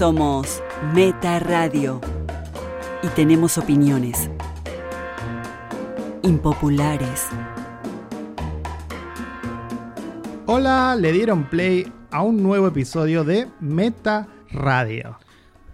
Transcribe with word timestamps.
Somos 0.00 0.62
Meta 0.94 1.38
Radio 1.40 2.00
y 3.02 3.08
tenemos 3.08 3.58
opiniones 3.58 4.30
impopulares. 6.22 7.26
Hola, 10.46 10.96
le 10.98 11.12
dieron 11.12 11.44
play 11.44 11.92
a 12.10 12.22
un 12.22 12.42
nuevo 12.42 12.66
episodio 12.68 13.24
de 13.24 13.46
Meta 13.60 14.26
Radio. 14.50 15.18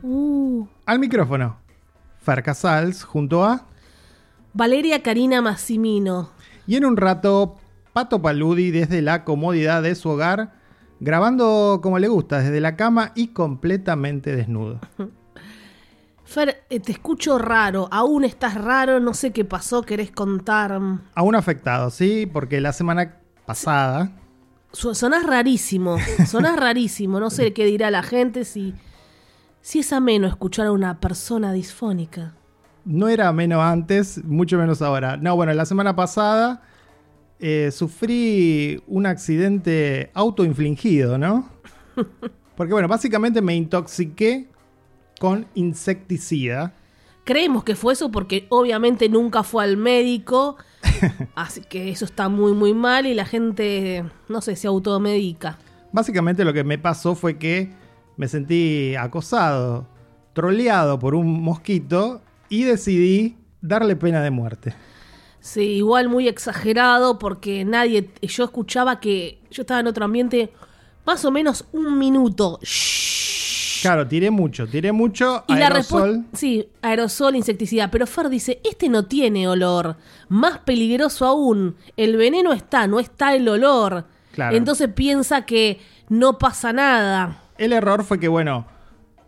Uh, 0.02 0.66
Al 0.86 0.98
micrófono, 0.98 1.58
Fer 2.18 2.42
Casals 2.42 3.04
junto 3.04 3.44
a... 3.44 3.64
Valeria 4.54 5.04
Karina 5.04 5.40
Massimino. 5.40 6.30
Y 6.66 6.74
en 6.74 6.84
un 6.84 6.96
rato, 6.96 7.58
Pato 7.92 8.20
Paludi 8.20 8.72
desde 8.72 9.02
la 9.02 9.22
comodidad 9.22 9.84
de 9.84 9.94
su 9.94 10.08
hogar, 10.08 10.52
grabando 11.00 11.80
como 11.82 11.98
le 11.98 12.08
gusta, 12.08 12.40
desde 12.40 12.60
la 12.60 12.76
cama 12.76 13.12
y 13.14 13.28
completamente 13.28 14.34
desnudo. 14.34 14.80
Fer, 16.24 16.64
eh, 16.70 16.80
te 16.80 16.90
escucho 16.90 17.38
raro, 17.38 17.88
aún 17.92 18.24
estás 18.24 18.54
raro, 18.56 18.98
no 18.98 19.14
sé 19.14 19.30
qué 19.30 19.44
pasó, 19.44 19.82
querés 19.82 20.10
contar. 20.10 20.80
Aún 21.14 21.34
afectado, 21.36 21.90
¿sí? 21.90 22.26
Porque 22.26 22.60
la 22.60 22.72
semana 22.72 23.18
pasada... 23.44 24.10
Sonás 24.72 25.24
rarísimo, 25.24 25.96
sonás 26.26 26.56
rarísimo, 26.56 27.20
no 27.20 27.30
sé 27.30 27.52
qué 27.52 27.64
dirá 27.64 27.92
la 27.92 28.02
gente 28.02 28.44
si, 28.44 28.74
si 29.62 29.78
es 29.78 29.92
ameno 29.92 30.26
escuchar 30.26 30.66
a 30.66 30.72
una 30.72 30.98
persona 31.00 31.52
disfónica. 31.52 32.34
No 32.84 33.08
era 33.08 33.32
menos 33.32 33.62
antes, 33.62 34.22
mucho 34.24 34.58
menos 34.58 34.82
ahora. 34.82 35.16
No, 35.16 35.36
bueno, 35.36 35.52
la 35.54 35.64
semana 35.64 35.94
pasada 35.94 36.62
eh, 37.38 37.70
sufrí 37.70 38.82
un 38.86 39.06
accidente 39.06 40.10
autoinfligido, 40.14 41.18
¿no? 41.18 41.50
Porque 42.56 42.72
bueno, 42.72 42.88
básicamente 42.88 43.42
me 43.42 43.54
intoxiqué 43.54 44.48
con 45.20 45.46
insecticida. 45.54 46.74
Creemos 47.24 47.64
que 47.64 47.74
fue 47.74 47.92
eso 47.92 48.10
porque 48.10 48.46
obviamente 48.50 49.08
nunca 49.08 49.42
fue 49.42 49.64
al 49.64 49.76
médico, 49.76 50.56
así 51.34 51.60
que 51.60 51.90
eso 51.90 52.04
está 52.04 52.28
muy 52.28 52.52
muy 52.52 52.72
mal 52.72 53.06
y 53.06 53.14
la 53.14 53.24
gente, 53.24 54.04
no 54.28 54.40
sé, 54.40 54.56
se 54.56 54.68
automedica. 54.68 55.58
Básicamente 55.92 56.44
lo 56.44 56.52
que 56.52 56.64
me 56.64 56.78
pasó 56.78 57.14
fue 57.14 57.36
que 57.36 57.70
me 58.16 58.28
sentí 58.28 58.94
acosado, 58.96 59.86
troleado 60.32 60.98
por 60.98 61.14
un 61.14 61.42
mosquito 61.42 62.22
y 62.48 62.64
decidí 62.64 63.36
darle 63.60 63.96
pena 63.96 64.22
de 64.22 64.30
muerte. 64.30 64.74
Sí, 65.46 65.60
igual 65.76 66.08
muy 66.08 66.26
exagerado 66.26 67.20
porque 67.20 67.64
nadie, 67.64 68.10
yo 68.20 68.42
escuchaba 68.42 68.98
que 68.98 69.38
yo 69.48 69.62
estaba 69.62 69.78
en 69.78 69.86
otro 69.86 70.04
ambiente 70.04 70.50
más 71.04 71.24
o 71.24 71.30
menos 71.30 71.64
un 71.70 71.96
minuto. 72.00 72.58
Shhh. 72.62 73.80
Claro, 73.80 74.08
tiré 74.08 74.32
mucho, 74.32 74.66
tiré 74.66 74.90
mucho 74.90 75.44
Y 75.46 75.54
la 75.54 75.68
aerosol. 75.68 76.02
respuesta, 76.02 76.36
sí, 76.36 76.68
aerosol, 76.82 77.36
insecticida. 77.36 77.92
Pero 77.92 78.08
Fer 78.08 78.28
dice, 78.28 78.60
este 78.64 78.88
no 78.88 79.04
tiene 79.04 79.46
olor. 79.46 79.96
Más 80.28 80.58
peligroso 80.58 81.24
aún, 81.26 81.76
el 81.96 82.16
veneno 82.16 82.52
está, 82.52 82.88
no 82.88 82.98
está 82.98 83.36
el 83.36 83.48
olor. 83.48 84.04
Claro. 84.32 84.56
Entonces 84.56 84.88
piensa 84.92 85.46
que 85.46 85.78
no 86.08 86.38
pasa 86.38 86.72
nada. 86.72 87.40
El 87.56 87.72
error 87.72 88.02
fue 88.02 88.18
que, 88.18 88.26
bueno, 88.26 88.66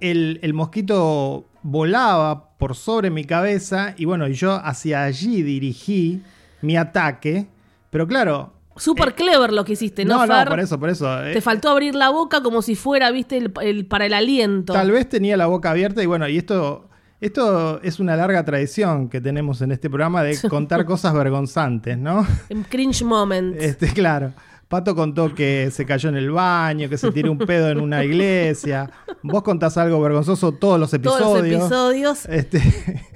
el, 0.01 0.41
el 0.43 0.53
mosquito 0.53 1.45
volaba 1.63 2.51
por 2.59 2.75
sobre 2.75 3.11
mi 3.11 3.25
cabeza 3.25 3.95
y 3.97 4.05
bueno, 4.05 4.27
yo 4.29 4.55
hacia 4.65 5.05
allí 5.05 5.43
dirigí 5.43 6.23
mi 6.63 6.77
ataque. 6.77 7.47
Pero 7.91 8.07
claro, 8.07 8.53
Súper 8.77 9.15
clever 9.17 9.53
lo 9.53 9.65
que 9.65 9.73
hiciste, 9.73 10.05
¿no, 10.05 10.19
no, 10.19 10.27
no, 10.27 10.35
Fer? 10.37 10.49
por 10.49 10.61
eso, 10.61 10.79
por 10.79 10.89
eso. 10.89 11.25
eh, 11.27 11.33
Te 11.33 11.41
faltó 11.41 11.69
abrir 11.71 11.97
la 11.97 12.11
boca 12.11 12.43
como 12.43 12.63
si 12.63 12.77
fuera, 12.77 13.11
viste, 13.11 13.37
el, 13.37 13.53
el- 13.63 13.87
para 13.87 14.07
el 14.07 14.13
aliento. 14.15 14.73
Tal 14.73 14.93
vez 14.93 15.09
tenía 15.09 15.37
la 15.37 15.47
boca 15.47 15.71
abierta 15.73 16.01
y 16.03 16.07
bueno, 16.07 16.29
y 16.29 16.37
esto, 16.39 16.89
esto 17.21 17.83
es 17.83 17.99
una 17.99 18.15
larga 18.15 18.45
tradición 18.45 19.09
que 19.09 19.21
tenemos 19.21 19.63
en 19.63 19.73
este 19.73 19.89
programa 19.91 20.23
de 20.23 20.39
contar 20.49 20.85
cosas 20.85 21.13
vergonzantes, 21.15 21.99
¿no? 21.99 22.25
En 22.51 22.63
cringe 22.63 23.03
moment. 23.03 23.57
Este, 23.61 23.89
claro. 23.93 24.33
Pato 24.69 24.95
contó 24.95 25.35
que 25.35 25.71
se 25.73 25.87
cayó 25.87 26.11
en 26.11 26.17
el 26.17 26.31
baño, 26.31 26.91
que 26.91 26.99
se 26.99 27.11
tiró 27.11 27.33
un 27.33 27.39
pedo 27.39 27.71
en 27.71 27.81
una 27.81 28.05
iglesia. 28.05 28.91
Vos 29.23 29.43
contás 29.43 29.79
algo 29.79 29.99
vergonzoso 30.01 30.53
todos 30.53 30.79
los 30.79 30.93
episodios. 30.93 31.69
Todos 31.71 31.95
los 31.97 32.25
episodios. 32.27 32.27
Este, 32.27 32.63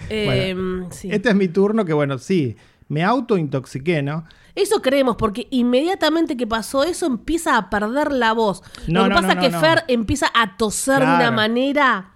Eh, 0.08 0.54
bueno, 0.54 0.88
sí. 0.90 1.10
este 1.12 1.28
es 1.28 1.34
mi 1.34 1.48
turno, 1.48 1.84
que 1.84 1.92
bueno, 1.92 2.18
sí, 2.18 2.56
me 2.88 3.02
autointoxiqué, 3.04 4.02
¿no? 4.02 4.24
Eso 4.54 4.82
creemos, 4.82 5.16
porque 5.16 5.46
inmediatamente 5.50 6.36
que 6.36 6.46
pasó 6.46 6.84
eso 6.84 7.06
empieza 7.06 7.56
a 7.56 7.70
perder 7.70 8.12
la 8.12 8.32
voz. 8.34 8.62
No, 8.86 9.00
Lo 9.00 9.04
que 9.04 9.08
no, 9.10 9.14
pasa 9.16 9.34
no, 9.34 9.40
es 9.42 9.48
que. 9.48 9.58
Fer 9.58 9.84
empieza 9.88 10.30
a 10.34 10.56
toser 10.58 10.98
de 11.00 11.04
una 11.06 11.30
manera, 11.30 12.12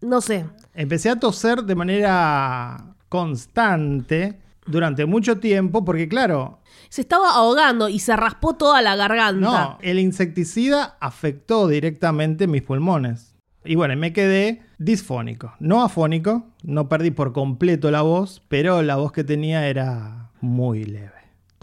no 0.00 0.20
sé. 0.20 0.44
Empecé 0.74 1.10
a 1.10 1.18
toser 1.18 1.62
de 1.64 1.74
manera 1.74 2.94
constante 3.08 4.40
durante 4.66 5.06
mucho 5.06 5.38
tiempo, 5.38 5.84
porque 5.84 6.08
claro, 6.08 6.60
Se 6.92 7.00
estaba 7.00 7.30
ahogando 7.30 7.88
y 7.88 8.00
se 8.00 8.14
raspó 8.16 8.52
toda 8.52 8.82
la 8.82 8.92
no, 8.92 8.98
garganta. 8.98 9.78
el 9.80 9.98
insecticida 9.98 10.98
afectó 11.00 11.66
directamente 11.66 12.46
mis 12.46 12.60
pulmones. 12.60 13.34
Y 13.64 13.76
bueno, 13.76 13.96
me 13.96 14.12
quedé 14.12 14.60
disfónico, 14.76 15.54
no 15.58 15.82
afónico, 15.82 16.50
no 16.62 16.90
perdí 16.90 17.10
por 17.10 17.32
completo 17.32 17.90
la 17.90 18.02
voz, 18.02 18.42
pero 18.48 18.82
la 18.82 18.96
voz 18.96 19.10
que 19.10 19.24
tenía 19.24 19.66
era 19.68 20.32
muy 20.42 20.84
leve. 20.84 21.14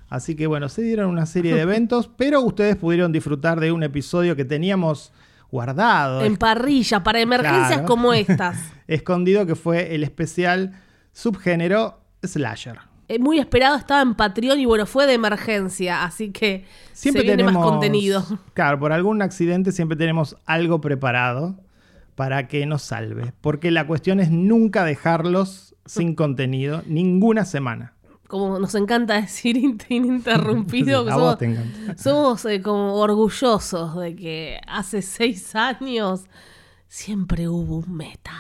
Así 0.10 0.36
que 0.36 0.46
bueno, 0.46 0.70
se 0.70 0.84
dieron 0.84 1.10
una 1.10 1.26
serie 1.26 1.56
de 1.56 1.62
eventos, 1.62 2.08
pero 2.16 2.42
ustedes 2.42 2.76
pudieron 2.76 3.12
disfrutar 3.12 3.60
de 3.60 3.72
un 3.72 3.82
episodio 3.82 4.36
que 4.36 4.46
teníamos 4.46 5.12
guardado, 5.50 6.22
En 6.22 6.38
parrilla, 6.38 7.04
para 7.04 7.20
emergencias 7.22 7.70
Claro. 7.70 7.86
como 7.88 8.14
estas. 8.14 8.60
escondido, 8.88 9.48
que 9.48 9.56
fue 9.56 9.96
el 9.96 10.04
especial 10.04 10.80
subgénero 11.12 12.02
slasher. 12.22 12.93
Eh, 13.16 13.20
Muy 13.20 13.40
esperado, 13.40 13.76
estaba 13.78 14.02
en 14.02 14.16
Patreon 14.16 14.60
y 14.60 14.66
bueno, 14.66 14.86
fue 14.86 15.06
de 15.08 15.14
emergencia, 15.14 16.04
así 16.04 16.32
que 16.32 16.66
Siempre 16.94 17.22
se 17.22 17.28
viene 17.28 17.44
tenemos 17.44 17.54
más 17.62 17.70
contenido. 17.72 18.24
Claro, 18.54 18.80
por 18.80 18.92
algún 18.94 19.22
accidente 19.22 19.72
siempre 19.72 19.98
tenemos 19.98 20.36
algo 20.46 20.82
preparado 20.82 21.56
para 22.16 22.48
que 22.48 22.66
nos 22.66 22.82
salve. 22.84 23.34
Porque 23.42 23.72
la 23.72 23.86
cuestión 23.88 24.20
es 24.20 24.32
nunca 24.32 24.84
dejarlos 24.84 25.76
sin 25.86 26.16
contenido, 26.16 26.82
ninguna 26.88 27.46
semana. 27.46 27.94
Como 28.28 28.58
nos 28.58 28.74
encanta 28.74 29.16
decir 29.22 29.58
int- 29.58 29.86
ininterrumpido, 29.90 31.00
A 31.02 31.04
vos 31.04 31.14
somos, 31.14 31.38
te 31.38 31.46
encanta. 31.46 31.98
somos 32.02 32.46
eh, 32.46 32.62
como 32.62 32.96
orgullosos 32.96 33.96
de 33.98 34.16
que 34.16 34.60
hace 34.68 35.02
seis 35.04 35.56
años 35.56 36.26
siempre 36.88 37.48
hubo 37.48 37.78
un 37.78 37.96
meta. 37.96 38.34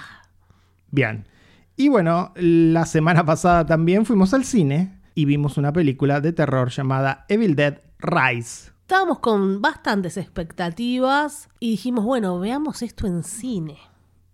Bien. 0.89 1.27
Y 1.75 1.89
bueno, 1.89 2.31
la 2.35 2.85
semana 2.85 3.25
pasada 3.25 3.65
también 3.65 4.05
fuimos 4.05 4.33
al 4.35 4.45
cine 4.45 4.99
y 5.15 5.25
vimos 5.25 5.57
una 5.57 5.73
película 5.73 6.21
de 6.21 6.31
terror 6.31 6.69
llamada 6.69 7.25
Evil 7.29 7.55
Dead 7.55 7.81
Rise. 7.97 8.71
Estábamos 8.81 9.19
con 9.19 9.59
bastantes 9.59 10.17
expectativas 10.17 11.49
y 11.59 11.71
dijimos, 11.71 12.05
bueno, 12.05 12.39
veamos 12.39 12.83
esto 12.83 13.07
en 13.07 13.23
cine. 13.23 13.77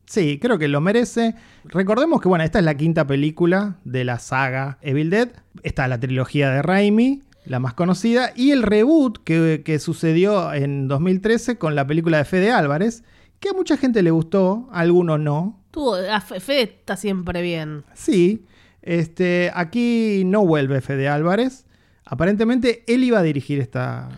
Sí, 0.05 0.37
creo 0.41 0.57
que 0.57 0.67
lo 0.67 0.81
merece. 0.81 1.35
Recordemos 1.63 2.19
que, 2.19 2.27
bueno, 2.27 2.43
esta 2.43 2.59
es 2.59 2.65
la 2.65 2.75
quinta 2.75 3.07
película 3.07 3.77
de 3.85 4.03
la 4.03 4.19
saga 4.19 4.77
Evil 4.81 5.09
Dead. 5.09 5.29
Está 5.63 5.87
la 5.87 5.99
trilogía 5.99 6.49
de 6.49 6.61
Raimi, 6.61 7.23
la 7.45 7.59
más 7.59 7.73
conocida, 7.73 8.33
y 8.35 8.51
el 8.51 8.63
reboot 8.63 9.23
que, 9.23 9.61
que 9.63 9.79
sucedió 9.79 10.51
en 10.51 10.89
2013 10.89 11.57
con 11.57 11.75
la 11.75 11.87
película 11.87 12.17
de 12.17 12.25
Fede 12.25 12.51
Álvarez, 12.51 13.03
que 13.39 13.49
a 13.49 13.53
mucha 13.53 13.77
gente 13.77 14.03
le 14.03 14.11
gustó, 14.11 14.67
a 14.73 14.79
algunos 14.79 15.19
no. 15.19 15.59
Tú, 15.71 15.93
a 15.95 16.19
Fe 16.21 16.39
Fe 16.39 16.61
está 16.63 16.97
siempre 16.97 17.41
bien. 17.41 17.83
Sí, 17.93 18.45
este, 18.81 19.51
aquí 19.53 20.23
no 20.25 20.45
vuelve 20.45 20.81
Fede 20.81 21.07
Álvarez. 21.07 21.65
Aparentemente 22.05 22.83
él 22.87 23.03
iba 23.03 23.19
a 23.19 23.23
dirigir 23.23 23.59
esta, 23.59 24.09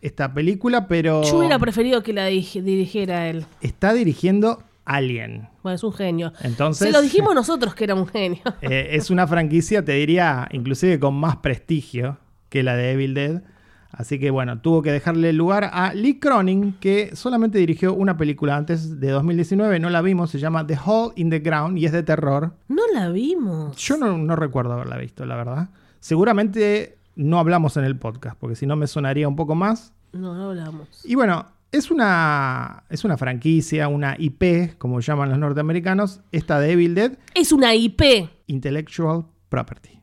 esta 0.00 0.32
película, 0.32 0.88
pero 0.88 1.22
Yo 1.24 1.38
hubiera 1.38 1.58
preferido 1.58 2.02
que 2.02 2.12
la 2.12 2.26
dirigiera 2.26 3.28
él. 3.28 3.44
está 3.60 3.92
dirigiendo 3.92 4.62
Alien. 4.86 5.48
Bueno, 5.62 5.76
es 5.76 5.84
un 5.84 5.92
genio. 5.92 6.32
Entonces, 6.42 6.86
Se 6.86 6.92
lo 6.92 7.02
dijimos 7.02 7.34
nosotros 7.34 7.74
que 7.74 7.84
era 7.84 7.94
un 7.94 8.06
genio. 8.06 8.40
Eh, 8.62 8.88
es 8.92 9.10
una 9.10 9.26
franquicia, 9.26 9.84
te 9.84 9.92
diría, 9.92 10.48
inclusive 10.52 10.98
con 10.98 11.14
más 11.14 11.36
prestigio 11.36 12.18
que 12.48 12.62
la 12.62 12.74
de 12.76 12.92
Evil 12.92 13.12
Dead. 13.12 13.42
Así 13.90 14.18
que 14.18 14.30
bueno, 14.30 14.60
tuvo 14.60 14.82
que 14.82 14.92
dejarle 14.92 15.32
lugar 15.32 15.70
a 15.72 15.94
Lee 15.94 16.18
Cronin, 16.18 16.74
que 16.78 17.16
solamente 17.16 17.58
dirigió 17.58 17.94
una 17.94 18.16
película 18.16 18.56
antes 18.56 19.00
de 19.00 19.10
2019, 19.10 19.80
no 19.80 19.90
la 19.90 20.02
vimos, 20.02 20.30
se 20.30 20.38
llama 20.38 20.66
The 20.66 20.78
Hole 20.84 21.12
in 21.16 21.30
the 21.30 21.38
Ground 21.38 21.78
y 21.78 21.86
es 21.86 21.92
de 21.92 22.02
terror. 22.02 22.52
No 22.68 22.82
la 22.92 23.08
vimos. 23.08 23.76
Yo 23.76 23.96
no, 23.96 24.16
no 24.18 24.36
recuerdo 24.36 24.74
haberla 24.74 24.98
visto, 24.98 25.24
la 25.24 25.36
verdad. 25.36 25.70
Seguramente 26.00 26.98
no 27.16 27.38
hablamos 27.38 27.76
en 27.76 27.84
el 27.84 27.96
podcast, 27.96 28.38
porque 28.38 28.56
si 28.56 28.66
no 28.66 28.76
me 28.76 28.86
sonaría 28.86 29.26
un 29.26 29.36
poco 29.36 29.54
más. 29.54 29.92
No, 30.12 30.34
no 30.34 30.50
hablamos. 30.50 30.88
Y 31.04 31.14
bueno, 31.14 31.46
es 31.72 31.90
una, 31.90 32.84
es 32.88 33.04
una 33.04 33.16
franquicia, 33.16 33.88
una 33.88 34.16
IP, 34.18 34.78
como 34.78 35.00
llaman 35.00 35.30
los 35.30 35.38
norteamericanos, 35.38 36.20
esta 36.32 36.60
de 36.60 36.72
Evil 36.72 36.94
Dead, 36.94 37.18
Es 37.34 37.52
una 37.52 37.74
IP. 37.74 38.02
Intellectual 38.46 39.24
Property. 39.48 39.97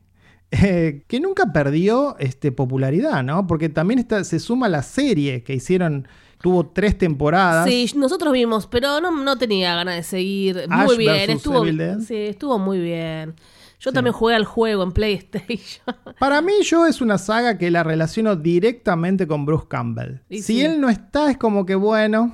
Eh, 0.52 1.02
que 1.08 1.20
nunca 1.20 1.52
perdió 1.52 2.16
este, 2.18 2.52
popularidad, 2.52 3.22
¿no? 3.24 3.46
Porque 3.46 3.68
también 3.68 3.98
está, 3.98 4.22
se 4.24 4.38
suma 4.38 4.68
la 4.68 4.82
serie 4.82 5.42
que 5.42 5.54
hicieron, 5.54 6.06
tuvo 6.40 6.66
tres 6.66 6.96
temporadas. 6.96 7.68
Sí, 7.68 7.90
nosotros 7.96 8.32
vimos, 8.32 8.66
pero 8.66 9.00
no, 9.00 9.10
no 9.10 9.36
tenía 9.38 9.74
ganas 9.74 9.96
de 9.96 10.02
seguir. 10.04 10.66
Ash 10.70 10.86
muy 10.86 10.96
bien, 10.98 11.30
estuvo, 11.30 11.64
sí, 12.00 12.14
estuvo 12.14 12.58
muy 12.58 12.78
bien. 12.78 13.34
Yo 13.78 13.90
Sí. 13.90 13.94
también 13.94 14.14
jugué 14.14 14.34
al 14.34 14.44
juego 14.44 14.82
en 14.84 14.92
PlayStation. 14.92 15.84
Para 16.18 16.40
mí, 16.40 16.52
yo 16.62 16.86
es 16.86 17.00
una 17.00 17.18
saga 17.18 17.58
que 17.58 17.70
la 17.70 17.82
relaciono 17.82 18.34
directamente 18.36 19.26
con 19.26 19.44
Bruce 19.44 19.66
Campbell. 19.68 20.20
Y 20.30 20.38
si 20.38 20.54
sí. 20.54 20.64
él 20.64 20.80
no 20.80 20.88
está, 20.88 21.30
es 21.30 21.36
como 21.36 21.66
que 21.66 21.74
bueno, 21.74 22.32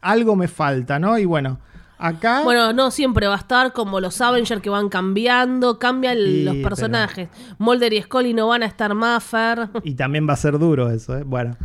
algo 0.00 0.34
me 0.36 0.48
falta, 0.48 0.98
¿no? 0.98 1.18
Y 1.18 1.24
bueno, 1.24 1.60
acá. 1.98 2.42
Bueno, 2.44 2.72
no 2.72 2.90
siempre 2.90 3.26
va 3.26 3.34
a 3.34 3.38
estar 3.38 3.72
como 3.72 4.00
los 4.00 4.20
Avengers 4.20 4.62
que 4.62 4.70
van 4.70 4.88
cambiando, 4.88 5.78
cambian 5.78 6.44
los 6.44 6.56
personajes. 6.56 7.28
Mulder 7.58 7.92
y 7.92 8.02
Scully 8.02 8.34
no 8.34 8.48
van 8.48 8.62
a 8.62 8.66
estar 8.66 8.94
Maffer. 8.94 9.68
Y 9.82 9.94
también 9.94 10.28
va 10.28 10.32
a 10.34 10.36
ser 10.36 10.58
duro 10.58 10.90
eso, 10.90 11.16
¿eh? 11.16 11.22
Bueno. 11.24 11.56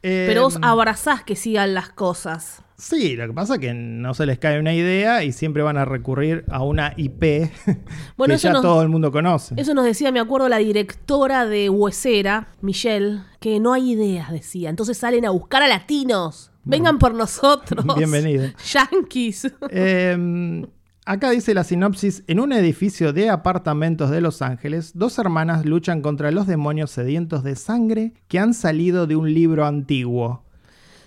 Pero 0.00 0.42
vos 0.42 0.56
Eh, 0.56 0.60
abrazás 0.62 1.22
que 1.22 1.36
sigan 1.36 1.74
las 1.74 1.90
cosas. 1.90 2.62
Sí, 2.76 3.14
lo 3.14 3.28
que 3.28 3.32
pasa 3.32 3.54
es 3.54 3.60
que 3.60 3.72
no 3.74 4.12
se 4.14 4.26
les 4.26 4.40
cae 4.40 4.58
una 4.58 4.74
idea 4.74 5.22
y 5.22 5.30
siempre 5.30 5.62
van 5.62 5.76
a 5.76 5.84
recurrir 5.84 6.44
a 6.50 6.64
una 6.64 6.92
IP 6.96 7.48
Bueno, 8.16 8.32
que 8.32 8.36
eso 8.36 8.48
ya 8.48 8.52
nos- 8.54 8.62
todo 8.62 8.82
el 8.82 8.88
mundo 8.88 9.12
conoce. 9.12 9.54
Eso 9.56 9.72
nos 9.74 9.84
decía, 9.84 10.10
me 10.10 10.18
acuerdo, 10.18 10.48
la 10.48 10.56
directora 10.58 11.46
de 11.46 11.70
Huesera, 11.70 12.48
Michelle, 12.60 13.20
que 13.38 13.60
no 13.60 13.72
hay 13.72 13.92
ideas, 13.92 14.32
decía. 14.32 14.68
Entonces 14.70 14.98
salen 14.98 15.24
a 15.24 15.30
buscar 15.30 15.62
a 15.62 15.68
latinos. 15.68 16.50
Vengan 16.64 16.98
por 16.98 17.14
nosotros. 17.14 17.84
Bienvenido. 17.96 18.48
Yankees. 18.72 19.52
Eh, 19.70 20.66
acá 21.06 21.30
dice 21.30 21.54
la 21.54 21.64
sinopsis, 21.64 22.24
en 22.26 22.40
un 22.40 22.52
edificio 22.52 23.12
de 23.12 23.30
apartamentos 23.30 24.10
de 24.10 24.20
Los 24.20 24.42
Ángeles, 24.42 24.92
dos 24.94 25.18
hermanas 25.18 25.64
luchan 25.64 26.02
contra 26.02 26.30
los 26.30 26.46
demonios 26.46 26.90
sedientos 26.90 27.42
de 27.42 27.56
sangre 27.56 28.12
que 28.28 28.38
han 28.38 28.54
salido 28.54 29.06
de 29.06 29.16
un 29.16 29.32
libro 29.32 29.66
antiguo. 29.66 30.44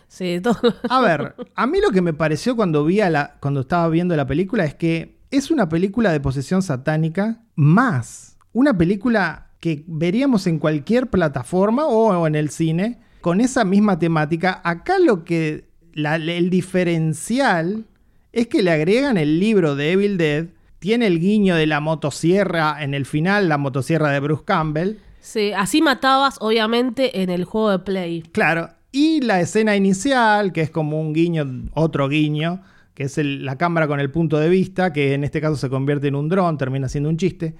Sí, 0.08 0.40
todo. 0.42 0.58
A 0.90 1.02
ver, 1.02 1.36
a 1.56 1.68
mí 1.68 1.80
lo 1.80 1.92
que 1.92 2.02
me 2.02 2.14
pareció 2.14 2.56
cuando, 2.56 2.84
vi 2.86 3.02
a 3.02 3.10
la, 3.10 3.38
cuando 3.40 3.62
estaba 3.62 3.88
viendo 3.90 4.16
la 4.16 4.28
película 4.28 4.66
es 4.66 4.76
que 4.76 5.20
es 5.32 5.52
una 5.52 5.70
película 5.70 6.12
de 6.12 6.20
posesión 6.20 6.62
satánica 6.62 7.42
más 7.56 8.36
una 8.56 8.78
película 8.78 9.50
que 9.60 9.84
veríamos 9.86 10.48
en 10.48 10.60
cualquier 10.60 11.10
plataforma 11.10 11.88
o 11.88 12.26
en 12.26 12.36
el 12.36 12.50
cine 12.50 13.02
con 13.26 13.42
esa 13.42 13.66
misma 13.66 13.98
temática. 13.98 14.62
Acá 14.64 15.00
lo 15.00 15.24
que 15.24 15.66
la- 15.94 16.18
el 16.18 16.52
diferencial 16.52 17.86
es 18.32 18.46
que 18.46 18.62
le 18.62 18.70
agregan 18.70 19.18
el 19.18 19.40
libro 19.40 19.76
de 19.76 19.94
Evil 19.94 20.20
Dead, 20.20 20.46
tiene 20.78 21.08
el 21.08 21.20
guiño 21.20 21.56
de 21.56 21.66
la 21.66 21.80
motosierra 21.80 22.84
en 22.84 22.94
el 22.94 23.08
final, 23.08 23.50
la 23.50 23.58
motosierra 23.58 24.12
de 24.12 24.20
Bruce 24.20 24.44
Campbell. 24.46 24.98
Sí, 25.22 25.54
así 25.54 25.82
matabas, 25.82 26.38
obviamente, 26.40 27.24
en 27.24 27.32
el 27.32 27.46
juego 27.46 27.72
de 27.72 27.80
Play. 27.80 28.22
Claro, 28.32 28.70
y 28.92 29.22
la 29.22 29.42
escena 29.42 29.76
inicial, 29.76 30.54
que 30.54 30.62
es 30.62 30.70
como 30.70 31.02
un 31.02 31.12
guiño, 31.12 31.64
otro 31.74 32.08
guiño, 32.08 32.62
que 32.94 33.06
es 33.06 33.18
el- 33.18 33.44
la 33.44 33.58
cámara 33.58 33.88
con 33.88 34.00
el 34.00 34.12
punto 34.12 34.38
de 34.38 34.50
vista, 34.50 34.94
que 34.94 35.16
en 35.16 35.24
este 35.24 35.42
caso 35.42 35.56
se 35.56 35.68
convierte 35.72 36.10
en 36.10 36.16
un 36.16 36.30
dron, 36.30 36.60
termina 36.60 36.88
siendo 36.90 37.10
un 37.10 37.18
chiste. 37.18 37.56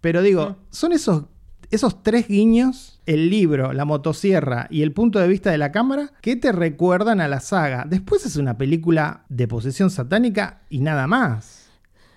Pero 0.00 0.22
digo, 0.22 0.56
son 0.70 0.92
esos, 0.92 1.24
esos 1.70 2.02
tres 2.02 2.28
guiños, 2.28 3.00
el 3.06 3.30
libro, 3.30 3.72
la 3.72 3.84
motosierra 3.84 4.66
y 4.70 4.82
el 4.82 4.92
punto 4.92 5.18
de 5.18 5.28
vista 5.28 5.50
de 5.50 5.58
la 5.58 5.72
cámara, 5.72 6.12
que 6.20 6.36
te 6.36 6.52
recuerdan 6.52 7.20
a 7.20 7.28
la 7.28 7.40
saga. 7.40 7.84
Después 7.88 8.26
es 8.26 8.36
una 8.36 8.58
película 8.58 9.24
de 9.28 9.46
posesión 9.48 9.90
satánica 9.90 10.62
y 10.68 10.80
nada 10.80 11.06
más. 11.06 11.68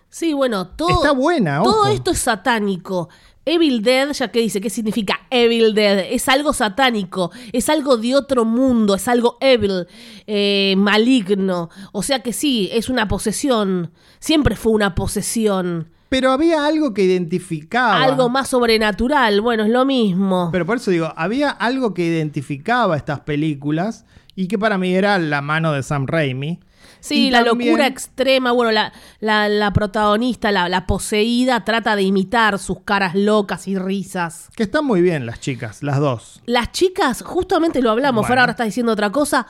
Sí, 0.10 0.34
bueno, 0.34 0.68
todo. 0.68 0.90
Está 0.90 1.12
buena, 1.12 1.62
Todo 1.64 1.82
ojo. 1.82 1.88
esto 1.88 2.12
es 2.12 2.20
satánico. 2.20 3.10
Evil 3.46 3.82
Dead, 3.82 4.12
ya 4.14 4.30
que 4.30 4.40
dice, 4.40 4.62
¿qué 4.62 4.70
significa 4.70 5.20
Evil 5.30 5.74
Dead? 5.74 6.00
Es 6.12 6.30
algo 6.30 6.54
satánico, 6.54 7.32
es 7.52 7.68
algo 7.68 7.98
de 7.98 8.16
otro 8.16 8.46
mundo, 8.46 8.96
es 8.96 9.08
algo 9.08 9.38
evil, 9.42 9.86
eh, 10.28 10.76
maligno. 10.78 11.70
O 11.92 12.04
sea 12.04 12.22
que 12.22 12.32
sí, 12.32 12.70
es 12.72 12.90
una 12.90 13.08
posesión. 13.08 13.92
Siempre 14.20 14.56
fue 14.56 14.72
una 14.72 14.96
posesión. 14.96 15.90
Pero 16.14 16.32
había 16.32 16.66
algo 16.66 16.94
que 16.94 17.04
identificaba. 17.04 18.04
Algo 18.04 18.30
más 18.30 18.50
sobrenatural, 18.50 19.42
bueno, 19.42 19.64
es 19.64 19.70
lo 19.70 19.84
mismo. 19.84 20.50
Pero 20.52 20.64
por 20.66 20.78
eso 20.78 20.92
digo, 20.92 21.12
había 21.18 21.50
algo 21.50 21.94
que 21.96 22.06
identificaba 22.06 22.96
estas 22.96 23.22
películas 23.22 24.06
y 24.36 24.48
que 24.48 24.60
para 24.60 24.78
mí 24.78 24.94
era 24.94 25.18
la 25.18 25.42
mano 25.42 25.72
de 25.72 25.82
Sam 25.82 26.06
Raimi. 26.06 26.60
Sí, 27.00 27.28
Y 27.28 27.32
la 27.32 27.44
también- 27.44 27.72
locura 27.72 27.88
extrema. 27.88 28.52
Bueno, 28.52 28.72
la, 28.72 28.94
la, 29.20 29.50
la 29.50 29.74
protagonista, 29.74 30.52
la, 30.52 30.70
la 30.70 30.86
poseída, 30.86 31.66
trata 31.66 31.96
de 31.96 32.04
imitar 32.04 32.60
sus 32.60 32.80
caras 32.82 33.16
locas 33.16 33.68
y 33.68 33.78
risas. 33.78 34.50
Que 34.56 34.64
están 34.64 34.86
muy 34.86 35.02
bien 35.02 35.26
las 35.26 35.40
chicas, 35.42 35.82
las 35.84 36.00
dos. 36.00 36.42
Las 36.46 36.72
chicas, 36.72 37.24
justamente 37.24 37.82
lo 37.82 37.90
hablamos, 37.92 38.22
Bueno. 38.22 38.28
Fer 38.28 38.40
ahora 38.40 38.52
está 38.52 38.64
diciendo 38.66 38.92
otra 38.94 39.12
cosa. 39.12 39.48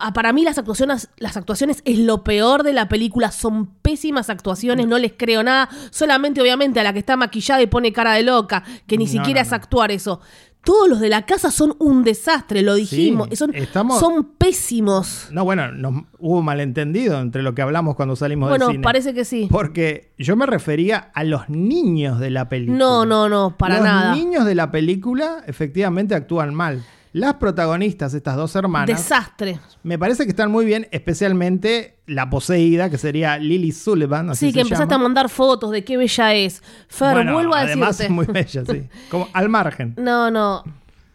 Ah, 0.00 0.12
Para 0.12 0.32
mí 0.32 0.44
las 0.44 0.58
actuaciones, 0.58 1.08
las 1.18 1.36
actuaciones 1.36 1.82
es 1.84 1.98
lo 1.98 2.22
peor 2.22 2.62
de 2.62 2.72
la 2.72 2.88
película, 2.88 3.32
son 3.32 3.66
pésimas 3.82 4.30
actuaciones, 4.30 4.86
no 4.86 4.96
les 4.98 5.12
creo 5.16 5.42
nada, 5.42 5.68
solamente 5.90 6.40
obviamente 6.40 6.78
a 6.78 6.84
la 6.84 6.92
que 6.92 7.00
está 7.00 7.16
maquillada 7.16 7.60
y 7.62 7.66
pone 7.66 7.92
cara 7.92 8.12
de 8.14 8.22
loca, 8.22 8.62
que 8.86 8.96
ni 8.96 9.06
No, 9.06 9.10
siquiera 9.10 9.40
no, 9.40 9.46
es 9.46 9.50
no. 9.50 9.56
actuar 9.56 9.90
eso. 9.90 10.20
Todos 10.64 10.88
los 10.88 11.00
de 11.00 11.08
la 11.08 11.22
casa 11.24 11.50
son 11.50 11.74
un 11.78 12.04
desastre, 12.04 12.62
lo 12.62 12.74
dijimos, 12.74 13.28
Sí, 13.30 13.36
son, 13.36 13.54
estamos- 13.54 13.98
son 14.00 14.24
pésimos. 14.36 15.28
No, 15.30 15.44
bueno, 15.44 15.72
nos, 15.72 16.04
hubo 16.18 16.42
malentendido 16.42 17.20
entre 17.20 17.42
lo 17.42 17.54
que 17.54 17.62
hablamos 17.62 17.94
cuando 17.96 18.16
salimos 18.16 18.50
Bueno, 18.50 18.66
del 18.66 18.74
cine. 18.74 18.84
parece 18.84 19.14
que 19.14 19.24
sí. 19.24 19.48
Porque 19.50 20.12
yo 20.18 20.36
me 20.36 20.46
refería 20.46 21.10
a 21.14 21.24
los 21.24 21.48
niños 21.48 22.20
de 22.20 22.30
la 22.30 22.48
película. 22.48 22.76
No, 22.78 23.06
no, 23.06 23.28
no, 23.28 23.56
para 23.56 23.76
los 23.76 23.84
nada. 23.84 24.14
niños 24.14 24.44
de 24.44 24.54
la 24.54 24.70
película 24.70 25.42
efectivamente 25.46 26.14
actúan 26.14 26.54
mal. 26.54 26.84
Las 27.18 27.34
protagonistas, 27.34 28.14
estas 28.14 28.36
dos 28.36 28.54
hermanas, 28.56 28.86
Desastre. 28.86 29.58
me 29.82 29.98
parece 29.98 30.24
que 30.24 30.30
están 30.30 30.50
muy 30.50 30.64
bien, 30.64 30.86
especialmente 30.90 31.98
la 32.06 32.30
poseída, 32.30 32.90
que 32.90 32.98
sería 32.98 33.38
Lily 33.38 33.72
Sullivan. 33.72 34.30
Así 34.30 34.46
Sí, 34.46 34.52
que 34.52 34.58
se 34.58 34.60
empezaste 34.62 34.92
llama. 34.94 35.04
a 35.04 35.08
mandar 35.08 35.28
fotos 35.28 35.70
de 35.70 35.84
qué 35.84 35.96
bella 35.96 36.34
es. 36.34 36.62
Fer, 36.88 37.12
Bueno, 37.14 37.34
vuelvo 37.34 37.54
a 37.54 37.60
además 37.60 37.98
decirte. 37.98 38.04
es 38.04 38.10
muy 38.10 38.26
bella, 38.26 38.64
sí. 38.64 38.88
Como 39.10 39.28
al 39.32 39.48
margen. 39.48 39.94
No, 39.98 40.30
no. 40.30 40.62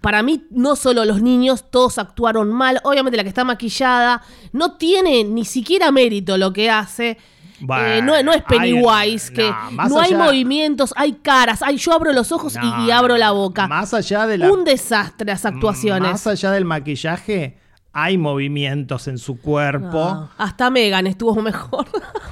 Para 0.01 0.21
mí, 0.21 0.43
no 0.51 0.75
solo 0.75 1.05
los 1.05 1.21
niños, 1.21 1.71
todos 1.71 1.97
actuaron 1.97 2.51
mal. 2.51 2.81
Obviamente, 2.83 3.15
la 3.15 3.23
que 3.23 3.29
está 3.29 3.45
maquillada 3.45 4.21
no 4.51 4.73
tiene 4.77 5.23
ni 5.23 5.45
siquiera 5.45 5.91
mérito 5.91 6.37
lo 6.37 6.51
que 6.51 6.69
hace. 6.69 7.17
Bueno, 7.65 8.15
Eh, 8.15 8.23
no, 8.23 8.23
no 8.23 8.31
es 8.33 8.43
hay- 8.47 8.59
Pennywise, 8.59 9.31
que 9.33 9.49
no 9.89 9.99
hay 9.99 10.13
allá- 10.13 10.17
movimientos, 10.25 10.93
hay 10.97 11.13
caras. 11.13 11.61
Ay, 11.61 11.77
yo 11.77 11.93
abro 11.93 12.11
los 12.11 12.31
ojos 12.31 12.55
y- 12.55 12.59
No, 12.59 12.85
y, 12.85 12.91
abro 12.91 13.17
la 13.17 13.31
boca. 13.31 13.67
Más 13.67 13.93
allá 13.93 14.27
de 14.27 14.37
la. 14.37 14.51
Un 14.51 14.63
desastre 14.65 15.27
las 15.27 15.45
actuaciones. 15.45 16.11
Más 16.11 16.27
allá 16.27 16.51
del 16.51 16.65
maquillaje, 16.65 17.57
hay 17.93 18.17
movimientos 18.17 19.07
en 19.07 19.17
su 19.17 19.39
cuerpo. 19.39 19.87
No, 19.91 20.29
hasta 20.37 20.69
Megan 20.69 21.07
estuvo 21.07 21.35
mejor. 21.41 21.85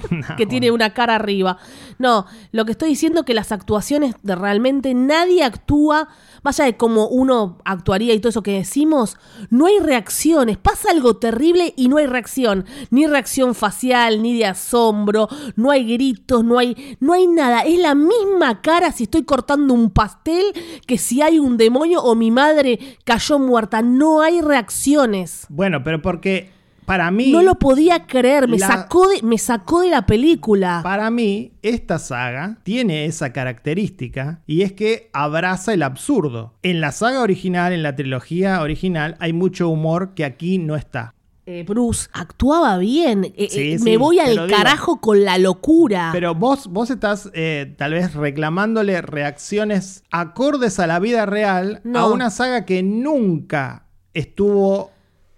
que 0.38 0.46
tiene 0.46 0.72
una 0.72 0.90
cara 0.92 1.16
arriba. 1.16 1.58
No, 2.02 2.26
lo 2.52 2.66
que 2.66 2.72
estoy 2.72 2.90
diciendo 2.90 3.20
es 3.20 3.26
que 3.28 3.36
las 3.36 3.52
actuaciones 3.52 4.16
de 4.24 4.36
realmente 4.36 4.96
nadie 4.96 5.44
actúa, 5.44 6.08
vaya 6.42 6.66
de 6.66 6.76
como 6.76 7.08
uno 7.08 7.60
actuaría 7.64 8.16
y 8.16 8.20
todo 8.20 8.32
eso 8.32 8.42
que 8.42 8.54
decimos, 8.54 9.18
no 9.52 9.68
hay 9.68 9.78
reacciones. 9.78 10.58
Pasa 10.58 10.90
algo 10.90 11.18
terrible 11.18 11.76
y 11.78 11.90
no 11.90 11.98
hay 11.98 12.08
reacción. 12.08 12.66
Ni 12.90 13.06
reacción 13.06 13.54
facial, 13.54 14.24
ni 14.24 14.36
de 14.36 14.48
asombro, 14.48 15.30
no 15.56 15.70
hay 15.70 15.94
gritos, 15.94 16.44
no 16.44 16.58
hay, 16.58 16.98
no 17.00 17.14
hay 17.14 17.28
nada. 17.28 17.62
Es 17.62 17.78
la 17.78 17.94
misma 17.94 18.64
cara 18.64 18.92
si 18.92 19.04
estoy 19.04 19.22
cortando 19.22 19.76
un 19.76 19.92
pastel 19.92 20.46
que 20.88 20.98
si 20.98 21.22
hay 21.22 21.38
un 21.38 21.56
demonio 21.56 22.02
o 22.02 22.16
mi 22.16 22.32
madre 22.32 22.80
cayó 23.06 23.38
muerta. 23.38 23.84
No 23.84 24.22
hay 24.22 24.42
reacciones. 24.42 25.46
Bueno, 25.50 25.84
pero 25.84 26.02
porque 26.02 26.50
para 26.92 27.10
mí. 27.10 27.32
No 27.32 27.42
lo 27.42 27.56
podía 27.56 28.06
creer, 28.06 28.50
me, 28.50 28.58
La- 28.58 28.68
sacó 28.68 29.08
de, 29.08 29.22
me 29.24 29.38
sacó 29.38 29.80
de 29.80 29.90
la 29.92 30.06
película. 30.06 30.82
Para 30.84 31.10
mí, 31.10 31.54
esta 31.62 32.00
saga 32.00 32.58
tiene 32.64 33.06
esa 33.06 33.32
característica 33.32 34.42
y 34.46 34.64
es 34.64 34.74
que 34.74 35.10
abraza 35.14 35.74
el 35.74 35.84
absurdo. 35.84 36.54
En 36.64 36.82
la 36.82 36.92
saga 36.92 37.22
original, 37.22 37.72
en 37.72 37.82
la 37.82 37.96
trilogía 37.96 38.62
original, 38.62 39.16
hay 39.22 39.32
mucho 39.32 39.70
humor 39.70 40.14
que 40.16 40.26
aquí 40.26 40.58
no 40.58 40.76
está. 40.76 41.14
Eh, 41.46 41.64
Bruce 41.66 42.10
actuaba 42.12 42.78
bien. 42.78 43.24
Eh, 43.38 43.48
Sí, 43.50 43.72
eh, 43.72 43.78
sí, 43.78 43.84
me 43.86 43.96
voy 43.96 44.20
al 44.20 44.50
carajo 44.50 45.00
con 45.00 45.24
la 45.24 45.38
locura. 45.38 46.10
Pero 46.12 46.36
vos, 46.36 46.68
vos 46.68 46.90
estás 46.90 47.32
tal 47.78 47.94
vez 47.94 48.14
reclamándole 48.16 49.02
reacciones 49.02 50.04
acordes 50.12 50.78
a 50.78 50.88
la 50.88 51.00
vida 51.00 51.26
real 51.26 51.80
No. 51.86 52.00
a 52.00 52.12
una 52.12 52.30
saga 52.32 52.66
que 52.66 52.84
nunca 52.84 53.86
estuvo 54.14 54.92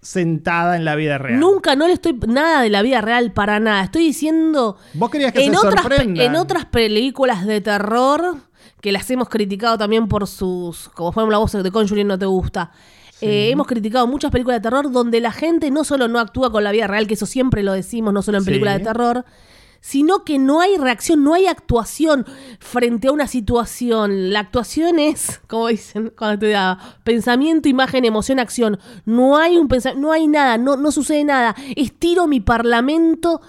sentada 0.04 0.76
en 0.76 0.84
la 0.84 0.94
vida 0.96 1.18
real. 1.18 1.40
Nunca, 1.40 1.74
no 1.76 1.86
le 1.86 1.94
estoy 1.94 2.12
nada 2.28 2.60
de 2.62 2.68
la 2.70 2.82
vida 2.82 3.00
real 3.00 3.32
para 3.32 3.58
nada. 3.58 3.82
Estoy 3.84 4.02
diciendo. 4.04 4.76
Vos 4.92 5.10
querías 5.10 5.32
que 5.32 5.44
en 5.44 5.52
se 5.54 5.66
otras, 5.66 5.86
en 5.98 6.36
otras 6.36 6.66
películas 6.66 7.46
de 7.46 7.60
terror, 7.62 8.36
que 8.82 8.92
las 8.92 9.10
hemos 9.10 9.28
criticado 9.30 9.78
también 9.78 10.06
por 10.06 10.26
sus. 10.26 10.90
Como 10.90 11.10
fue 11.10 11.28
la 11.30 11.38
voz 11.38 11.52
de 11.52 11.70
Conjuring 11.70 12.06
no 12.06 12.18
te 12.18 12.26
gusta. 12.26 12.70
eh, 13.20 13.48
hemos 13.50 13.66
criticado 13.66 14.06
muchas 14.06 14.30
películas 14.30 14.58
de 14.58 14.62
terror 14.62 14.90
donde 14.92 15.18
la 15.20 15.32
gente 15.32 15.70
no 15.70 15.84
solo 15.84 16.08
no 16.08 16.18
actúa 16.20 16.52
con 16.52 16.62
la 16.62 16.72
vida 16.72 16.86
real, 16.86 17.06
que 17.06 17.14
eso 17.14 17.24
siempre 17.24 17.62
lo 17.62 17.72
decimos, 17.72 18.12
no 18.12 18.20
solo 18.20 18.36
en 18.38 18.44
Sí. 18.44 18.50
películas 18.50 18.78
de 18.78 18.84
terror, 18.84 19.24
sino 19.84 20.24
que 20.24 20.38
no 20.38 20.62
hay 20.62 20.78
reacción, 20.78 21.22
no 21.22 21.34
hay 21.34 21.46
actuación 21.46 22.24
frente 22.58 23.08
a 23.08 23.12
una 23.12 23.26
situación. 23.26 24.32
La 24.32 24.40
actuación 24.40 24.98
es, 24.98 25.42
como 25.46 25.66
dicen 25.66 26.10
cuando 26.16 26.48
da 26.48 26.78
pensamiento, 27.04 27.68
imagen, 27.68 28.06
emoción, 28.06 28.38
acción. 28.38 28.78
No 29.04 29.36
hay 29.36 29.58
un 29.58 29.68
no 29.98 30.10
hay 30.10 30.26
nada, 30.26 30.56
no, 30.56 30.78
no 30.78 30.90
sucede 30.90 31.22
nada. 31.24 31.54
Estiro 31.76 32.26
mi 32.26 32.40
parlamento 32.40 33.42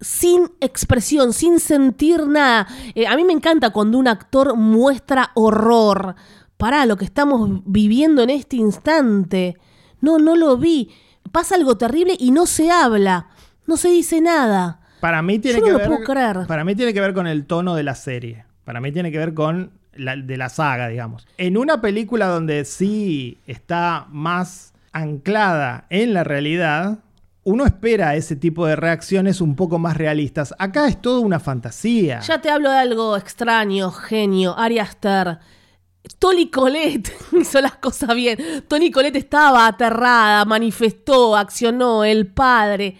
sin 0.00 0.50
expresión, 0.60 1.34
sin 1.34 1.60
sentir 1.60 2.26
nada. 2.26 2.66
Eh, 2.94 3.06
a 3.06 3.14
mí 3.14 3.24
me 3.24 3.34
encanta 3.34 3.68
cuando 3.68 3.98
un 3.98 4.08
actor 4.08 4.56
muestra 4.56 5.32
horror 5.34 6.14
para 6.56 6.86
lo 6.86 6.96
que 6.96 7.04
estamos 7.04 7.60
viviendo 7.66 8.22
en 8.22 8.30
este 8.30 8.56
instante. 8.56 9.58
No, 10.00 10.18
no 10.18 10.34
lo 10.34 10.56
vi. 10.56 10.92
Pasa 11.30 11.56
algo 11.56 11.76
terrible 11.76 12.16
y 12.18 12.30
no 12.30 12.46
se 12.46 12.70
habla, 12.70 13.28
no 13.66 13.76
se 13.76 13.88
dice 13.88 14.22
nada. 14.22 14.80
Para 15.00 15.22
mí 15.22 15.38
tiene 15.38 15.58
Yo 15.60 15.64
que 15.64 15.70
no 15.72 15.78
lo 15.78 15.78
ver. 15.78 15.88
puedo 15.88 16.04
creer. 16.04 16.46
Para 16.46 16.64
mí 16.64 16.74
tiene 16.74 16.92
que 16.94 17.00
ver 17.00 17.14
con 17.14 17.26
el 17.26 17.46
tono 17.46 17.74
de 17.74 17.82
la 17.82 17.94
serie. 17.94 18.44
Para 18.64 18.80
mí 18.80 18.92
tiene 18.92 19.10
que 19.10 19.18
ver 19.18 19.34
con 19.34 19.70
la, 19.94 20.16
de 20.16 20.36
la 20.36 20.48
saga, 20.48 20.88
digamos. 20.88 21.26
En 21.38 21.56
una 21.56 21.80
película 21.80 22.26
donde 22.26 22.64
sí 22.64 23.38
está 23.46 24.06
más 24.10 24.72
anclada 24.92 25.86
en 25.90 26.14
la 26.14 26.24
realidad, 26.24 26.98
uno 27.44 27.64
espera 27.64 28.14
ese 28.14 28.36
tipo 28.36 28.66
de 28.66 28.76
reacciones 28.76 29.40
un 29.40 29.56
poco 29.56 29.78
más 29.78 29.96
realistas. 29.96 30.54
Acá 30.58 30.86
es 30.88 31.00
todo 31.00 31.20
una 31.20 31.40
fantasía. 31.40 32.20
Ya 32.20 32.40
te 32.40 32.50
hablo 32.50 32.70
de 32.70 32.76
algo 32.78 33.16
extraño, 33.16 33.90
genio, 33.90 34.58
Ari 34.58 34.78
Aster. 34.78 35.38
Tony 36.18 36.50
Colette 36.50 37.12
hizo 37.40 37.60
las 37.60 37.76
cosas 37.76 38.14
bien. 38.14 38.38
Tony 38.66 38.90
Colette 38.90 39.16
estaba 39.16 39.66
aterrada, 39.66 40.44
manifestó, 40.44 41.36
accionó, 41.36 42.04
el 42.04 42.26
padre, 42.26 42.96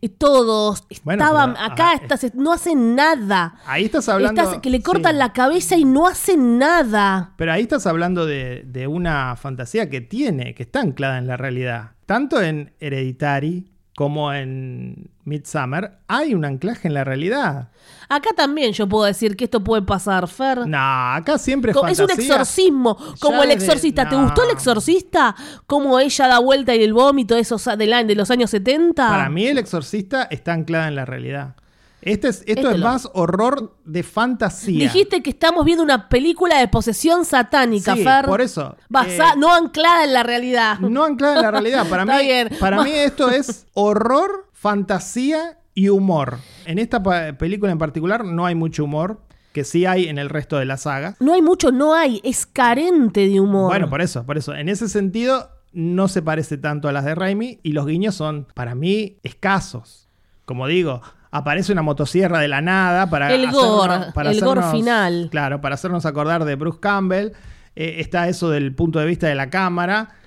y 0.00 0.08
todos 0.10 0.84
Bueno, 1.04 1.22
estaban 1.24 1.54
pero, 1.54 1.64
acá, 1.64 1.92
ajá, 1.92 2.02
estás- 2.02 2.34
no 2.34 2.52
hacen 2.52 2.94
nada. 2.94 3.54
Ahí 3.66 3.86
estás 3.86 4.08
hablando. 4.08 4.40
Estás- 4.42 4.58
que 4.60 4.70
le 4.70 4.82
cortan 4.82 5.12
sí. 5.12 5.18
la 5.18 5.32
cabeza 5.32 5.76
y 5.76 5.84
no 5.84 6.06
hacen 6.06 6.58
nada. 6.58 7.32
Pero 7.36 7.52
ahí 7.52 7.62
estás 7.62 7.86
hablando 7.86 8.26
de, 8.26 8.62
de 8.66 8.86
una 8.86 9.36
fantasía 9.36 9.88
que 9.88 10.00
tiene, 10.00 10.54
que 10.54 10.62
está 10.62 10.80
anclada 10.80 11.18
en 11.18 11.26
la 11.26 11.36
realidad. 11.36 11.92
Tanto 12.06 12.40
en 12.42 12.72
Hereditary 12.80 13.70
como 13.96 14.32
en 14.32 15.10
Midsummer 15.30 15.92
hay 16.08 16.34
un 16.34 16.44
anclaje 16.44 16.88
en 16.88 16.94
la 16.94 17.04
realidad. 17.04 17.68
Acá 18.08 18.30
también 18.36 18.72
yo 18.72 18.88
puedo 18.88 19.04
decir 19.04 19.36
que 19.36 19.44
esto 19.44 19.62
puede 19.64 19.82
pasar, 19.82 20.26
Fer. 20.28 20.66
No, 20.66 20.76
acá 21.14 21.38
siempre 21.38 21.70
es 21.70 21.76
Co- 21.76 21.86
Es 21.86 21.98
un 22.00 22.10
exorcismo, 22.10 22.96
como 23.20 23.42
el 23.42 23.52
exorcista. 23.52 24.08
¿Te 24.08 24.16
no. 24.16 24.24
gustó 24.24 24.42
el 24.44 24.50
exorcista? 24.50 25.34
Como 25.66 25.98
ella 26.00 26.26
da 26.28 26.38
vuelta 26.40 26.74
y 26.74 26.82
el 26.82 26.92
vómito 26.92 27.36
esos 27.36 27.64
de, 27.64 28.04
de 28.06 28.14
los 28.14 28.30
años 28.30 28.50
70. 28.50 29.08
Para 29.08 29.30
mí 29.30 29.46
el 29.46 29.58
exorcista 29.58 30.24
está 30.24 30.52
anclada 30.52 30.88
en 30.88 30.96
la 30.96 31.04
realidad. 31.04 31.54
Este 32.02 32.28
es, 32.28 32.38
esto 32.46 32.52
Este 32.62 32.70
es 32.72 32.78
lo- 32.78 32.86
más 32.86 33.08
horror 33.12 33.76
de 33.84 34.02
fantasía. 34.02 34.84
Dijiste 34.84 35.22
que 35.22 35.28
estamos 35.30 35.64
viendo 35.66 35.84
una 35.84 36.08
película 36.08 36.58
de 36.58 36.66
posesión 36.66 37.24
satánica, 37.26 37.94
Sí, 37.94 38.02
Fer. 38.02 38.24
por 38.24 38.40
eso. 38.40 38.74
Basa- 38.88 39.34
Eh, 39.34 39.36
no 39.36 39.54
anclada 39.54 40.04
en 40.04 40.14
la 40.14 40.22
realidad. 40.22 40.78
No 40.78 41.04
anclada 41.04 41.36
en 41.36 41.42
la 41.42 41.50
realidad. 41.50 41.86
Para, 41.90 42.04
mí, 42.06 42.12
bien. 42.24 42.48
para 42.58 42.82
mí 42.82 42.90
esto 42.94 43.28
es 43.28 43.66
horror, 43.74 44.46
fantasía 44.60 45.56
y 45.72 45.88
humor. 45.88 46.36
En 46.66 46.78
esta 46.78 47.02
película 47.38 47.72
en 47.72 47.78
particular 47.78 48.26
no 48.26 48.44
hay 48.44 48.54
mucho 48.54 48.84
humor, 48.84 49.22
que 49.54 49.64
sí 49.64 49.86
hay 49.86 50.06
en 50.06 50.18
el 50.18 50.28
resto 50.28 50.58
de 50.58 50.66
la 50.66 50.76
saga. 50.76 51.16
No 51.18 51.32
hay 51.32 51.40
mucho, 51.40 51.72
no 51.72 51.94
hay. 51.94 52.20
Es 52.24 52.44
carente 52.44 53.26
de 53.26 53.40
humor. 53.40 53.70
Bueno, 53.70 53.88
por 53.88 54.02
eso, 54.02 54.26
por 54.26 54.36
eso. 54.36 54.54
En 54.54 54.68
ese 54.68 54.90
sentido, 54.90 55.48
no 55.72 56.08
se 56.08 56.20
parece 56.20 56.58
tanto 56.58 56.88
a 56.88 56.92
las 56.92 57.06
de 57.06 57.14
Raimi 57.14 57.58
y 57.62 57.72
los 57.72 57.86
guiños 57.86 58.14
son, 58.14 58.48
para 58.54 58.74
mí, 58.74 59.16
escasos. 59.22 60.10
Como 60.44 60.66
digo, 60.66 61.00
aparece 61.30 61.72
una 61.72 61.82
motosierra 61.82 62.40
de 62.40 62.48
la 62.48 62.60
nada 62.60 63.08
para. 63.08 63.32
El 63.32 63.50
gore, 63.50 64.12
para 64.12 64.30
el 64.30 64.42
gore 64.42 64.62
final. 64.70 65.28
Claro, 65.30 65.62
para 65.62 65.76
hacernos 65.76 66.04
acordar 66.04 66.44
de 66.44 66.56
Bruce 66.56 66.80
Campbell. 66.80 67.32
Eh, 67.76 67.96
está 68.00 68.28
eso 68.28 68.50
del 68.50 68.74
punto 68.74 68.98
de 68.98 69.06
vista 69.06 69.26
de 69.26 69.36
la 69.36 69.48
cámara. 69.48 70.19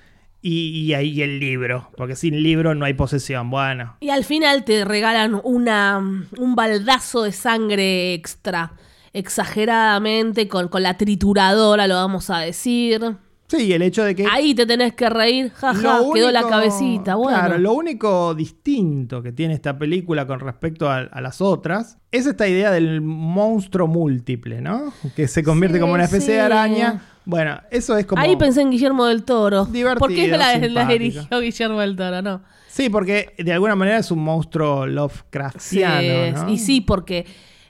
Y, 0.46 0.80
y 0.82 0.92
ahí 0.92 1.22
el 1.22 1.40
libro, 1.40 1.90
porque 1.96 2.16
sin 2.16 2.42
libro 2.42 2.74
no 2.74 2.84
hay 2.84 2.92
posesión. 2.92 3.48
Bueno, 3.48 3.96
Y 4.00 4.10
al 4.10 4.24
final 4.24 4.62
te 4.64 4.84
regalan 4.84 5.40
una, 5.42 5.96
un 5.98 6.54
baldazo 6.54 7.22
de 7.22 7.32
sangre 7.32 8.12
extra. 8.12 8.74
Exageradamente, 9.14 10.48
con, 10.48 10.68
con 10.68 10.82
la 10.82 10.96
trituradora, 10.98 11.86
lo 11.86 11.94
vamos 11.94 12.30
a 12.30 12.40
decir. 12.40 13.00
sí, 13.46 13.72
el 13.72 13.82
hecho 13.82 14.04
de 14.04 14.14
que. 14.14 14.26
Ahí 14.30 14.54
te 14.54 14.66
tenés 14.66 14.94
que 14.94 15.08
reír, 15.08 15.50
jaja, 15.50 16.00
Lo 16.00 16.12
quedó 16.12 16.30
la 16.30 16.42
cabecita. 16.46 17.14
Bueno, 17.14 17.38
Claro, 17.38 17.58
lo 17.58 17.72
único 17.72 18.34
distinto 18.34 19.22
que 19.22 19.32
tiene 19.32 19.54
esta 19.54 19.78
película 19.78 20.26
con 20.26 20.40
respecto 20.40 20.90
a, 20.90 20.98
a 20.98 21.20
las 21.20 21.40
otras 21.40 21.98
es 22.10 22.26
esta 22.26 22.46
idea 22.48 22.70
del 22.70 23.00
monstruo 23.00 23.86
múltiple, 23.86 24.60
¿no? 24.60 24.92
Que 25.16 25.26
se 25.28 25.42
convierte 25.42 25.78
Sí, 25.78 25.80
como 25.80 25.94
una 25.94 26.04
especie 26.04 26.34
de 26.34 26.40
araña. 26.40 27.02
Bueno, 27.24 27.60
eso 27.70 27.96
es 27.96 28.06
como. 28.06 28.20
ahí 28.20 28.36
pensé 28.36 28.62
en 28.62 28.70
Guillermo 28.70 29.06
del 29.06 29.24
Toro. 29.24 29.64
Divertido, 29.64 29.98
¿Por 29.98 30.14
qué 30.14 30.28
la, 30.28 30.58
la 30.58 30.86
dirigió 30.86 31.40
Guillermo 31.40 31.80
del 31.80 31.96
Toro? 31.96 32.22
No. 32.22 32.42
Sí, 32.68 32.90
porque 32.90 33.34
de 33.38 33.52
alguna 33.52 33.76
manera 33.76 33.98
es 33.98 34.10
un 34.10 34.18
monstruo 34.18 34.84
Sí, 34.84 34.92
Lovecraftiano, 34.92 36.44
¿no? 36.44 36.50
Y 36.50 36.58
sí, 36.58 36.80
porque 36.80 37.24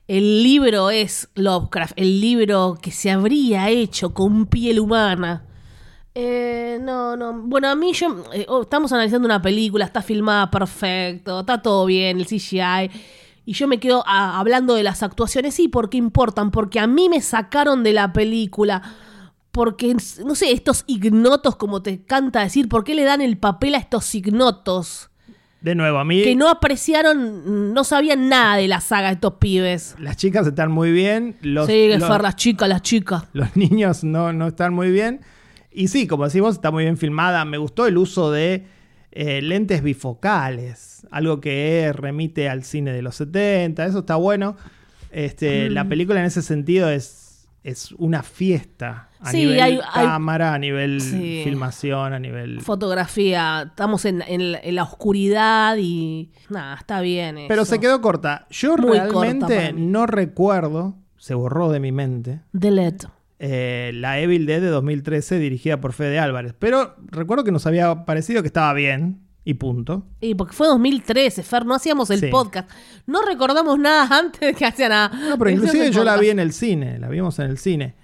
el 0.09 0.43
libro 0.43 0.91
es 0.91 1.29
Lovecraft, 1.35 1.93
el 1.97 2.21
libro 2.21 2.79
que 2.81 2.91
se 2.91 3.11
habría 3.11 3.69
hecho 3.69 4.15
con 4.15 4.47
piel 4.47 4.81
humana. 4.81 5.45
Eh, 6.15 6.79
no, 6.81 7.17
no. 7.17 7.33
Bueno, 7.35 7.69
a 7.69 7.75
mí 7.75 7.93
yo. 7.93 8.25
eh, 8.33 8.47
oh, 8.49 8.63
estamos 8.63 8.93
analizando 8.93 9.27
una 9.27 9.43
película, 9.43 9.85
está 9.85 10.01
filmada 10.01 10.51
perfecto, 10.51 11.41
está 11.41 11.61
todo 11.61 11.87
bien, 11.87 12.19
el 12.19 12.27
CGI. 12.27 12.91
Y 13.47 13.53
yo 13.53 13.69
me 13.69 13.79
quedo 13.79 14.05
ah, 14.07 14.39
hablando 14.39 14.75
de 14.75 14.85
las 14.85 15.03
actuaciones, 15.03 15.55
sí, 15.55 15.69
porque 15.69 15.99
importan, 15.99 16.51
porque 16.51 16.81
a 16.81 16.87
mí 16.87 17.09
me 17.09 17.21
sacaron 17.21 17.83
de 17.83 17.93
la 17.93 18.13
película. 18.13 18.81
Porque, 19.55 19.95
no 20.27 20.35
sé, 20.35 20.51
estos 20.53 20.83
ignotos, 20.89 21.55
como 21.55 21.81
te 21.81 22.03
canta 22.03 22.41
decir, 22.43 22.69
¿por 22.69 22.83
qué 22.83 22.95
le 22.95 23.05
dan 23.05 23.21
el 23.21 23.39
papel 23.39 23.77
a 23.77 23.79
estos 23.79 24.13
ignotos? 24.17 25.11
De 25.61 25.75
nuevo, 25.77 25.97
a 25.99 26.05
mí 26.05 26.23
que 26.25 26.35
no 26.37 26.51
apreciaron, 26.51 27.73
no 27.73 27.85
sabían 27.85 28.29
nada 28.29 28.57
de 28.57 28.67
la 28.69 28.81
saga 28.81 29.11
estos 29.13 29.35
pibes. 29.35 29.95
las 29.99 30.17
chicas 30.17 30.47
están 30.47 30.71
muy 30.73 30.91
bien. 30.93 31.37
Los, 31.41 31.69
sí, 31.69 31.89
los- 31.89 32.07
Fer, 32.07 32.21
las 32.21 32.37
chicas, 32.37 32.69
las 32.69 32.83
chicas. 32.83 33.23
los 33.33 33.57
niños 33.57 34.03
no, 34.05 34.33
no 34.33 34.49
están 34.49 34.75
muy 34.75 34.91
bien. 34.91 35.21
Y 35.73 35.89
sí, 35.89 36.07
como 36.09 36.25
decimos, 36.25 36.57
está 36.57 36.71
muy 36.73 36.83
bien 36.85 36.99
filmada. 36.99 37.45
Me 37.45 37.57
gustó 37.57 37.87
el 37.87 37.97
uso 37.97 38.31
de 38.33 38.67
eh, 39.13 39.41
lentes 39.41 39.83
bifocales, 39.83 41.07
algo 41.11 41.41
que 41.41 41.93
remite 41.95 42.49
al 42.49 42.65
cine 42.65 42.93
de 42.93 43.03
los 43.03 43.15
70, 43.15 43.87
eso 43.87 44.01
está 44.01 44.17
bueno. 44.17 44.57
Este, 45.13 45.71
Mm. 45.71 45.73
La 45.75 45.89
película 45.89 46.19
en 46.21 46.27
ese 46.27 46.43
sentido 46.43 46.91
es, 46.91 47.24
es 47.65 47.91
una 47.93 48.23
fiesta 48.23 49.09
a 49.21 49.31
Sí, 49.31 49.39
nivel 49.39 49.61
hay- 49.61 49.81
hay- 49.93 50.07
cámara, 50.07 50.55
a 50.55 50.59
nivel 50.59 51.01
Sí. 51.01 51.41
filmación, 51.45 52.13
a 52.13 52.19
nivel... 52.19 52.61
Fotografía, 52.61 53.65
estamos 53.71 54.05
en, 54.05 54.23
en- 54.23 54.57
en 54.63 54.75
la 54.75 54.83
oscuridad 54.83 55.77
y 55.79 56.31
nada, 56.51 56.77
está 56.77 57.01
bien. 57.01 57.39
Pero 57.49 57.65
se 57.65 57.81
quedó 57.81 58.01
corta. 58.01 58.47
Yo 58.51 58.77
Muy 58.77 58.99
realmente 58.99 59.73
no 59.73 60.07
recuerdo, 60.07 60.95
se 61.17 61.33
borró 61.35 61.71
de 61.73 61.81
mi 61.81 61.91
mente, 61.91 62.43
Delete. 62.53 63.07
eh, 63.39 63.93
la 63.95 64.21
Evil 64.21 64.45
Dead 64.47 64.61
de 64.61 64.69
2013 64.69 65.39
dirigida 65.39 65.81
por 65.81 65.95
Fede 65.95 66.19
Álvarez. 66.19 66.55
Pero 66.59 66.95
recuerdo 67.07 67.45
que 67.45 67.53
nos 67.53 67.67
había 67.67 68.05
parecido 68.05 68.43
que 68.43 68.49
estaba 68.49 68.73
bien 68.75 69.21
y 69.45 69.55
punto. 69.55 70.07
Y 70.21 70.35
porque 70.35 70.55
fue 70.55 70.67
2013, 70.69 71.43
Fer, 71.43 71.67
no 71.67 71.75
hacíamos 71.75 72.11
el 72.11 72.21
Sí. 72.21 72.27
podcast. 72.29 72.71
No 73.07 73.23
recordamos 73.23 73.79
nada 73.79 74.09
antes 74.19 74.41
de 74.41 74.55
que 74.55 74.65
hacía 74.65 74.89
nada. 74.89 75.09
No, 75.09 75.39
pero 75.39 75.51
inclusive 75.51 75.91
yo 75.91 76.03
la 76.05 76.17
vi 76.17 76.31
en 76.31 76.39
el 76.39 76.53
cine, 76.53 76.99
la 76.99 77.09
vimos 77.09 77.39
en 77.39 77.51
el 77.51 77.59
cine. 77.59 77.95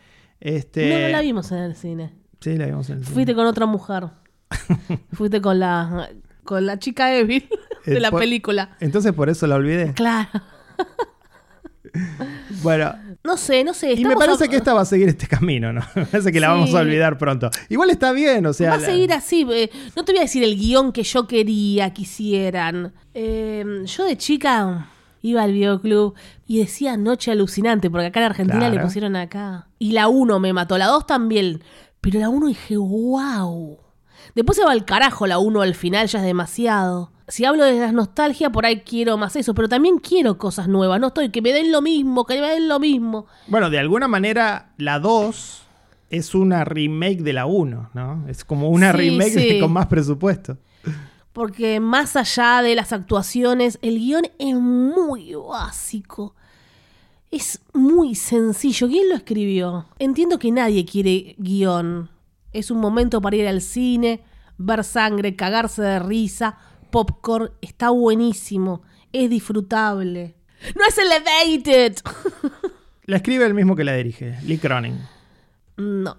Este, 0.41 0.89
No, 0.89 0.99
no 1.01 1.09
la 1.09 1.21
vimos 1.23 1.51
en 1.53 1.59
el 1.59 1.75
cine. 1.77 2.15
Sí, 2.41 2.57
la 2.57 2.67
vimos 2.67 2.89
en 2.91 2.99
el 2.99 3.05
cine. 3.05 3.15
Fuiste 3.15 3.35
con 3.35 3.47
otra 3.47 3.67
mujer. 3.67 4.09
Fuiste 5.13 5.41
con 5.41 5.59
la 5.61 6.11
con 6.45 6.67
la 6.67 6.79
chica 6.79 7.15
Evil 7.15 7.49
de 7.87 7.97
Eh, 7.97 8.01
la 8.01 8.11
por- 8.11 8.21
película. 8.21 8.77
Entonces 8.81 9.13
por 9.13 9.29
eso 9.29 9.47
la 9.47 9.55
olvidé. 9.57 9.93
Claro. 9.95 10.29
Bueno, 12.63 12.95
No 13.23 13.37
sé, 13.37 13.65
no 13.65 13.75
sé. 13.75 13.93
y 13.93 14.05
me 14.05 14.17
parece 14.17 14.45
a- 14.45 14.49
que 14.49 14.57
esta 14.57 14.73
va 14.73 14.81
a 14.81 14.85
seguir 14.87 15.09
este 15.09 15.27
camino, 15.27 15.73
¿no? 15.73 15.83
Me 15.95 16.07
parece 16.07 16.33
que 16.33 16.41
la 16.41 16.49
vamos 16.49 16.75
a 16.75 16.79
olvidar 16.81 17.19
pronto. 17.19 17.51
Igual 17.69 17.91
está 17.91 18.13
bien, 18.13 18.47
o 18.47 18.53
sea. 18.55 18.71
Va 18.71 18.77
a 18.77 18.79
la- 18.81 18.87
seguir 18.87 19.13
así. 19.13 19.47
eh, 19.53 19.71
no 19.95 20.05
te 20.05 20.13
voy 20.13 20.21
a 20.21 20.23
decir 20.23 20.43
el 20.43 20.57
guion 20.57 20.91
que 20.93 21.03
yo 21.03 21.27
quería 21.27 21.93
que 21.93 22.03
hicieran. 22.03 22.95
Eh, 23.13 23.83
yo 23.85 24.05
de 24.05 24.17
chica 24.17 24.89
iba 25.23 25.43
al 25.43 25.53
videoclub 25.53 26.15
y 26.47 26.61
decía 26.61 26.97
Noche 26.97 27.31
Alucinante, 27.31 27.91
porque 27.91 28.07
acá 28.07 28.21
en 28.21 28.27
Argentina 28.27 28.59
Claro. 28.61 28.75
le 28.77 28.81
pusieron 28.81 29.17
acá. 29.17 29.69
Y 29.79 29.93
la 29.93 30.09
1 30.09 30.41
me 30.41 30.55
mató, 30.55 30.79
la 30.79 30.87
2 30.87 31.07
también. 31.07 31.63
Pero 32.01 32.19
la 32.21 32.31
1 32.31 32.47
dije, 32.47 32.79
wow. 32.79 33.79
Después 34.35 34.57
se 34.57 34.65
va 34.65 34.73
al 34.73 34.87
carajo 34.87 35.27
la 35.27 35.39
1 35.39 35.61
al 35.61 35.75
final, 35.75 36.07
ya 36.07 36.21
es 36.21 36.25
demasiado. 36.25 37.13
Si 37.31 37.45
hablo 37.45 37.65
de 37.65 37.79
la 37.79 37.93
nostalgia, 37.93 38.51
por 38.51 38.67
ahí 38.67 38.81
quiero 38.81 39.17
más 39.17 39.37
eso, 39.37 39.55
pero 39.55 39.69
también 39.69 39.99
quiero 39.99 40.37
cosas 40.37 40.69
nuevas. 40.69 41.01
No 41.01 41.07
estoy, 41.09 41.31
que 41.31 41.41
me 41.41 41.53
den 41.53 41.71
lo 41.73 41.81
mismo, 41.81 42.27
que 42.27 42.41
me 42.41 42.49
den 42.49 42.69
lo 42.69 42.81
mismo. 42.81 43.27
Bueno, 43.47 43.71
de 43.71 43.79
alguna 43.79 44.09
manera, 44.09 44.73
la 44.79 44.99
2 44.99 45.63
es 46.11 46.35
una 46.35 46.65
remake 46.65 47.23
de 47.23 47.33
la 47.33 47.47
1, 47.47 47.91
¿no? 47.95 48.25
Es 48.29 48.45
como 48.45 48.69
una 48.69 48.91
Sí, 48.93 48.99
remake 48.99 49.31
sí. 49.31 49.61
con 49.61 49.73
más 49.73 49.87
presupuesto. 49.87 50.59
Porque 51.33 51.79
más 51.79 52.17
allá 52.17 52.63
de 52.63 52.75
las 52.75 52.93
actuaciones, 52.93 53.79
el 53.83 53.99
guion 53.99 54.25
es 54.41 54.55
muy 54.57 55.35
básico. 55.37 56.35
Es 57.31 57.61
muy 57.73 58.17
sencillo. 58.17 58.89
¿Quién 58.89 59.09
lo 59.09 59.15
escribió? 59.15 59.87
Entiendo 60.01 60.41
que 60.41 60.51
nadie 60.51 60.85
quiere 60.85 61.37
guion. 61.39 62.11
Es 62.53 62.73
un 62.73 62.81
momento 62.81 63.21
para 63.21 63.37
ir 63.37 63.47
al 63.47 63.61
cine, 63.61 64.25
ver 64.59 64.83
sangre, 64.83 65.37
cagarse 65.37 65.81
de 65.83 66.01
risa, 66.01 66.59
popcorn. 66.91 67.51
Está 67.61 67.91
buenísimo. 67.91 68.83
Es 69.13 69.29
disfrutable. 69.31 70.37
¡No 70.77 70.83
es 70.87 70.99
elevated! 70.99 71.97
La 73.05 73.17
escribe 73.17 73.45
el 73.47 73.55
mismo 73.55 73.75
que 73.75 73.83
la 73.83 73.95
dirige, 73.95 74.39
Lee 74.45 74.59
Cronin. 74.59 74.99
no. 75.77 76.17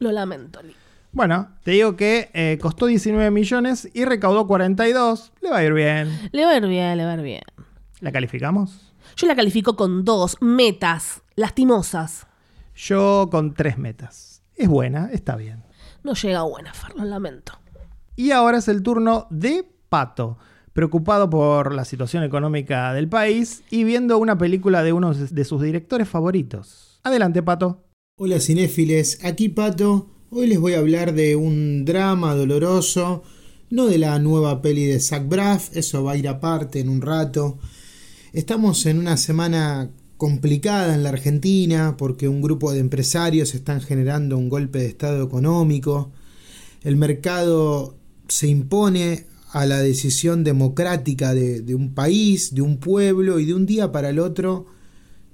Lo 0.00 0.12
lamento, 0.12 0.62
Lee. 0.62 0.74
Bueno, 1.12 1.48
te 1.64 1.72
digo 1.72 1.96
que 1.96 2.30
eh, 2.34 2.58
costó 2.60 2.86
19 2.86 3.30
millones 3.30 3.88
y 3.94 4.04
recaudó 4.04 4.46
42. 4.46 5.32
Le 5.40 5.50
va 5.50 5.56
a 5.58 5.64
ir 5.64 5.72
bien. 5.72 6.28
Le 6.30 6.44
va 6.44 6.50
a 6.52 6.56
ir 6.58 6.66
bien, 6.66 6.96
le 6.98 7.04
va 7.04 7.12
a 7.12 7.14
ir 7.14 7.22
bien. 7.22 7.42
¿La 8.00 8.12
calificamos? 8.12 8.92
Yo 9.16 9.26
la 9.26 9.34
califico 9.34 9.74
con 9.74 10.04
dos 10.04 10.36
metas 10.40 11.22
lastimosas. 11.34 12.26
Yo 12.76 13.28
con 13.30 13.54
tres 13.54 13.78
metas. 13.78 14.42
Es 14.54 14.68
buena, 14.68 15.08
está 15.12 15.34
bien. 15.34 15.64
No 16.04 16.12
llega 16.14 16.42
buena, 16.42 16.72
Fer, 16.74 16.94
lo 16.94 17.04
lamento. 17.04 17.58
Y 18.18 18.32
ahora 18.32 18.58
es 18.58 18.66
el 18.66 18.82
turno 18.82 19.28
de 19.30 19.64
Pato, 19.88 20.38
preocupado 20.72 21.30
por 21.30 21.72
la 21.72 21.84
situación 21.84 22.24
económica 22.24 22.92
del 22.92 23.08
país 23.08 23.62
y 23.70 23.84
viendo 23.84 24.18
una 24.18 24.36
película 24.36 24.82
de 24.82 24.92
uno 24.92 25.14
de 25.14 25.44
sus 25.44 25.62
directores 25.62 26.08
favoritos. 26.08 26.98
Adelante, 27.04 27.44
Pato. 27.44 27.84
Hola 28.16 28.40
cinéfiles, 28.40 29.24
aquí 29.24 29.48
Pato. 29.48 30.10
Hoy 30.30 30.48
les 30.48 30.58
voy 30.58 30.72
a 30.72 30.80
hablar 30.80 31.14
de 31.14 31.36
un 31.36 31.84
drama 31.84 32.34
doloroso, 32.34 33.22
no 33.70 33.86
de 33.86 33.98
la 33.98 34.18
nueva 34.18 34.62
peli 34.62 34.86
de 34.86 34.98
Zach 34.98 35.28
Braff, 35.28 35.76
eso 35.76 36.02
va 36.02 36.12
a 36.14 36.16
ir 36.16 36.26
aparte 36.26 36.80
en 36.80 36.88
un 36.88 37.02
rato. 37.02 37.60
Estamos 38.32 38.84
en 38.86 38.98
una 38.98 39.16
semana 39.16 39.92
complicada 40.16 40.92
en 40.92 41.04
la 41.04 41.10
Argentina 41.10 41.94
porque 41.96 42.28
un 42.28 42.42
grupo 42.42 42.72
de 42.72 42.80
empresarios 42.80 43.54
están 43.54 43.80
generando 43.80 44.36
un 44.36 44.48
golpe 44.48 44.80
de 44.80 44.86
estado 44.86 45.22
económico. 45.22 46.10
El 46.82 46.96
mercado 46.96 47.97
se 48.28 48.48
impone 48.48 49.26
a 49.52 49.66
la 49.66 49.78
decisión 49.78 50.44
democrática 50.44 51.34
de, 51.34 51.74
un 51.74 51.94
país, 51.94 52.54
de 52.54 52.62
un 52.62 52.78
pueblo, 52.78 53.40
y 53.40 53.46
de 53.46 53.54
un 53.54 53.66
día 53.66 53.90
para 53.90 54.10
el 54.10 54.18
otro 54.18 54.66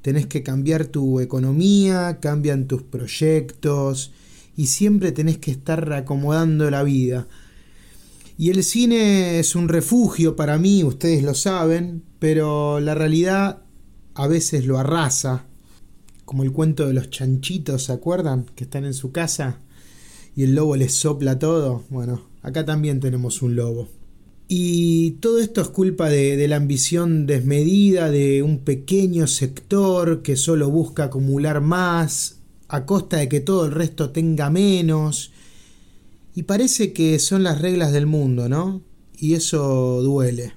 tenés 0.03 0.27
que 0.27 0.43
cambiar 0.43 0.87
tu 0.87 1.21
economía, 1.21 2.19
cambian 2.21 2.67
tus 2.67 2.83
proyectos, 2.83 4.13
y 4.57 4.67
siempre 4.67 5.13
tenés 5.13 5.39
que 5.39 5.51
estar 5.51 5.89
reacomodando 5.89 6.71
la 6.71 6.83
vida. 6.83 7.27
Y 8.37 8.51
el 8.51 8.63
cine 8.63 9.39
es 9.39 9.55
un 9.57 9.69
refugio 9.69 10.37
para 10.37 10.59
mí, 10.59 10.85
ustedes 10.85 11.23
lo 11.23 11.35
saben, 11.35 12.03
pero 12.19 12.81
la 12.81 12.95
realidad 12.95 13.63
a 14.15 14.27
veces 14.29 14.67
lo 14.67 14.79
arrasa, 14.79 15.47
como 16.25 16.43
el 16.43 16.53
cuento 16.53 16.87
de 16.87 16.95
los 16.95 17.11
chanchitos, 17.11 17.85
¿se 17.85 17.93
acuerdan? 17.93 18.47
Que 18.55 18.65
están 18.65 18.85
en 18.85 18.95
su 18.95 19.11
casa 19.13 19.59
y 20.37 20.45
el 20.45 20.55
lobo 20.55 20.77
les 20.77 20.95
sopla 20.95 21.39
todo. 21.39 21.85
Bueno, 21.91 22.34
acá 22.45 22.65
también 22.65 23.01
tenemos 23.01 23.43
un 23.43 23.57
lobo. 23.57 23.89
Y 24.47 25.13
todo 25.13 25.41
esto 25.41 25.63
es 25.63 25.69
culpa 25.69 26.11
de, 26.11 26.47
la 26.47 26.57
ambición 26.57 27.27
desmedida 27.27 28.11
de 28.11 28.43
un 28.43 28.59
pequeño 28.59 29.27
sector 29.27 30.21
que 30.23 30.37
solo 30.37 30.71
busca 30.71 31.05
acumular 31.05 31.63
más 31.63 32.37
a 32.69 32.85
costa 32.85 33.17
de 33.17 33.29
que 33.29 33.41
todo 33.41 33.65
el 33.65 33.73
resto 33.73 34.11
tenga 34.11 34.51
menos. 34.51 35.33
Y 36.35 36.43
parece 36.43 36.93
que 36.93 37.19
son 37.19 37.43
las 37.43 37.63
reglas 37.63 37.93
del 37.93 38.07
mundo, 38.07 38.49
¿no? 38.49 38.83
Y 39.19 39.33
eso 39.33 40.03
duele. 40.03 40.53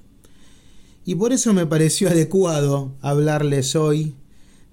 Y 1.06 1.14
por 1.14 1.32
eso 1.32 1.54
me 1.54 1.64
pareció 1.64 2.08
adecuado 2.10 2.94
hablarles 3.00 3.74
hoy 3.74 4.14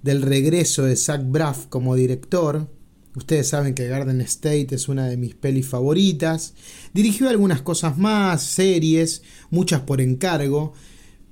del 0.02 0.20
regreso 0.20 0.82
de 0.82 0.96
Zach 0.96 1.22
Braff 1.24 1.66
como 1.66 1.94
director. 1.94 2.68
Ustedes 3.16 3.48
saben 3.48 3.74
que 3.74 3.88
Garden 3.88 4.20
State 4.20 4.74
es 4.74 4.88
una 4.88 5.08
de 5.08 5.16
mis 5.16 5.34
pelis 5.34 5.66
favoritas. 5.66 6.52
Dirigió 6.92 7.30
algunas 7.30 7.62
cosas 7.62 7.96
más, 7.96 8.42
series, 8.42 9.22
muchas 9.48 9.80
por 9.80 10.02
encargo, 10.02 10.74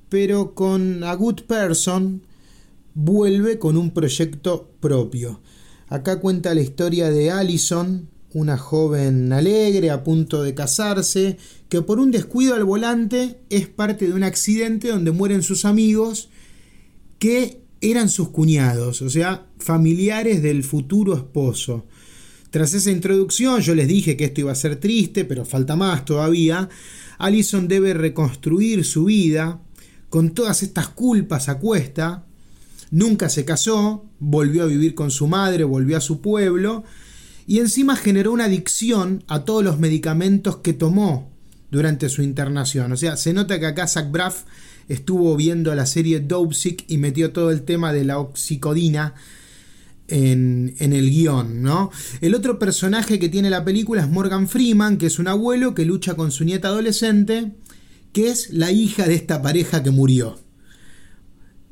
pero 0.08 0.54
con 0.54 1.04
A 1.04 1.14
Good 1.14 1.42
Person 1.42 2.22
vuelve 2.94 3.58
con 3.58 3.76
un 3.76 3.90
proyecto 3.90 4.70
propio. 4.80 5.42
Acá 5.88 6.20
cuenta 6.20 6.54
la 6.54 6.62
historia 6.62 7.10
de 7.10 7.30
Allison, 7.30 8.08
una 8.32 8.56
joven 8.56 9.30
alegre 9.34 9.90
a 9.90 10.04
punto 10.04 10.42
de 10.42 10.54
casarse, 10.54 11.36
que 11.68 11.82
por 11.82 12.00
un 12.00 12.10
descuido 12.10 12.54
al 12.54 12.64
volante 12.64 13.40
es 13.50 13.68
parte 13.68 14.06
de 14.06 14.14
un 14.14 14.24
accidente 14.24 14.88
donde 14.88 15.10
mueren 15.10 15.42
sus 15.42 15.66
amigos 15.66 16.30
que 17.18 17.63
eran 17.90 18.08
sus 18.08 18.30
cuñados, 18.30 19.02
o 19.02 19.10
sea, 19.10 19.46
familiares 19.58 20.42
del 20.42 20.64
futuro 20.64 21.14
esposo. 21.14 21.86
Tras 22.50 22.72
esa 22.74 22.90
introducción 22.90 23.60
yo 23.60 23.74
les 23.74 23.88
dije 23.88 24.16
que 24.16 24.24
esto 24.24 24.42
iba 24.42 24.52
a 24.52 24.56
ser 24.56 24.76
triste, 24.76 25.24
pero 25.24 25.44
falta 25.44 25.76
más 25.76 26.04
todavía. 26.04 26.68
Allison 27.18 27.68
debe 27.68 27.94
reconstruir 27.94 28.84
su 28.84 29.04
vida 29.06 29.60
con 30.08 30.30
todas 30.30 30.62
estas 30.62 30.88
culpas 30.88 31.48
a 31.48 31.58
cuesta 31.58 32.24
Nunca 32.94 33.28
se 33.28 33.44
casó, 33.44 34.04
volvió 34.20 34.62
a 34.62 34.66
vivir 34.66 34.94
con 34.94 35.10
su 35.10 35.26
madre, 35.26 35.64
volvió 35.64 35.96
a 35.96 36.00
su 36.00 36.20
pueblo 36.20 36.84
y 37.44 37.58
encima 37.58 37.96
generó 37.96 38.30
una 38.30 38.44
adicción 38.44 39.24
a 39.26 39.44
todos 39.44 39.64
los 39.64 39.80
medicamentos 39.80 40.58
que 40.58 40.74
tomó 40.74 41.32
durante 41.72 42.08
su 42.08 42.22
internación. 42.22 42.92
O 42.92 42.96
sea, 42.96 43.16
se 43.16 43.32
nota 43.32 43.58
que 43.58 43.66
acá 43.66 43.88
Zach 43.88 44.12
Braff 44.12 44.44
estuvo 44.88 45.36
viendo 45.36 45.74
la 45.74 45.86
serie 45.86 46.20
Dopesick 46.20 46.84
y 46.88 46.98
metió 46.98 47.32
todo 47.32 47.50
el 47.50 47.62
tema 47.62 47.92
de 47.92 48.04
la 48.04 48.18
oxicodina 48.18 49.14
en, 50.08 50.74
en, 50.78 50.92
el 50.92 51.10
guion, 51.10 51.62
¿no? 51.62 51.90
El 52.20 52.34
otro 52.34 52.58
personaje 52.58 53.18
que 53.18 53.28
tiene 53.28 53.50
la 53.50 53.64
película 53.64 54.02
es 54.02 54.08
Morgan 54.10 54.48
Freeman, 54.48 54.98
que 54.98 55.06
es 55.06 55.18
un 55.18 55.28
abuelo 55.28 55.74
que 55.74 55.84
lucha 55.84 56.14
con 56.14 56.30
su 56.30 56.44
nieta 56.44 56.68
adolescente, 56.68 57.52
que 58.12 58.28
es 58.28 58.50
la 58.50 58.70
hija 58.70 59.06
de 59.06 59.14
esta 59.14 59.42
pareja 59.42 59.82
que 59.82 59.90
murió. 59.90 60.38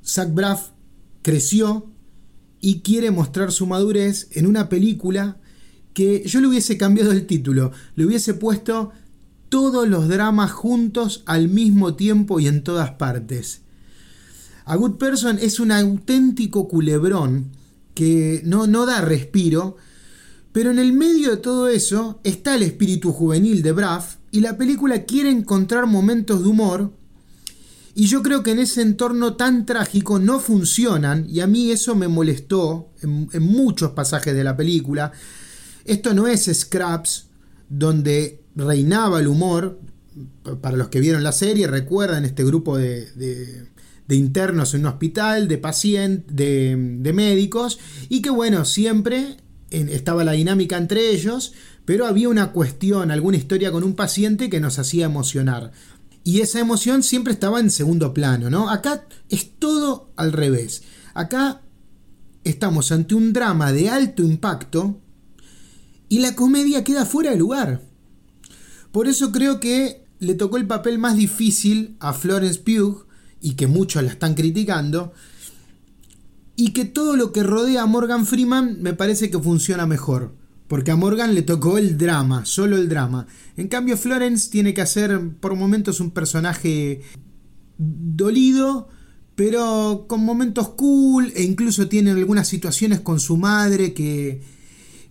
Zach 0.04 0.32
Braff 0.32 0.70
creció 1.22 1.90
y 2.60 2.80
quiere 2.80 3.10
mostrar 3.10 3.52
su 3.52 3.66
madurez 3.66 4.28
en 4.32 4.46
una 4.46 4.68
película 4.68 5.38
que 5.94 6.22
yo 6.26 6.40
le 6.40 6.48
hubiese 6.48 6.78
cambiado 6.78 7.12
el 7.12 7.26
título, 7.26 7.72
le 7.96 8.06
hubiese 8.06 8.34
puesto 8.34 8.92
todos 9.52 9.86
los 9.86 10.08
dramas 10.08 10.50
juntos 10.50 11.24
al 11.26 11.46
mismo 11.46 11.94
tiempo 11.94 12.40
y 12.40 12.46
en 12.46 12.64
todas 12.64 12.92
partes. 12.92 13.60
A 14.64 14.76
Good 14.76 14.96
Person 14.96 15.38
es 15.38 15.60
un 15.60 15.70
auténtico 15.72 16.68
culebrón 16.68 17.50
que 17.92 18.40
no, 18.46 18.66
no 18.66 18.86
da 18.86 19.02
respiro, 19.02 19.76
pero 20.52 20.70
en 20.70 20.78
el 20.78 20.94
medio 20.94 21.32
de 21.32 21.36
todo 21.36 21.68
eso 21.68 22.18
está 22.24 22.54
el 22.54 22.62
espíritu 22.62 23.12
juvenil 23.12 23.60
de 23.60 23.72
Braff 23.72 24.16
y 24.30 24.40
la 24.40 24.56
película 24.56 25.04
quiere 25.04 25.28
encontrar 25.28 25.84
momentos 25.84 26.42
de 26.42 26.48
humor 26.48 26.90
y 27.94 28.06
yo 28.06 28.22
creo 28.22 28.42
que 28.42 28.52
en 28.52 28.58
ese 28.58 28.80
entorno 28.80 29.34
tan 29.34 29.66
trágico 29.66 30.18
no 30.18 30.40
funcionan, 30.40 31.26
y 31.28 31.40
a 31.40 31.46
mí 31.46 31.70
eso 31.70 31.94
me 31.94 32.08
molestó 32.08 32.88
en, 33.02 33.28
en 33.34 33.42
muchos 33.42 33.90
pasajes 33.90 34.34
de 34.34 34.44
la 34.44 34.56
película. 34.56 35.12
Esto 35.84 36.14
no 36.14 36.26
es 36.26 36.50
Scraps, 36.50 37.26
donde 37.68 38.41
reinaba 38.54 39.20
el 39.20 39.28
humor. 39.28 39.80
Para 40.60 40.76
los 40.76 40.88
que 40.88 41.00
vieron 41.00 41.22
la 41.22 41.32
serie, 41.32 41.66
recuerdan 41.66 42.24
este 42.26 42.44
grupo 42.44 42.76
de, 42.76 43.68
internos 44.10 44.74
en 44.74 44.80
un 44.80 44.86
hospital, 44.88 45.48
de 45.48 45.56
pacientes, 45.56 46.36
de, 46.36 46.76
de, 47.00 47.12
médicos, 47.14 47.78
y 48.10 48.20
que 48.20 48.28
bueno, 48.28 48.66
siempre 48.66 49.38
estaba 49.70 50.22
la 50.22 50.32
dinámica 50.32 50.76
entre 50.76 51.10
ellos, 51.12 51.54
pero 51.86 52.06
había 52.06 52.28
una 52.28 52.52
cuestión, 52.52 53.10
alguna 53.10 53.38
historia 53.38 53.72
con 53.72 53.84
un 53.84 53.94
paciente 53.94 54.50
que 54.50 54.60
nos 54.60 54.78
hacía 54.78 55.06
emocionar 55.06 55.72
y 56.24 56.40
esa 56.40 56.60
emoción 56.60 57.02
siempre 57.02 57.32
estaba 57.32 57.60
en 57.60 57.70
segundo 57.70 58.14
plano, 58.14 58.48
¿no? 58.48 58.70
Acá 58.70 59.06
es 59.28 59.58
todo 59.58 60.10
al 60.16 60.32
revés. 60.32 60.82
Acá 61.14 61.62
estamos 62.44 62.92
ante 62.92 63.14
un 63.14 63.32
drama 63.32 63.72
de 63.72 63.90
alto 63.90 64.22
impacto 64.22 65.00
y 66.08 66.20
la 66.20 66.34
comedia 66.34 66.84
queda 66.84 67.06
fuera 67.06 67.32
de 67.32 67.38
lugar. 67.38 67.82
Por 68.92 69.08
eso 69.08 69.32
creo 69.32 69.58
que 69.58 70.04
le 70.20 70.34
tocó 70.34 70.56
el 70.56 70.66
papel 70.66 70.98
más 70.98 71.16
difícil 71.16 71.96
a 71.98 72.12
Florence 72.12 72.60
Pugh 72.60 73.06
y 73.40 73.54
que 73.54 73.66
muchos 73.66 74.02
la 74.02 74.10
están 74.10 74.34
criticando 74.34 75.12
y 76.54 76.72
que 76.72 76.84
todo 76.84 77.16
lo 77.16 77.32
que 77.32 77.42
rodea 77.42 77.82
a 77.82 77.86
Morgan 77.86 78.26
Freeman 78.26 78.80
me 78.80 78.92
parece 78.92 79.30
que 79.30 79.38
funciona 79.38 79.86
mejor 79.86 80.36
porque 80.72 80.90
a 80.90 80.96
Morgan 80.96 81.34
le 81.34 81.42
tocó 81.42 81.76
el 81.76 81.98
drama, 81.98 82.46
solo 82.46 82.78
el 82.78 82.88
drama. 82.88 83.26
En 83.58 83.68
cambio, 83.68 83.94
Florence 83.98 84.50
tiene 84.50 84.72
que 84.72 84.80
hacer 84.80 85.20
por 85.38 85.54
momentos 85.54 86.00
un 86.00 86.12
personaje 86.12 87.02
dolido, 87.76 88.88
pero 89.34 90.06
con 90.08 90.24
momentos 90.24 90.70
cool, 90.70 91.30
e 91.36 91.42
incluso 91.42 91.88
tiene 91.88 92.12
algunas 92.12 92.48
situaciones 92.48 93.00
con 93.00 93.20
su 93.20 93.36
madre 93.36 93.92
que. 93.92 94.40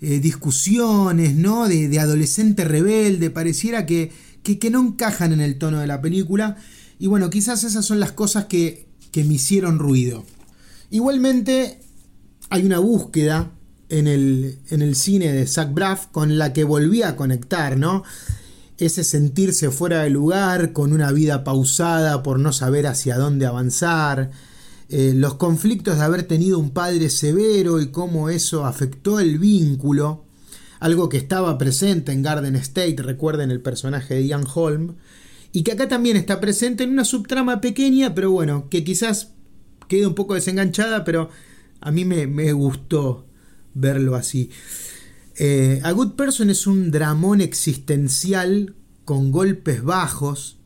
Eh, 0.03 0.19
discusiones, 0.19 1.35
¿no? 1.35 1.67
De, 1.67 1.99
adolescente 1.99 2.63
rebelde, 2.63 3.29
pareciera 3.29 3.85
que, 3.85 4.11
que, 4.41 4.57
que 4.57 4.71
no 4.71 4.81
encajan 4.81 5.31
en 5.31 5.41
el 5.41 5.59
tono 5.59 5.79
de 5.79 5.85
la 5.85 6.01
película. 6.01 6.57
Y 6.97 7.05
bueno, 7.05 7.29
quizás 7.29 7.63
esas 7.63 7.85
son 7.85 7.99
las 7.99 8.11
cosas 8.11 8.45
que, 8.45 8.87
que 9.11 9.23
me 9.23 9.35
hicieron 9.35 9.77
ruido. 9.77 10.25
Igualmente, 10.89 11.81
hay 12.49 12.65
una 12.65 12.79
búsqueda 12.79 13.51
en 13.89 14.07
el, 14.07 14.57
en 14.69 14.81
el 14.81 14.95
cine 14.95 15.31
de 15.31 15.45
Zach 15.45 15.71
Braff 15.71 16.07
con 16.07 16.39
la 16.39 16.51
que 16.51 16.63
volví 16.63 17.03
a 17.03 17.15
conectar, 17.15 17.77
¿no? 17.77 18.03
Ese 18.79 19.03
sentirse 19.03 19.69
fuera 19.69 20.01
de 20.01 20.09
lugar, 20.09 20.73
con 20.73 20.93
una 20.93 21.11
vida 21.11 21.43
pausada 21.43 22.23
por 22.23 22.39
no 22.39 22.53
saber 22.53 22.87
hacia 22.87 23.17
dónde 23.17 23.45
avanzar, 23.45 24.31
eh, 24.91 25.13
los 25.15 25.35
conflictos 25.35 25.97
de 25.97 26.03
haber 26.03 26.23
tenido 26.23 26.59
un 26.59 26.71
padre 26.71 27.09
severo 27.09 27.79
y 27.79 27.87
cómo 27.87 28.29
eso 28.29 28.65
afectó 28.65 29.19
el 29.19 29.39
vínculo, 29.39 30.25
algo 30.79 31.09
que 31.09 31.17
estaba 31.17 31.57
presente 31.57 32.11
en 32.11 32.21
Garden 32.21 32.55
State, 32.57 32.97
recuerden 33.01 33.51
el 33.51 33.61
personaje 33.61 34.15
de 34.15 34.27
Ian 34.27 34.45
Holm, 34.53 34.95
y 35.53 35.63
que 35.63 35.71
acá 35.71 35.87
también 35.87 36.17
está 36.17 36.39
presente 36.39 36.83
en 36.83 36.91
una 36.91 37.05
subtrama 37.05 37.61
pequeña, 37.61 38.13
pero 38.13 38.31
bueno, 38.31 38.67
que 38.69 38.83
quizás 38.83 39.31
quede 39.87 40.07
un 40.07 40.15
poco 40.15 40.35
desenganchada, 40.35 41.03
pero 41.03 41.29
a 41.79 41.91
mí 41.91 42.05
me, 42.05 42.27
me 42.27 42.51
gustó 42.53 43.25
verlo 43.73 44.15
así. 44.15 44.49
Eh, 45.35 45.81
A 45.83 45.91
Good 45.91 46.13
Person 46.13 46.49
es 46.49 46.67
un 46.67 46.91
dramón 46.91 47.41
existencial 47.41 48.75
con 49.05 49.31
golpes 49.31 49.83
bajos, 49.83 50.57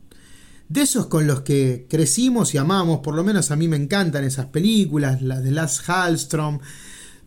de 0.68 0.82
esos 0.82 1.08
con 1.08 1.28
los 1.28 1.42
que 1.42 1.86
crecimos 1.90 2.54
y 2.54 2.58
amamos, 2.58 3.00
por 3.00 3.16
lo 3.16 3.24
menos 3.24 3.52
a 3.52 3.56
mí 3.56 3.68
me 3.68 3.78
encantan 3.78 4.24
esas 4.24 4.48
películas, 4.48 5.22
las 5.22 5.44
de 5.44 5.52
Lars 5.52 5.82
Hallström. 5.88 6.60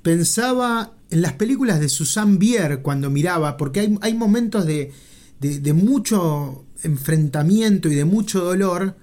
Pensaba 0.03 0.95
en 1.11 1.23
las 1.23 1.35
películas 1.35 1.81
de 1.81 1.89
Susan 1.89 2.39
Bier 2.39 2.83
cuando 2.83 3.11
miraba, 3.11 3.57
porque 3.57 3.81
hay, 3.81 3.99
hay 4.03 4.15
momentos 4.15 4.67
de, 4.67 4.93
de, 5.41 5.73
mucho 5.73 6.67
enfrentamiento 6.83 7.89
y 7.89 7.95
de 7.95 8.05
mucho 8.05 8.45
dolor, 8.45 8.97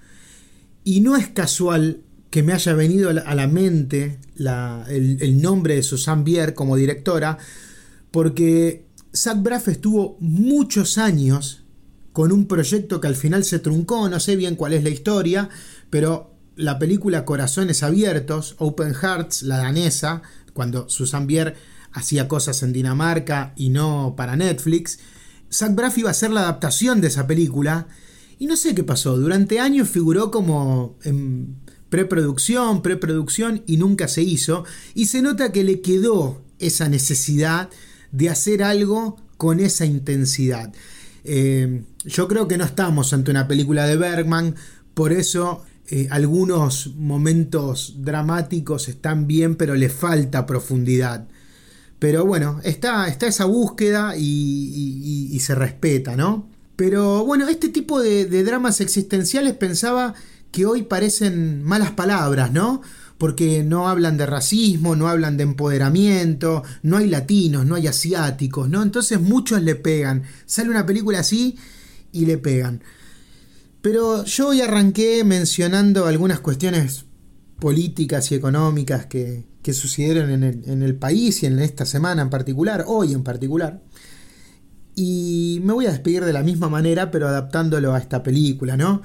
y 0.84 1.02
no 1.02 1.16
es 1.16 1.28
casual 1.28 2.02
que 2.30 2.44
me 2.44 2.54
haya 2.54 2.74
venido 2.74 3.10
a 3.10 3.36
la 3.36 3.48
mente 3.48 4.20
el, 4.38 5.18
el, 5.22 5.42
nombre 5.42 5.76
de 5.76 5.84
Susan 5.84 6.24
Bier 6.24 6.54
como 6.54 6.76
directora, 6.76 7.38
porque 8.12 8.86
Zach 9.16 9.42
Braff 9.42 9.70
estuvo 9.70 10.18
muchos 10.20 10.98
años 10.98 11.65
con 12.16 12.32
un 12.32 12.48
proyecto 12.48 13.02
que 13.02 13.08
al 13.08 13.18
final 13.18 13.44
se 13.44 13.60
truncó, 13.60 14.08
no 14.08 14.22
sé 14.22 14.38
bien 14.38 14.56
cuál 14.56 14.72
es 14.72 14.86
la 14.86 14.90
historia, 14.90 15.50
pero 15.90 16.34
la 16.56 16.80
película 16.80 17.26
Corazones 17.26 17.84
Abiertos, 17.84 18.56
Open 18.58 18.94
Hearts, 18.94 19.44
la 19.44 19.58
danesa, 19.58 20.22
cuando 20.54 20.88
Susan 20.88 21.28
Bier 21.28 21.58
hacía 21.92 22.30
cosas 22.30 22.64
en 22.64 22.72
Dinamarca 22.72 23.52
y 23.58 23.68
no 23.68 24.14
para 24.16 24.38
Netflix, 24.38 24.98
Zach 25.52 25.76
Braff 25.76 25.98
iba 25.98 26.08
a 26.08 26.12
hacer 26.12 26.32
la 26.32 26.44
adaptación 26.44 27.02
de 27.02 27.08
esa 27.08 27.28
película 27.28 27.90
y 28.40 28.46
no 28.46 28.56
sé 28.56 28.74
qué 28.74 28.86
pasó, 28.86 29.18
durante 29.18 29.60
años 29.60 29.90
figuró 29.90 30.32
como 30.32 30.98
en 31.04 31.58
preproducción, 31.90 32.82
preproducción 32.82 33.62
y 33.68 33.76
nunca 33.76 34.08
se 34.08 34.22
hizo 34.22 34.64
y 34.94 35.08
se 35.08 35.22
nota 35.22 35.52
que 35.52 35.66
le 35.66 35.82
quedó 35.82 36.46
esa 36.60 36.88
necesidad 36.88 37.70
de 38.14 38.30
hacer 38.30 38.64
algo 38.64 39.18
con 39.36 39.60
esa 39.60 39.86
intensidad. 39.86 40.72
Eh, 41.26 41.84
yo 42.04 42.28
creo 42.28 42.48
que 42.48 42.58
no 42.58 42.66
estamos 42.66 43.14
ante 43.14 43.32
una 43.32 43.48
película 43.48 43.86
de 43.86 43.98
Bergman, 43.98 44.56
por 44.94 45.12
eso 45.12 45.64
eh, 45.88 46.08
algunos 46.12 46.96
momentos 46.96 47.96
dramáticos 47.98 48.88
están 48.88 49.28
bien, 49.28 49.56
pero 49.56 49.76
le 49.76 49.90
falta 49.90 50.46
profundidad. 50.46 51.28
Pero 52.00 52.26
bueno, 52.26 52.60
está, 52.64 53.08
está 53.08 53.28
esa 53.28 53.46
búsqueda 53.46 54.14
y, 54.18 55.38
se 55.40 55.56
respeta, 55.56 56.16
¿no? 56.16 56.50
Pero 56.76 57.26
bueno, 57.26 57.48
este 57.48 57.70
tipo 57.70 58.02
de 58.02 58.44
dramas 58.44 58.82
existenciales 58.82 59.54
pensaba 59.54 60.14
que 60.56 60.66
hoy 60.66 60.84
parecen 60.84 61.64
malas 61.64 61.92
palabras, 61.92 62.54
¿no? 62.54 62.82
Porque 63.18 63.64
no 63.64 63.88
hablan 63.88 64.18
de 64.18 64.26
racismo, 64.26 64.96
no 64.96 65.08
hablan 65.08 65.38
de 65.38 65.44
empoderamiento, 65.44 66.64
no 66.84 66.98
hay 66.98 67.08
latinos, 67.08 67.66
no 67.66 67.76
hay 67.76 67.88
asiáticos, 67.88 68.70
¿no? 68.70 68.84
Entonces 68.84 69.22
muchos 69.22 69.62
le 69.62 69.76
pegan. 69.76 70.24
Sale 70.46 70.70
una 70.70 70.86
película 70.86 71.20
así 71.20 71.58
y 72.12 72.26
le 72.26 72.38
pegan. 72.38 72.82
Pero 73.82 74.26
yo 74.26 74.50
hoy 74.50 74.62
arranqué 74.62 75.24
mencionando 75.24 76.08
algunas 76.08 76.40
cuestiones 76.40 77.06
políticas 77.60 78.32
y 78.32 78.36
económicas 78.36 79.06
que, 79.06 79.46
sucedieron 79.74 80.44
en 80.44 80.84
el 80.84 80.96
país 80.96 81.42
y 81.42 81.48
en 81.48 81.58
esta 81.58 81.88
semana 81.88 82.22
en 82.22 82.30
particular, 82.30 82.84
hoy 82.88 83.14
en 83.14 83.24
particular. 83.24 83.82
Y 84.96 85.60
me 85.64 85.74
voy 85.74 85.88
a 85.88 85.92
despedir 85.92 86.24
de 86.24 86.34
la 86.34 86.42
misma 86.42 86.70
manera, 86.70 87.12
pero 87.12 87.28
adaptándolo 87.28 87.94
a 87.94 88.00
esta 88.00 88.24
película, 88.24 88.78
¿no? 88.78 89.02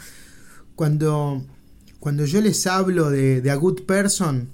Cuando 0.76 1.44
cuando 2.00 2.24
yo 2.24 2.40
les 2.40 2.66
hablo 2.66 3.10
de, 3.10 3.42
de, 3.42 3.50
A 3.50 3.54
Good 3.54 3.82
Person, 3.82 4.50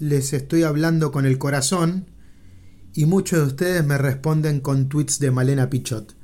les 0.00 0.32
estoy 0.32 0.62
hablando 0.62 1.12
con 1.12 1.26
el 1.26 1.38
corazón 1.38 2.06
y 2.94 3.04
muchos 3.04 3.38
de 3.40 3.46
ustedes 3.46 3.86
me 3.86 3.98
responden 3.98 4.60
con 4.60 4.88
tweets 4.88 5.18
de 5.18 5.30
Malena 5.30 5.68
Pichot. 5.68 6.16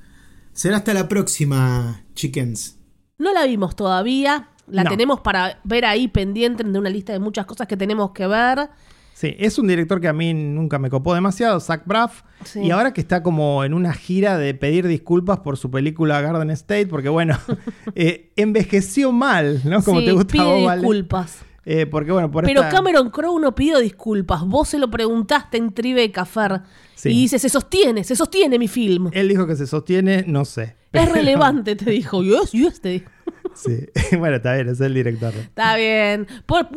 Será 0.54 0.78
hasta 0.78 0.94
la 0.94 1.08
próxima, 1.08 2.04
chickens. 2.14 2.78
No 3.18 3.32
la 3.32 3.44
vimos 3.44 3.76
todavía, 3.76 4.48
la 4.66 4.84
no. 4.84 4.90
tenemos 4.90 5.20
para 5.20 5.60
ver 5.64 5.84
ahí 5.84 6.08
pendiente 6.08 6.64
de 6.64 6.78
una 6.78 6.90
lista 6.90 7.12
de 7.12 7.18
muchas 7.18 7.44
cosas 7.44 7.66
que 7.66 7.76
tenemos 7.76 8.12
que 8.12 8.26
ver. 8.26 8.70
Sí, 9.14 9.36
es 9.38 9.60
un 9.60 9.68
director 9.68 10.00
que 10.00 10.08
a 10.08 10.12
mí 10.12 10.34
nunca 10.34 10.80
me 10.80 10.90
copó 10.90 11.14
demasiado, 11.14 11.60
Zach 11.60 11.82
Braff. 11.86 12.22
Sí. 12.44 12.62
Y 12.62 12.72
ahora 12.72 12.92
que 12.92 13.00
está 13.00 13.22
como 13.22 13.62
en 13.62 13.72
una 13.72 13.94
gira 13.94 14.36
de 14.38 14.54
pedir 14.54 14.88
disculpas 14.88 15.38
por 15.38 15.56
su 15.56 15.70
película 15.70 16.20
Garden 16.20 16.50
State, 16.50 16.88
porque 16.88 17.08
bueno, 17.08 17.38
eh, 17.94 18.32
envejeció 18.34 19.12
mal, 19.12 19.60
¿no? 19.64 19.84
Como 19.84 20.00
sí, 20.00 20.06
te 20.06 20.12
gusta 20.12 20.32
pide 20.32 20.44
vos, 20.44 20.74
disculpas. 20.74 21.38
Vale. 21.38 21.54
Eh, 21.66 21.86
porque 21.86 22.10
bueno, 22.10 22.28
por 22.30 22.44
Pero 22.44 22.62
esta... 22.62 22.74
Cameron 22.74 23.10
Crowe 23.10 23.40
no 23.40 23.54
pidió 23.54 23.78
disculpas. 23.78 24.44
Vos 24.44 24.68
se 24.68 24.78
lo 24.78 24.90
preguntaste 24.90 25.58
en 25.58 25.72
Tribeca, 25.72 26.24
Fer. 26.24 26.62
Sí. 26.96 27.10
Y 27.10 27.22
dice, 27.22 27.38
se 27.38 27.48
sostiene, 27.48 28.02
se 28.02 28.16
sostiene 28.16 28.58
mi 28.58 28.66
film. 28.66 29.10
Él 29.12 29.28
dijo 29.28 29.46
que 29.46 29.54
se 29.54 29.68
sostiene, 29.68 30.24
no 30.26 30.44
sé. 30.44 30.74
Es 30.92 31.08
relevante, 31.12 31.76
te 31.76 31.90
dijo. 31.90 32.22
Yes, 32.22 32.50
yes, 32.50 32.80
te 32.80 32.88
dijo. 32.88 33.10
Sí, 33.54 33.86
bueno, 34.18 34.36
está 34.36 34.54
bien, 34.54 34.68
es 34.68 34.80
el 34.80 34.94
director. 34.94 35.32
Está 35.34 35.76
bien. 35.76 36.26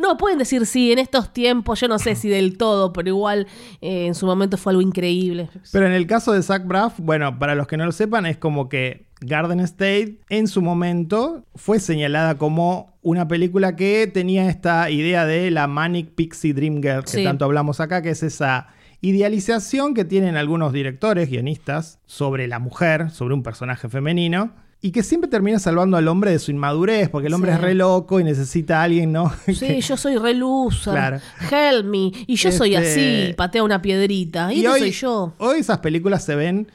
No, 0.00 0.16
pueden 0.16 0.38
decir 0.38 0.64
sí, 0.66 0.92
en 0.92 0.98
estos 0.98 1.32
tiempos, 1.32 1.80
yo 1.80 1.88
no 1.88 1.98
sé 1.98 2.14
si 2.14 2.28
del 2.28 2.56
todo, 2.56 2.92
pero 2.92 3.08
igual 3.08 3.46
eh, 3.80 4.06
en 4.06 4.14
su 4.14 4.26
momento 4.26 4.56
fue 4.56 4.72
algo 4.72 4.82
increíble. 4.82 5.48
Pero 5.72 5.86
en 5.86 5.92
el 5.92 6.06
caso 6.06 6.32
de 6.32 6.42
Zach 6.42 6.64
Braff, 6.64 6.98
bueno, 6.98 7.38
para 7.38 7.54
los 7.54 7.66
que 7.66 7.76
no 7.76 7.84
lo 7.84 7.92
sepan, 7.92 8.26
es 8.26 8.36
como 8.36 8.68
que 8.68 9.06
Garden 9.20 9.60
State 9.60 10.18
en 10.28 10.46
su 10.46 10.62
momento 10.62 11.44
fue 11.54 11.80
señalada 11.80 12.36
como 12.36 12.96
una 13.02 13.26
película 13.26 13.74
que 13.74 14.06
tenía 14.06 14.48
esta 14.48 14.90
idea 14.90 15.26
de 15.26 15.50
la 15.50 15.66
Manic 15.66 16.10
Pixie 16.14 16.54
Dream 16.54 16.82
Girl, 16.82 17.04
que 17.04 17.10
sí. 17.10 17.24
tanto 17.24 17.44
hablamos 17.44 17.80
acá, 17.80 18.02
que 18.02 18.10
es 18.10 18.22
esa 18.22 18.68
idealización 19.00 19.94
que 19.94 20.04
tienen 20.04 20.36
algunos 20.36 20.72
directores, 20.72 21.30
guionistas, 21.30 22.00
sobre 22.06 22.48
la 22.48 22.58
mujer, 22.58 23.10
sobre 23.10 23.34
un 23.34 23.42
personaje 23.42 23.88
femenino 23.88 24.52
y 24.80 24.92
que 24.92 25.02
siempre 25.02 25.28
termina 25.28 25.58
salvando 25.58 25.96
al 25.96 26.06
hombre 26.06 26.30
de 26.30 26.38
su 26.38 26.52
inmadurez, 26.52 27.08
porque 27.08 27.26
el 27.26 27.34
hombre 27.34 27.50
sí. 27.50 27.56
es 27.56 27.60
re 27.60 27.74
loco 27.74 28.20
y 28.20 28.24
necesita 28.24 28.80
a 28.80 28.84
alguien, 28.84 29.10
¿no? 29.10 29.32
Sí, 29.46 29.80
yo 29.80 29.96
soy 29.96 30.16
re 30.18 30.34
loser. 30.34 30.92
Claro. 30.92 31.20
Help 31.50 31.84
me. 31.86 32.12
Y 32.26 32.36
yo 32.36 32.48
este... 32.48 32.58
soy 32.58 32.76
así, 32.76 33.34
patea 33.36 33.64
una 33.64 33.82
piedrita. 33.82 34.52
Y, 34.52 34.60
y 34.60 34.66
hoy, 34.66 34.78
soy 34.80 34.90
yo. 34.92 35.32
Hoy 35.38 35.60
esas 35.60 35.78
películas 35.78 36.24
se 36.24 36.36
ven 36.36 36.70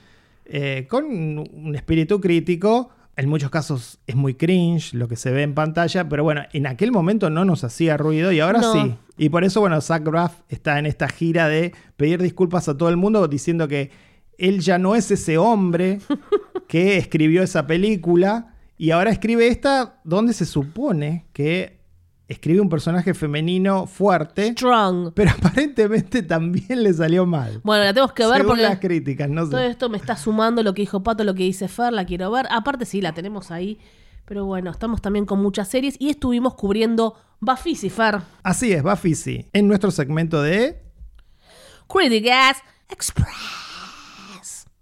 eh, 0.46 0.86
con 0.90 1.06
un 1.06 1.76
espíritu 1.76 2.20
crítico. 2.20 2.90
En 3.16 3.30
muchos 3.30 3.52
casos 3.52 4.00
es 4.08 4.16
muy 4.16 4.34
cringe 4.34 4.96
lo 4.96 5.08
que 5.08 5.16
se 5.16 5.32
ve 5.32 5.44
en 5.44 5.54
pantalla, 5.54 6.10
pero 6.10 6.24
bueno, 6.24 6.42
en 6.52 6.66
aquel 6.66 6.92
momento 6.92 7.30
no 7.30 7.46
nos 7.46 7.64
hacía 7.64 7.96
ruido 7.96 8.32
y 8.32 8.40
ahora 8.40 8.60
no. 8.60 8.74
sí. 8.74 8.96
Y 9.18 9.30
por 9.30 9.44
eso, 9.44 9.62
bueno, 9.62 9.80
Zach 9.80 10.04
Braff 10.04 10.42
está 10.50 10.80
en 10.80 10.88
esta 10.88 11.08
gira 11.08 11.48
de 11.48 11.74
pedir 11.96 12.22
disculpas 12.22 12.68
a 12.68 12.76
todo 12.76 12.90
el 12.90 12.98
mundo 12.98 13.28
diciendo 13.28 13.68
que 13.68 13.92
él 14.38 14.60
ya 14.62 14.78
no 14.78 14.96
es 14.96 15.12
ese 15.12 15.38
hombre 15.38 16.00
que 16.68 16.98
escribió 16.98 17.44
esa 17.44 17.68
película 17.68 18.56
y 18.78 18.92
ahora 18.92 19.12
escribe 19.12 19.48
esta 19.48 20.02
donde 20.04 20.34
se 20.34 20.46
supone 20.46 21.28
que 21.34 21.84
escribe 22.28 22.62
un 22.62 22.70
personaje 22.70 23.14
femenino 23.14 23.86
fuerte. 23.86 24.52
Strong. 24.52 25.14
Pero 25.14 25.32
aparentemente 25.32 26.24
también 26.24 26.84
le 26.84 26.94
salió 26.94 27.26
mal. 27.26 27.62
Bueno, 27.64 27.84
la 27.84 27.94
tenemos 27.94 28.14
que 28.14 28.26
ver 28.26 28.38
Según 28.38 28.48
porque 28.48 28.64
las 28.64 28.80
críticas, 28.80 29.30
no 29.30 29.46
sé. 29.46 29.52
Todo 29.52 29.62
esto 29.62 29.90
me 29.90 29.98
está 29.98 30.16
sumando 30.18 30.64
lo 30.64 30.74
que 30.74 30.82
dijo 30.82 31.04
Pato, 31.04 31.24
lo 31.24 31.36
que 31.36 31.44
dice 31.44 31.68
Fer, 31.68 31.94
la 31.94 32.06
quiero 32.06 32.32
ver. 32.32 32.48
Aparte 32.50 32.86
sí, 32.86 33.02
la 33.02 33.14
tenemos 33.14 33.52
ahí. 33.52 33.80
Pero 34.26 34.46
bueno, 34.46 34.72
estamos 34.72 35.02
también 35.02 35.26
con 35.26 35.42
muchas 35.42 35.68
series 35.68 35.96
y 36.00 36.10
estuvimos 36.10 36.56
cubriendo 36.56 37.16
y 37.66 37.90
Fer. 37.90 38.22
Así 38.42 38.72
es, 38.72 38.82
Buffy 38.84 39.50
en 39.52 39.68
nuestro 39.68 39.92
segmento 39.92 40.42
de 40.42 40.82
Critics 41.88 42.62
Express 42.90 43.63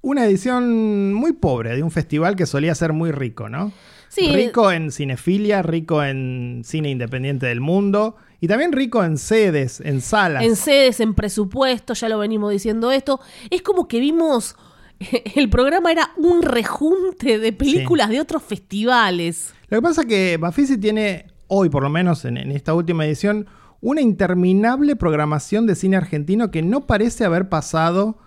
una 0.01 0.25
edición 0.25 1.13
muy 1.13 1.33
pobre 1.33 1.75
de 1.75 1.83
un 1.83 1.91
festival 1.91 2.35
que 2.35 2.45
solía 2.45 2.73
ser 2.75 2.93
muy 2.93 3.11
rico, 3.11 3.49
¿no? 3.49 3.71
Sí. 4.09 4.33
Rico 4.33 4.71
en 4.71 4.91
cinefilia, 4.91 5.61
rico 5.61 6.03
en 6.03 6.63
cine 6.65 6.89
independiente 6.89 7.45
del 7.45 7.61
mundo 7.61 8.17
y 8.41 8.47
también 8.47 8.71
rico 8.71 9.03
en 9.03 9.17
sedes, 9.17 9.79
en 9.79 10.01
salas. 10.01 10.43
En 10.43 10.55
sedes, 10.55 10.99
en 10.99 11.13
presupuesto, 11.13 11.93
ya 11.93 12.09
lo 12.09 12.17
venimos 12.19 12.51
diciendo 12.51 12.91
esto. 12.91 13.21
Es 13.49 13.61
como 13.61 13.87
que 13.87 13.99
vimos 13.99 14.57
el 15.35 15.49
programa 15.49 15.91
era 15.91 16.11
un 16.17 16.41
rejunte 16.41 17.39
de 17.39 17.53
películas 17.53 18.09
de 18.09 18.19
otros 18.19 18.43
festivales. 18.43 19.53
Lo 19.69 19.77
que 19.77 19.81
pasa 19.81 20.01
es 20.01 20.07
que 20.07 20.37
Bafisi 20.37 20.77
tiene, 20.77 21.27
hoy 21.47 21.69
por 21.69 21.83
lo 21.83 21.89
menos 21.89 22.25
en, 22.25 22.37
en 22.37 22.51
esta 22.51 22.73
última 22.73 23.05
edición, 23.05 23.47
una 23.79 24.01
interminable 24.01 24.95
programación 24.95 25.65
de 25.65 25.75
cine 25.75 25.97
argentino 25.97 26.51
que 26.51 26.61
no 26.61 26.85
parece 26.85 27.25
haber 27.25 27.49
pasado 27.49 28.17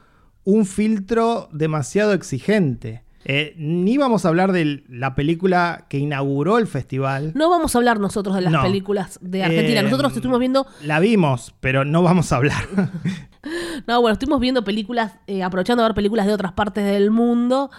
un 0.45 0.67
filtro 0.67 1.49
demasiado 1.53 2.13
exigente. 2.13 3.03
Eh, 3.27 3.55
ni 3.57 3.97
vamos 3.97 4.25
a 4.25 4.29
hablar 4.29 4.53
de 4.53 4.85
la 4.89 5.15
película 5.15 5.87
que 5.89 5.99
inauguró 5.99 6.59
el 6.59 6.67
festival. 6.67 7.33
No 7.35 7.49
vamos 7.49 7.75
a 7.75 7.79
hablar 7.79 7.99
nosotros 7.99 8.35
de 8.37 8.43
las 8.43 8.53
No. 8.53 8.63
películas 8.63 9.19
de 9.23 9.43
Argentina. 9.43 9.81
Eh, 9.81 9.83
nosotros 9.85 10.13
estuvimos 10.13 10.39
viendo, 10.41 10.67
La 10.83 11.01
vimos, 11.01 11.55
pero 11.61 11.87
no 11.87 12.03
vamos 12.03 12.33
a 12.33 12.37
hablar. 12.37 12.63
no, 13.87 14.01
bueno, 14.03 14.13
estuvimos 14.13 14.41
viendo 14.41 14.63
películas, 14.65 15.13
eh, 15.27 15.43
aprovechando 15.43 15.83
a 15.83 15.89
ver 15.89 15.95
películas 15.95 16.27
de 16.27 16.35
otras 16.35 16.53
partes 16.53 16.85
del 16.85 17.11
mundo. 17.11 17.71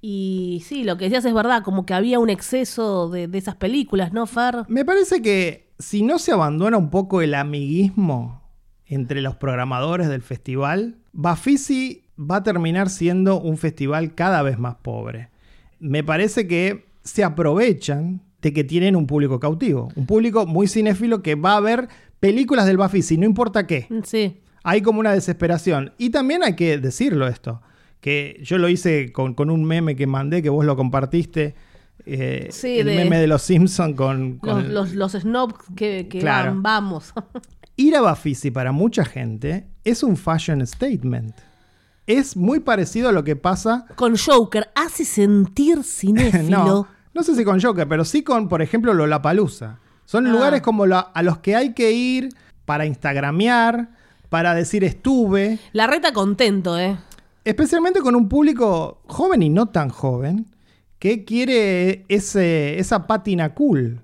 Y 0.00 0.62
sí, 0.66 0.84
lo 0.84 0.96
que 0.96 1.04
decías 1.04 1.24
es 1.26 1.34
verdad, 1.34 1.62
como 1.62 1.84
que 1.86 1.94
había 1.94 2.18
un 2.18 2.30
exceso 2.30 3.08
de, 3.10 3.28
de 3.28 3.38
esas 3.38 3.56
películas, 3.56 4.12
¿no, 4.12 4.26
Fer? 4.26 4.64
Me 4.68 4.84
parece 4.86 5.20
que 5.22 5.72
si 5.78 6.02
no 6.02 6.18
se 6.18 6.32
abandona 6.32 6.76
un 6.78 6.88
poco 6.90 7.20
el 7.22 7.34
amiguismo 7.34 8.42
entre 8.86 9.22
los 9.22 9.36
programadores 9.36 10.08
del 10.08 10.22
festival, 10.22 10.96
Bafisi 11.12 12.03
va 12.18 12.36
a 12.36 12.42
terminar 12.42 12.88
siendo 12.90 13.40
un 13.40 13.56
festival 13.56 14.14
cada 14.14 14.42
vez 14.42 14.58
más 14.58 14.76
pobre. 14.76 15.28
Me 15.80 16.02
parece 16.04 16.46
que 16.46 16.86
se 17.02 17.24
aprovechan 17.24 18.20
de 18.40 18.52
que 18.52 18.64
tienen 18.64 18.96
un 18.96 19.06
público 19.06 19.40
cautivo, 19.40 19.88
un 19.96 20.06
público 20.06 20.46
muy 20.46 20.68
cinéfilo 20.68 21.22
que 21.22 21.34
va 21.34 21.56
a 21.56 21.60
ver 21.60 21.88
películas 22.20 22.66
del 22.66 22.76
Bafisi, 22.76 23.16
no 23.18 23.26
importa 23.26 23.66
qué. 23.66 23.86
Sí. 24.04 24.40
Hay 24.62 24.80
como 24.82 25.00
una 25.00 25.12
desesperación. 25.12 25.92
Y 25.98 26.10
también 26.10 26.42
hay 26.42 26.54
que 26.56 26.78
decirlo 26.78 27.26
esto, 27.28 27.60
que 28.00 28.40
yo 28.42 28.58
lo 28.58 28.68
hice 28.68 29.12
con, 29.12 29.34
con 29.34 29.50
un 29.50 29.64
meme 29.64 29.96
que 29.96 30.06
mandé, 30.06 30.42
que 30.42 30.48
vos 30.50 30.64
lo 30.64 30.76
compartiste. 30.76 31.54
eh, 32.06 32.48
Sí, 32.50 32.80
el 32.80 32.86
de- 32.86 32.96
meme 32.96 33.18
de 33.18 33.26
los 33.26 33.42
Simpsons 33.42 33.94
con, 33.96 34.38
con 34.38 34.72
Los, 34.72 34.92
los, 34.92 35.12
los 35.14 35.22
snobs 35.22 35.54
que, 35.76 36.06
que 36.08 36.18
Claro. 36.20 36.50
van, 36.52 36.62
vamos. 36.62 37.12
Ir 37.76 37.96
a 37.96 38.00
Bafisi 38.02 38.50
para 38.50 38.72
mucha 38.72 39.04
gente 39.04 39.66
es 39.84 40.02
un 40.02 40.16
fashion 40.16 40.64
statement. 40.66 41.34
Es 42.06 42.36
muy 42.36 42.60
parecido 42.60 43.08
a 43.08 43.12
lo 43.12 43.24
que 43.24 43.36
pasa. 43.36 43.86
Con 43.96 44.16
Joker 44.16 44.68
hace 44.74 45.04
sentir 45.04 45.82
cinéfilo. 45.84 46.64
No, 46.64 46.88
no 47.14 47.22
sé 47.22 47.34
si 47.34 47.44
con 47.44 47.60
Joker, 47.60 47.88
pero 47.88 48.04
sí 48.04 48.22
con, 48.22 48.48
por 48.48 48.60
ejemplo, 48.62 48.92
Lollapalooza. 48.94 49.78
Son 50.04 50.26
Ah. 50.26 50.30
lugares 50.30 50.60
como 50.60 50.84
la- 50.86 51.00
a 51.00 51.22
los 51.22 51.38
que 51.38 51.56
hay 51.56 51.72
que 51.72 51.92
ir 51.92 52.28
para 52.66 52.84
instagramear, 52.86 53.88
para 54.28 54.54
decir 54.54 54.84
estuve, 54.84 55.58
La 55.72 55.86
reta 55.86 56.12
contento, 56.12 56.78
¿eh? 56.78 56.96
especialmente 57.44 58.00
con 58.00 58.16
un 58.16 58.28
público 58.28 59.00
joven 59.06 59.42
y 59.42 59.48
no 59.50 59.66
tan 59.66 59.88
joven 59.90 60.46
que 60.98 61.24
quiere 61.24 62.04
ese, 62.08 62.78
esa 62.78 63.06
pátina 63.06 63.54
cool. 63.54 64.00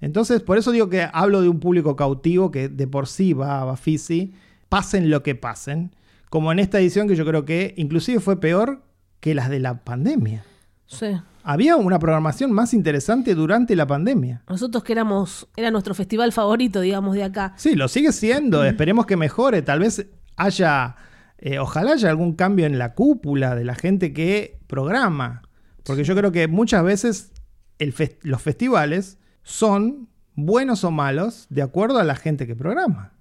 Entonces, 0.00 0.42
por 0.42 0.58
eso 0.58 0.70
digo 0.70 0.88
que 0.88 1.08
hablo 1.12 1.40
de 1.40 1.48
un 1.48 1.60
público 1.60 1.96
cautivo 1.96 2.50
que 2.50 2.68
de 2.68 2.86
por 2.86 3.06
sí 3.08 3.32
va 3.32 3.60
a 3.60 3.64
Bafisi, 3.64 4.32
pasen 4.68 5.10
lo 5.10 5.22
que 5.22 5.34
pasen, 5.34 5.92
como 6.34 6.50
en 6.50 6.58
esta 6.58 6.80
edición 6.80 7.06
que 7.06 7.14
yo 7.14 7.24
creo 7.24 7.44
que 7.44 7.74
inclusive 7.76 8.18
fue 8.18 8.40
peor 8.40 8.82
que 9.20 9.36
las 9.36 9.48
de 9.50 9.60
la 9.60 9.84
pandemia. 9.84 10.44
Sí. 10.84 11.06
Había 11.44 11.76
una 11.76 12.00
programación 12.00 12.50
más 12.50 12.74
interesante 12.74 13.36
durante 13.36 13.76
la 13.76 13.86
pandemia. 13.86 14.42
Nosotros 14.48 14.82
que 14.82 14.94
éramos, 14.94 15.46
era 15.54 15.70
nuestro 15.70 15.94
festival 15.94 16.32
favorito, 16.32 16.80
digamos, 16.80 17.14
de 17.14 17.22
acá. 17.22 17.54
Sí, 17.56 17.76
lo 17.76 17.86
sigue 17.86 18.10
siendo, 18.10 18.64
esperemos 18.64 19.06
que 19.06 19.16
mejore, 19.16 19.62
tal 19.62 19.78
vez 19.78 20.08
haya, 20.34 20.96
eh, 21.38 21.60
ojalá 21.60 21.92
haya 21.92 22.10
algún 22.10 22.34
cambio 22.34 22.66
en 22.66 22.80
la 22.80 22.94
cúpula 22.94 23.54
de 23.54 23.62
la 23.62 23.76
gente 23.76 24.12
que 24.12 24.58
programa, 24.66 25.42
porque 25.84 26.02
yo 26.02 26.16
creo 26.16 26.32
que 26.32 26.48
muchas 26.48 26.82
veces 26.82 27.30
el 27.78 27.94
los 28.22 28.42
festivales 28.42 29.18
son 29.44 30.08
buenos 30.34 30.82
o 30.82 30.90
malos 30.90 31.46
de 31.48 31.62
acuerdo 31.62 32.00
a 32.00 32.04
la 32.04 32.16
gente 32.16 32.48
que 32.48 32.56
programa. 32.56 33.13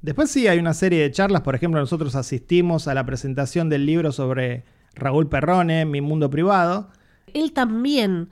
Después 0.00 0.30
sí 0.30 0.46
hay 0.46 0.58
una 0.58 0.74
serie 0.74 1.02
de 1.02 1.10
charlas, 1.10 1.42
por 1.42 1.54
ejemplo, 1.54 1.80
nosotros 1.80 2.14
asistimos 2.14 2.86
a 2.86 2.94
la 2.94 3.04
presentación 3.04 3.68
del 3.68 3.84
libro 3.84 4.12
sobre 4.12 4.64
Raúl 4.94 5.28
Perrone, 5.28 5.84
Mi 5.84 6.00
Mundo 6.00 6.30
Privado, 6.30 6.90
Él 7.34 7.52
también 7.52 8.28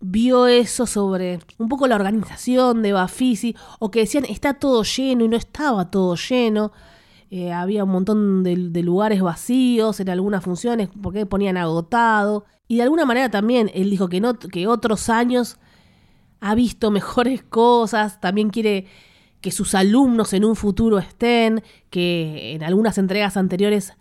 vio 0.00 0.48
eso 0.48 0.84
sobre 0.86 1.38
un 1.58 1.68
poco 1.68 1.86
la 1.86 1.94
organización 1.94 2.82
de 2.82 2.92
Bafisi, 2.92 3.56
o 3.78 3.90
que 3.90 4.00
decían 4.00 4.24
está 4.28 4.54
todo 4.54 4.82
lleno 4.82 5.24
y 5.24 5.28
no 5.28 5.36
estaba 5.36 5.90
todo 5.90 6.16
lleno. 6.16 6.72
Eh, 7.30 7.50
había 7.52 7.84
un 7.84 7.90
montón 7.90 8.42
de, 8.42 8.82
lugares 8.82 9.22
vacíos 9.22 10.00
en 10.00 10.10
algunas 10.10 10.44
funciones 10.44 10.90
porque 11.00 11.24
ponían 11.24 11.56
agotado. 11.56 12.44
Y 12.68 12.76
de 12.76 12.82
alguna 12.82 13.06
manera 13.06 13.30
también 13.30 13.70
él 13.74 13.88
dijo 13.88 14.08
que, 14.08 14.20
no, 14.20 14.38
que 14.38 14.66
otros 14.66 15.08
años 15.08 15.56
ha 16.40 16.54
visto 16.54 16.90
mejores 16.90 17.42
cosas, 17.42 18.20
también 18.20 18.50
quiere 18.50 18.86
que 19.42 19.50
sus 19.50 19.74
alumnos 19.74 20.32
en 20.32 20.44
un 20.46 20.56
futuro 20.56 20.98
estén, 20.98 21.62
que 21.90 22.54
en 22.54 22.62
algunas 22.62 22.96
entregas 22.96 23.36
anteriores 23.36 23.92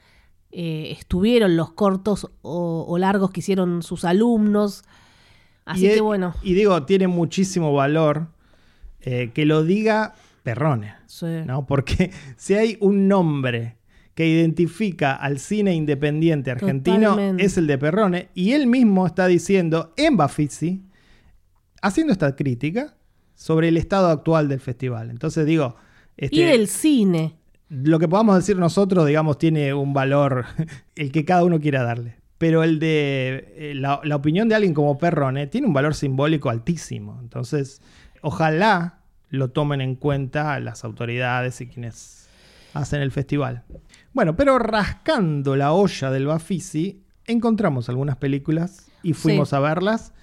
eh, 0.51 0.95
estuvieron 0.97 1.57
los 1.57 1.73
cortos 1.73 2.29
o, 2.41 2.85
o 2.87 2.97
largos 2.97 3.31
que 3.31 3.41
hicieron 3.41 3.83
sus 3.83 4.05
alumnos. 4.05 4.83
Así 5.65 5.85
y, 5.87 5.89
que 5.89 5.97
e- 5.97 6.01
bueno, 6.01 6.33
Y 6.43 6.53
digo, 6.53 6.83
tiene 6.85 7.07
muchísimo 7.07 7.73
valor 7.73 8.27
eh, 9.01 9.31
que 9.33 9.45
lo 9.45 9.63
diga 9.63 10.13
Perrone. 10.43 10.93
sí. 11.07 11.25
¿no? 11.45 11.65
Porque 11.65 12.11
si 12.37 12.53
hay 12.53 12.77
un 12.79 13.07
nombre 13.07 13.77
que 14.13 14.27
identifica 14.27 15.13
al 15.15 15.39
cine 15.39 15.73
independiente 15.73 16.51
argentino 16.51 17.11
Totalmente. 17.11 17.45
es 17.45 17.57
el 17.57 17.65
de 17.65 17.77
Perrone 17.77 18.29
y 18.35 18.51
él 18.51 18.67
mismo 18.67 19.07
está 19.07 19.25
diciendo 19.27 19.93
en 19.97 20.17
Bafisi, 20.17 20.83
haciendo 21.81 22.11
esta 22.13 22.35
crítica 22.35 22.95
sobre 23.41 23.69
el 23.69 23.77
estado 23.77 24.09
actual 24.09 24.47
del 24.47 24.59
festival. 24.59 25.09
Entonces 25.09 25.47
digo, 25.47 25.75
este, 26.15 26.35
y 26.35 26.43
del 26.43 26.67
cine. 26.67 27.33
lo 27.69 27.97
que 27.97 28.07
podamos 28.07 28.35
decir 28.35 28.55
nosotros, 28.55 29.07
digamos, 29.07 29.39
tiene 29.39 29.73
un 29.73 29.95
valor, 29.95 30.45
el 30.95 31.11
que 31.11 31.25
cada 31.25 31.43
uno 31.43 31.59
quiera 31.59 31.81
darle. 31.81 32.17
Pero 32.37 32.63
el 32.63 32.77
de 32.77 33.51
eh, 33.57 33.73
la, 33.75 33.99
la 34.03 34.15
opinión 34.15 34.47
de 34.47 34.53
alguien 34.53 34.75
como 34.75 34.99
Perrone 34.99 35.47
tiene 35.47 35.65
un 35.65 35.73
valor 35.73 35.95
simbólico 35.95 36.51
altísimo. 36.51 37.17
Entonces, 37.19 37.81
ojalá 38.21 38.99
lo 39.29 39.49
tomen 39.49 39.81
en 39.81 39.95
cuenta 39.95 40.59
las 40.59 40.83
autoridades 40.83 41.61
y 41.61 41.67
quienes 41.67 42.27
hacen 42.75 43.01
el 43.01 43.11
festival. 43.11 43.63
Bueno, 44.13 44.35
pero 44.35 44.59
rascando 44.59 45.55
la 45.55 45.71
olla 45.73 46.11
del 46.11 46.27
Bafisi, 46.27 47.01
encontramos 47.25 47.89
algunas 47.89 48.17
películas 48.17 48.87
y 49.01 49.13
fuimos 49.13 49.49
Sí. 49.49 49.55
a 49.55 49.59
verlas. 49.59 50.13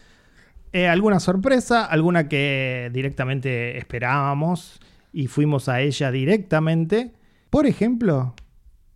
Eh, 0.73 0.89
alguna 0.89 1.21
sorpresa, 1.21 1.85
alguna 1.85 2.29
que 2.29 2.91
directamente 2.93 3.79
esperábamos 3.79 4.81
y 5.13 5.27
fuimos 5.27 5.69
a 5.69 5.81
ella 5.81 6.11
directamente. 6.11 7.13
Por 7.51 7.67
ejemplo, 7.67 8.35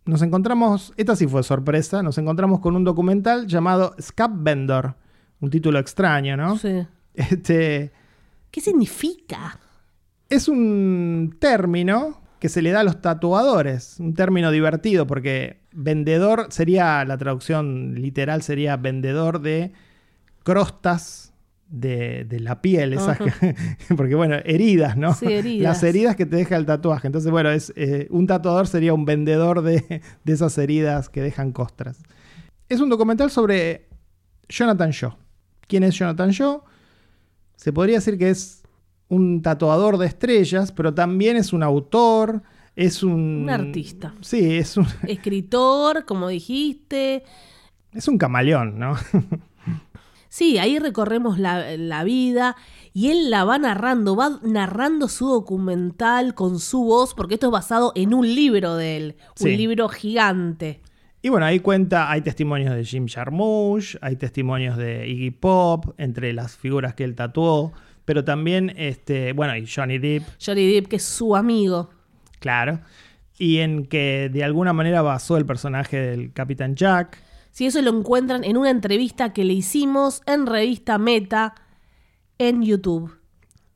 nos 0.05 0.21
encontramos, 0.21 0.93
esta 0.97 1.15
sí 1.15 1.27
fue 1.27 1.43
sorpresa, 1.43 2.03
nos 2.03 2.17
encontramos 2.17 2.59
con 2.59 2.75
un 2.75 2.83
documental 2.83 3.47
llamado 3.47 3.95
Scap 3.99 4.31
Vendor, 4.35 4.95
un 5.39 5.49
título 5.49 5.79
extraño, 5.79 6.37
¿no? 6.37 6.57
Sí. 6.57 6.85
Este 7.15 7.91
¿Qué 8.49 8.59
significa? 8.59 9.59
es 10.33 10.47
un 10.47 11.35
término 11.39 12.21
que 12.39 12.49
se 12.49 12.61
le 12.61 12.71
da 12.71 12.81
a 12.81 12.83
los 12.83 13.01
tatuadores, 13.01 13.99
un 13.99 14.15
término 14.15 14.51
divertido 14.51 15.05
porque 15.05 15.61
vendedor 15.71 16.47
sería 16.49 17.05
la 17.05 17.17
traducción 17.17 17.95
literal 17.95 18.41
sería 18.41 18.75
vendedor 18.75 19.41
de 19.41 19.73
crostas 20.43 21.32
de, 21.75 22.23
de 22.25 22.39
la 22.39 22.61
piel, 22.61 22.93
esas 22.93 23.17
que- 23.17 23.55
porque 23.97 24.13
bueno, 24.13 24.35
heridas, 24.45 24.95
¿no? 24.95 25.13
Sí, 25.15 25.25
heridas. 25.25 25.63
Las 25.63 25.83
heridas 25.83 26.15
que 26.15 26.27
te 26.27 26.35
deja 26.35 26.55
el 26.55 26.67
tatuaje. 26.67 27.07
Entonces, 27.07 27.31
bueno, 27.31 27.49
es, 27.49 27.73
eh, 27.75 28.07
un 28.11 28.27
tatuador 28.27 28.67
sería 28.67 28.93
un 28.93 29.05
vendedor 29.05 29.63
de, 29.63 30.01
de 30.23 30.33
esas 30.33 30.55
heridas 30.59 31.09
que 31.09 31.21
dejan 31.21 31.51
costras. 31.51 31.97
Es 32.69 32.79
un 32.79 32.89
documental 32.89 33.31
sobre 33.31 33.87
Jonathan 34.47 34.91
Shaw. 34.91 35.15
¿Quién 35.67 35.83
es 35.83 35.95
Jonathan 35.95 36.29
Shaw? 36.29 36.61
Se 37.55 37.73
podría 37.73 37.95
decir 37.95 38.17
que 38.19 38.29
es 38.29 38.61
un 39.09 39.41
tatuador 39.41 39.97
de 39.97 40.05
estrellas, 40.05 40.71
pero 40.71 40.93
también 40.93 41.37
es 41.37 41.53
un 41.53 41.63
autor, 41.63 42.43
es 42.75 43.01
un... 43.01 43.43
Un 43.43 43.49
artista. 43.49 44.13
Sí, 44.21 44.57
es 44.57 44.77
un, 44.77 44.85
Escritor, 45.07 46.05
como 46.05 46.27
dijiste. 46.27 47.23
es 47.93 48.07
un 48.07 48.17
camaleón, 48.19 48.77
¿no? 48.77 48.95
Sí, 50.33 50.57
ahí 50.57 50.79
recorremos 50.79 51.37
la, 51.37 51.77
la 51.77 52.03
vida 52.03 52.55
y 52.91 53.11
él 53.11 53.29
la 53.29 53.43
va 53.43 53.59
narrando, 53.59 54.15
va 54.15 54.39
narrando 54.41 55.07
su 55.07 55.27
documental 55.27 56.33
con 56.33 56.57
su 56.59 56.83
voz, 56.85 57.13
porque 57.13 57.35
esto 57.35 57.45
es 57.47 57.51
basado 57.51 57.91
en 57.93 58.15
un 58.15 58.25
libro 58.33 58.75
de 58.75 58.97
él, 58.97 59.15
Sí. 59.35 59.49
un 59.51 59.57
libro 59.57 59.89
gigante. 59.89 60.81
Y 61.21 61.29
bueno, 61.29 61.45
ahí 61.45 61.59
cuenta, 61.59 62.09
hay 62.09 62.21
testimonios 62.21 62.73
de 62.75 62.83
Jim 62.83 63.05
Jarmusch, 63.07 63.95
hay 64.01 64.15
testimonios 64.15 64.75
de 64.75 65.07
Iggy 65.07 65.29
Pop, 65.29 65.93
entre 65.99 66.33
las 66.33 66.57
figuras 66.57 66.95
que 66.95 67.03
él 67.03 67.13
tatuó, 67.13 67.71
pero 68.03 68.23
también, 68.23 68.73
este, 68.75 69.33
bueno, 69.33 69.55
y 69.55 69.67
Johnny 69.67 69.99
Depp, 69.99 70.23
Johnny 70.43 70.65
Depp, 70.73 70.87
que 70.87 70.95
es 70.95 71.03
su 71.03 71.35
amigo. 71.35 71.91
claro. 72.39 72.79
y 73.37 73.59
en 73.59 73.85
que 73.85 74.29
de 74.33 74.43
alguna 74.43 74.73
manera 74.73 75.03
basó 75.03 75.37
el 75.37 75.45
personaje 75.45 75.97
del 75.97 76.33
Capitán 76.33 76.75
Jack. 76.75 77.21
Si 77.53 77.67
eso 77.67 77.83
lo 77.83 77.91
encuentran 77.91 78.43
en 78.43 78.57
una 78.57 78.71
entrevista 78.71 79.31
que 79.31 79.43
le 79.43 79.53
hicimos 79.53 80.23
en 80.25 80.47
revista 80.47 80.97
Meta 80.97 81.53
en 82.39 82.63
YouTube. 82.63 83.15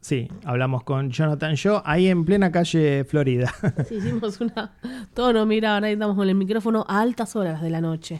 Sí, 0.01 0.27
hablamos 0.45 0.83
con 0.83 1.11
Jonathan 1.11 1.53
Shaw 1.53 1.83
ahí 1.85 2.07
en 2.07 2.25
plena 2.25 2.51
calle 2.51 3.05
Florida. 3.05 3.53
Sí, 3.87 3.97
hicimos 3.97 4.41
una. 4.41 4.73
Todos 5.13 5.31
nos 5.35 5.45
miraban, 5.45 5.83
ahí 5.83 5.93
estamos 5.93 6.15
con 6.15 6.27
el 6.27 6.33
micrófono 6.33 6.85
a 6.87 7.01
altas 7.01 7.35
horas 7.35 7.61
de 7.61 7.69
la 7.69 7.79
noche. 7.79 8.19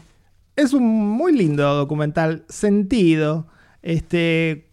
Es 0.54 0.72
un 0.72 0.84
muy 0.84 1.36
lindo 1.36 1.74
documental, 1.74 2.44
sentido. 2.48 3.48
Este, 3.82 4.70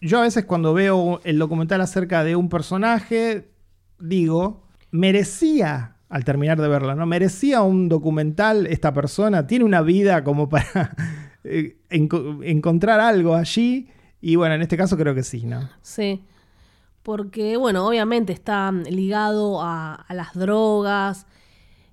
yo 0.00 0.20
a 0.20 0.22
veces 0.22 0.44
cuando 0.44 0.72
veo 0.72 1.20
el 1.24 1.40
documental 1.40 1.80
acerca 1.80 2.22
de 2.22 2.36
un 2.36 2.48
personaje, 2.48 3.50
digo, 3.98 4.68
merecía, 4.92 5.96
al 6.08 6.24
terminar 6.24 6.60
de 6.60 6.68
verla, 6.68 6.94
¿no? 6.94 7.06
Merecía 7.06 7.62
un 7.62 7.88
documental 7.88 8.66
esta 8.66 8.92
persona, 8.94 9.46
tiene 9.46 9.64
una 9.64 9.82
vida 9.82 10.24
como 10.24 10.48
para 10.48 10.94
eh, 11.44 11.76
enco- 11.90 12.40
encontrar 12.44 13.00
algo 13.00 13.34
allí. 13.34 13.88
Y 14.20 14.36
bueno, 14.36 14.54
en 14.54 14.62
este 14.62 14.76
caso 14.76 14.96
creo 14.96 15.14
que 15.14 15.22
sí, 15.22 15.46
¿no? 15.46 15.68
Sí. 15.82 16.24
Porque, 17.02 17.56
bueno, 17.56 17.86
obviamente 17.86 18.32
está 18.32 18.72
ligado 18.72 19.60
a 19.62 20.04
las 20.10 20.34
drogas. 20.34 21.26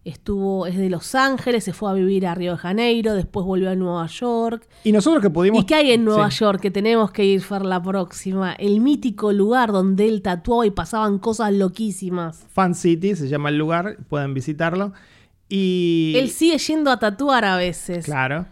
Estuvo, 0.06 0.68
es 0.68 0.78
de 0.78 0.89
Los 0.91 1.15
Ángeles, 1.15 1.63
se 1.63 1.74
fue 1.74 1.89
a 1.89 1.94
vivir 1.94 2.28
a 2.28 2.36
Río 2.36 2.52
de 2.52 2.58
Janeiro, 2.60 3.15
después 3.15 3.44
volvió 3.44 3.72
a 3.72 3.76
Nueva 3.76 4.06
York. 4.06 4.68
Y 4.84 4.91
nosotros 4.91 5.20
que 5.20 5.32
pudimos... 5.32 5.63
¿Y 5.63 5.65
qué 5.65 5.74
hay 5.74 5.91
en 5.94 6.06
Nueva 6.06 6.30
Sí. 6.30 6.38
York 6.41 6.62
que 6.62 6.70
tenemos 6.70 7.10
que 7.10 7.26
ir, 7.26 7.41
Fer, 7.41 7.65
la 7.65 7.82
próxima? 7.82 8.54
El 8.54 8.82
mítico 8.82 9.32
lugar 9.34 9.72
donde 9.72 10.08
él 10.08 10.22
tatuaba 10.22 10.63
y 10.65 10.70
pasaban 10.70 11.18
cosas 11.18 11.54
loquísimas. 11.54 12.46
Fan 12.54 12.76
City 12.76 13.15
se 13.15 13.28
llama 13.28 13.50
el 13.50 13.58
lugar, 13.58 13.98
pueden 14.08 14.36
visitarlo. 14.36 14.94
Y... 15.50 16.13
Él 16.18 16.30
sigue 16.30 16.60
yendo 16.60 16.91
a 16.91 17.00
tatuar 17.00 17.44
a 17.44 17.58
veces. 17.58 18.06
Claro. 18.06 18.46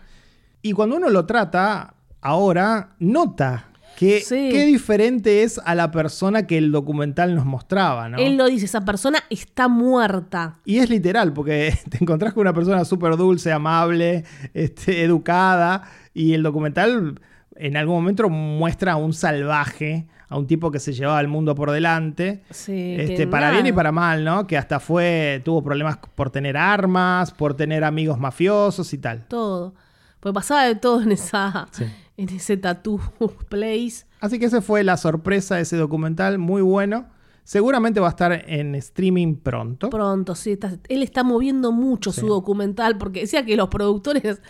Y 0.63 0.71
cuando 0.71 0.95
uno 0.95 1.09
lo 1.11 1.27
trata, 1.27 1.93
ahora 2.19 2.95
nota 2.97 3.72
que 3.97 4.21
Sí. 4.21 4.49
qué 4.51 4.65
diferente 4.65 5.43
es 5.43 5.59
a 5.63 5.75
la 5.75 5.91
persona 5.91 6.47
que 6.47 6.57
el 6.57 6.71
documental 6.71 7.35
nos 7.35 7.45
mostraba, 7.45 8.09
¿no? 8.09 8.17
Él 8.17 8.37
lo 8.37 8.45
dice, 8.47 8.65
esa 8.65 8.83
persona 8.85 9.19
está 9.29 9.67
muerta. 9.67 10.57
Y 10.65 10.77
es 10.77 10.89
literal, 10.89 11.33
porque 11.33 11.73
te 11.89 11.97
encontrás 12.01 12.33
con 12.33 12.41
una 12.41 12.53
persona 12.53 12.85
súper 12.85 13.15
dulce, 13.17 13.51
amable, 13.51 14.23
este, 14.53 15.03
educada, 15.03 15.83
y 16.13 16.33
el 16.33 16.43
documental 16.43 17.19
en 17.55 17.77
algún 17.77 17.95
momento 17.95 18.29
muestra 18.29 18.93
a 18.93 18.95
un 18.95 19.13
salvaje, 19.13 20.07
a 20.27 20.37
un 20.39 20.47
tipo 20.47 20.71
que 20.71 20.79
se 20.79 20.93
llevaba 20.93 21.21
el 21.21 21.27
mundo 21.27 21.53
por 21.53 21.69
delante, 21.69 22.41
Sí, 22.49 22.95
este, 22.97 23.27
para 23.27 23.47
nada. 23.47 23.53
bien 23.61 23.67
y 23.67 23.71
para 23.71 23.91
mal, 23.91 24.23
¿no? 24.23 24.47
Que 24.47 24.57
hasta 24.57 24.79
fue, 24.79 25.41
tuvo 25.45 25.63
problemas 25.63 25.97
por 26.15 26.31
tener 26.31 26.57
armas, 26.57 27.31
por 27.31 27.53
tener 27.53 27.83
amigos 27.83 28.19
mafiosos 28.19 28.91
y 28.93 28.97
tal. 28.97 29.27
Todo. 29.27 29.75
Pues 30.19 30.33
pasaba 30.33 30.63
de 30.63 30.75
todo 30.75 31.01
en 31.03 31.11
esa 31.11 31.67
Sí. 31.71 31.85
En 32.17 32.29
ese 32.29 32.57
tattoo 32.57 32.99
place. 33.49 34.05
Así 34.19 34.39
que 34.39 34.45
esa 34.45 34.61
fue 34.61 34.83
la 34.83 34.97
sorpresa 34.97 35.55
de 35.55 35.61
ese 35.63 35.77
documental, 35.77 36.37
muy 36.37 36.61
bueno. 36.61 37.07
Seguramente 37.43 37.99
va 37.99 38.07
a 38.07 38.11
estar 38.11 38.31
en 38.49 38.73
streaming 38.75 39.35
pronto. 39.35 39.89
Pronto, 39.89 40.33
sí. 40.35 40.51
está- 40.51 40.77
él 40.87 41.03
está 41.03 41.23
moviendo 41.23 41.71
mucho 41.73 42.11
Sí. 42.13 42.21
su 42.21 42.27
documental 42.27 42.97
porque 42.97 43.21
decía 43.21 43.43
que 43.43 43.57
los 43.57 43.67
productores 43.67 44.41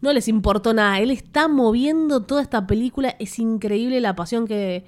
no 0.00 0.12
les 0.14 0.28
importó 0.28 0.72
nada. 0.72 0.98
Él 1.00 1.10
está 1.10 1.46
moviendo 1.48 2.22
toda 2.22 2.40
esta 2.40 2.66
película. 2.66 3.14
Es 3.18 3.38
increíble 3.38 4.00
la 4.00 4.14
pasión 4.16 4.46
que, 4.46 4.86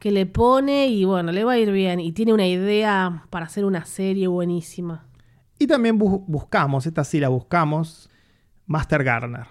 que 0.00 0.10
le 0.10 0.26
pone 0.26 0.88
y 0.88 1.04
bueno, 1.04 1.30
le 1.30 1.44
va 1.44 1.52
a 1.52 1.58
ir 1.58 1.70
bien. 1.70 2.00
Y 2.00 2.10
tiene 2.10 2.32
una 2.32 2.48
idea 2.48 3.24
para 3.30 3.46
hacer 3.46 3.64
una 3.64 3.84
serie 3.84 4.26
buenísima. 4.26 5.06
Y 5.60 5.68
también 5.68 5.98
bu- 6.00 6.24
buscamos, 6.26 6.84
esta 6.86 7.04
sí 7.04 7.20
la 7.20 7.28
buscamos, 7.28 8.10
Master 8.66 9.04
Garner. 9.04 9.46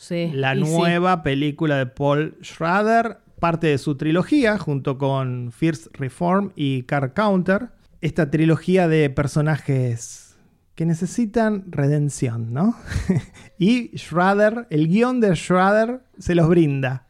Sí. 0.00 0.30
La 0.32 0.54
sí. 0.54 0.60
nueva 0.60 1.22
película 1.22 1.76
de 1.76 1.84
Paul 1.84 2.34
Schrader, 2.42 3.18
parte 3.38 3.66
de 3.66 3.76
su 3.76 3.96
trilogía, 3.96 4.56
junto 4.56 4.96
con 4.96 5.52
First 5.52 5.88
Reform 5.92 6.52
y 6.56 6.84
Car 6.84 7.12
Counter. 7.12 7.68
Esta 8.00 8.30
trilogía 8.30 8.88
de 8.88 9.10
personajes 9.10 10.38
que 10.74 10.86
necesitan 10.86 11.70
redención, 11.70 12.54
¿no? 12.54 12.76
y 13.58 13.90
Schrader, 13.94 14.66
el 14.70 14.88
guion 14.88 15.20
de 15.20 15.36
Schrader, 15.36 16.00
se 16.18 16.34
los 16.34 16.48
brinda. 16.48 17.06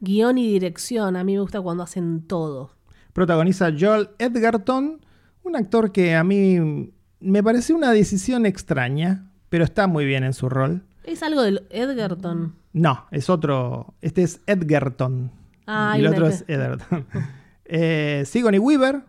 Guión 0.00 0.36
y 0.36 0.52
dirección. 0.52 1.16
A 1.16 1.24
mí 1.24 1.32
me 1.32 1.40
gusta 1.40 1.62
cuando 1.62 1.82
hacen 1.82 2.26
todo. 2.26 2.72
Protagoniza 3.14 3.72
Joel 3.72 4.10
Edgerton, 4.18 5.00
un 5.44 5.56
actor 5.56 5.92
que 5.92 6.14
a 6.14 6.22
mí 6.22 6.92
me 7.20 7.42
parece 7.42 7.72
una 7.72 7.90
decisión 7.92 8.44
extraña, 8.44 9.30
pero 9.48 9.64
está 9.64 9.86
muy 9.86 10.04
bien 10.04 10.24
en 10.24 10.34
su 10.34 10.50
rol. 10.50 10.84
Es 11.04 11.22
algo 11.22 11.42
del 11.42 11.66
Edgerton. 11.70 12.54
No, 12.72 13.06
es 13.10 13.30
otro. 13.30 13.94
Este 14.00 14.22
es 14.22 14.40
Edgerton. 14.46 15.30
Ah, 15.66 15.94
y 15.96 16.00
el 16.00 16.06
otro 16.06 16.26
es 16.26 16.44
Edgerton. 16.48 17.06
eh, 17.64 18.24
Sigourney 18.26 18.58
Weaver, 18.58 19.02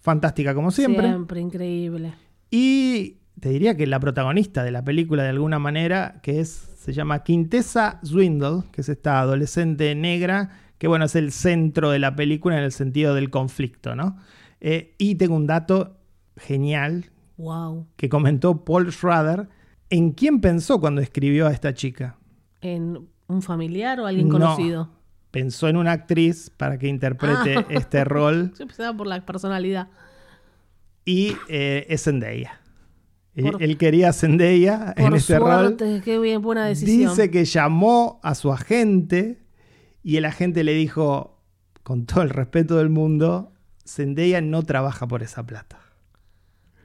fantástica 0.00 0.54
como 0.54 0.70
siempre. 0.70 1.08
Siempre 1.08 1.40
increíble. 1.40 2.14
Y 2.50 3.18
te 3.38 3.50
diría 3.50 3.76
que 3.76 3.86
la 3.86 4.00
protagonista 4.00 4.64
de 4.64 4.70
la 4.70 4.84
película, 4.84 5.22
de 5.22 5.30
alguna 5.30 5.58
manera, 5.58 6.20
que 6.22 6.40
es, 6.40 6.48
se 6.48 6.92
llama 6.92 7.22
Quintessa 7.22 8.00
Swindle, 8.02 8.64
que 8.72 8.80
es 8.80 8.88
esta 8.88 9.20
adolescente 9.20 9.94
negra, 9.94 10.50
que 10.78 10.88
bueno, 10.88 11.04
es 11.04 11.16
el 11.16 11.32
centro 11.32 11.90
de 11.90 11.98
la 11.98 12.16
película 12.16 12.56
en 12.56 12.64
el 12.64 12.72
sentido 12.72 13.14
del 13.14 13.30
conflicto, 13.30 13.94
¿no? 13.94 14.16
Eh, 14.60 14.94
y 14.98 15.16
tengo 15.16 15.36
un 15.36 15.46
dato 15.46 15.98
genial 16.36 17.10
Wow. 17.36 17.86
que 17.96 18.08
comentó 18.08 18.64
Paul 18.64 18.90
Schrader. 18.90 19.48
¿En 19.90 20.10
quién 20.12 20.40
pensó 20.40 20.80
cuando 20.80 21.00
escribió 21.00 21.46
a 21.46 21.52
esta 21.52 21.74
chica? 21.74 22.16
¿En 22.60 23.08
un 23.28 23.42
familiar 23.42 24.00
o 24.00 24.06
alguien 24.06 24.28
No. 24.28 24.32
conocido? 24.38 24.90
Pensó 25.30 25.68
en 25.68 25.76
una 25.76 25.92
actriz 25.92 26.50
para 26.56 26.78
que 26.78 26.88
interprete 26.88 27.58
Ah. 27.58 27.66
este 27.70 28.04
rol 28.04 28.52
Yo 28.58 28.66
pensaba 28.66 28.96
por 28.96 29.06
la 29.06 29.24
personalidad. 29.24 29.88
y 31.04 31.34
eh, 31.48 31.86
es 31.88 32.02
Zendaya. 32.04 32.60
Él, 33.34 33.52
Por- 33.52 33.62
él 33.62 33.76
quería 33.78 34.08
a 34.08 34.12
Zendaya 34.12 34.94
en 34.96 35.14
este 35.14 35.38
rol. 35.38 35.76
suerte, 35.76 36.00
qué 36.04 36.18
bien, 36.18 36.40
buena 36.42 36.66
decisión. 36.66 37.10
Dice 37.10 37.30
que 37.30 37.44
llamó 37.44 38.18
a 38.22 38.34
su 38.34 38.50
agente 38.50 39.44
y 40.02 40.16
el 40.16 40.24
agente 40.24 40.64
le 40.64 40.72
dijo, 40.74 41.38
con 41.82 42.06
todo 42.06 42.22
el 42.22 42.30
respeto 42.30 42.76
del 42.76 42.88
mundo, 42.88 43.52
Zendaya 43.86 44.40
no 44.40 44.62
trabaja 44.62 45.06
por 45.06 45.22
esa 45.22 45.46
plata. 45.46 45.78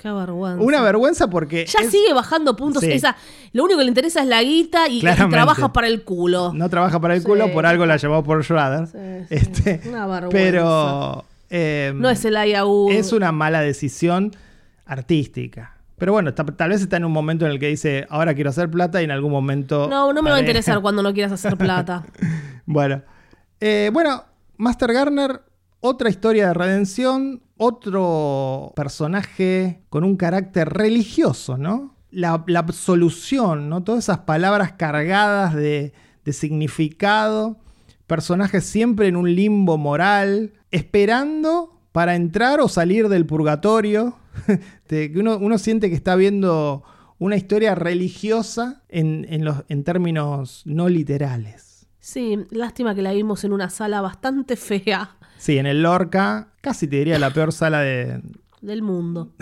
Qué 0.02 0.12
vergüenza. 0.12 0.64
Una 0.64 0.82
vergüenza 0.82 1.30
porque 1.30 1.66
Ya 1.68 1.80
es- 1.82 1.92
sigue 1.92 2.14
bajando 2.14 2.56
puntos. 2.56 2.82
Sí. 2.84 2.92
Esa, 2.92 3.16
lo 3.54 3.64
único 3.66 3.78
que 3.78 3.84
le 3.86 3.90
interesa 3.90 4.22
es 4.22 4.28
la 4.28 4.42
guita 4.42 4.88
y, 4.88 4.98
y 4.98 5.02
trabaja 5.30 5.72
para 5.74 5.88
el 5.88 6.04
culo. 6.04 6.52
no 6.54 6.70
trabaja 6.70 7.00
para 7.00 7.14
el 7.14 7.22
Sí. 7.22 7.26
culo, 7.28 7.52
por 7.52 7.66
algo 7.66 7.86
la 7.86 7.98
llamó 7.98 8.24
por 8.24 8.44
Schrader. 8.44 8.88
Sí, 8.88 8.98
sí. 9.30 9.36
Este, 9.36 9.82
Una 9.90 10.08
vergüenza. 10.08 10.30
pero 10.32 11.26
eh, 11.52 11.94
No 11.96 12.10
es 12.10 12.26
el 12.26 12.34
IAU. 12.34 12.90
es 12.92 13.14
una 13.14 13.32
mala 13.32 13.62
decisión 13.62 14.32
artística. 14.86 15.78
Pero 15.98 16.14
bueno, 16.14 16.34
ta- 16.34 16.46
tal 16.46 16.70
vez 16.72 16.82
está 16.82 16.98
en 16.98 17.06
un 17.06 17.12
momento 17.12 17.46
en 17.46 17.52
el 17.52 17.60
que 17.60 17.68
dice, 17.68 18.08
ahora 18.10 18.34
quiero 18.34 18.50
hacer 18.50 18.70
plata 18.72 19.02
y 19.02 19.06
en 19.06 19.12
algún 19.12 19.32
momento... 19.32 19.88
No, 19.88 20.12
no 20.14 20.24
me 20.24 20.32
va 20.32 20.38
a 20.38 20.40
interesar 20.40 20.80
cuando 20.82 21.04
no 21.04 21.14
quieras 21.14 21.32
hacer 21.32 21.58
plata. 21.58 22.04
Bueno, 22.66 23.04
Eh, 23.60 23.92
bueno, 23.94 24.24
Master 24.58 24.92
Garner, 24.92 25.42
otra 25.80 26.10
historia 26.10 26.48
de 26.48 26.54
redención, 26.56 27.42
otro 27.64 28.74
personaje 28.76 29.84
con 29.90 30.04
un 30.04 30.18
carácter 30.18 30.68
religioso, 30.68 31.60
¿no? 31.60 31.96
La, 32.10 32.44
absolución, 32.56 33.70
¿no? 33.70 33.84
Todas 33.84 34.06
esas 34.06 34.18
palabras 34.20 34.72
cargadas 34.72 35.54
de, 35.54 35.94
significado, 36.32 37.60
personajes 38.08 38.66
siempre 38.66 39.08
en 39.08 39.16
un 39.16 39.36
limbo 39.36 39.78
moral, 39.78 40.54
esperando 40.72 41.80
para 41.92 42.16
entrar 42.16 42.62
o 42.62 42.68
salir 42.68 43.10
del 43.10 43.28
purgatorio, 43.28 44.16
uno, 45.16 45.38
uno 45.38 45.58
siente 45.60 45.90
que 45.90 45.96
está 45.96 46.16
viendo 46.16 46.84
una 47.20 47.36
historia 47.36 47.76
religiosa 47.76 48.82
en, 48.90 49.28
en 49.30 49.84
términos 49.84 50.64
no 50.66 50.90
literales. 50.90 51.86
Sí, 52.00 52.40
lástima 52.50 52.96
que 52.96 53.04
la 53.04 53.14
vimos 53.14 53.44
en 53.44 53.54
una 53.54 53.70
sala 53.70 54.02
bastante 54.02 54.56
fea 54.56 55.18
Sí, 55.42 55.58
en 55.58 55.66
el 55.66 55.82
Lorca, 55.82 56.50
casi 56.62 56.88
te 56.88 56.98
diría 56.98 57.18
la 57.18 57.32
peor 57.34 57.52
sala 57.52 57.80
de, 57.80 58.22
del 58.62 58.84
mundo. 58.84 59.34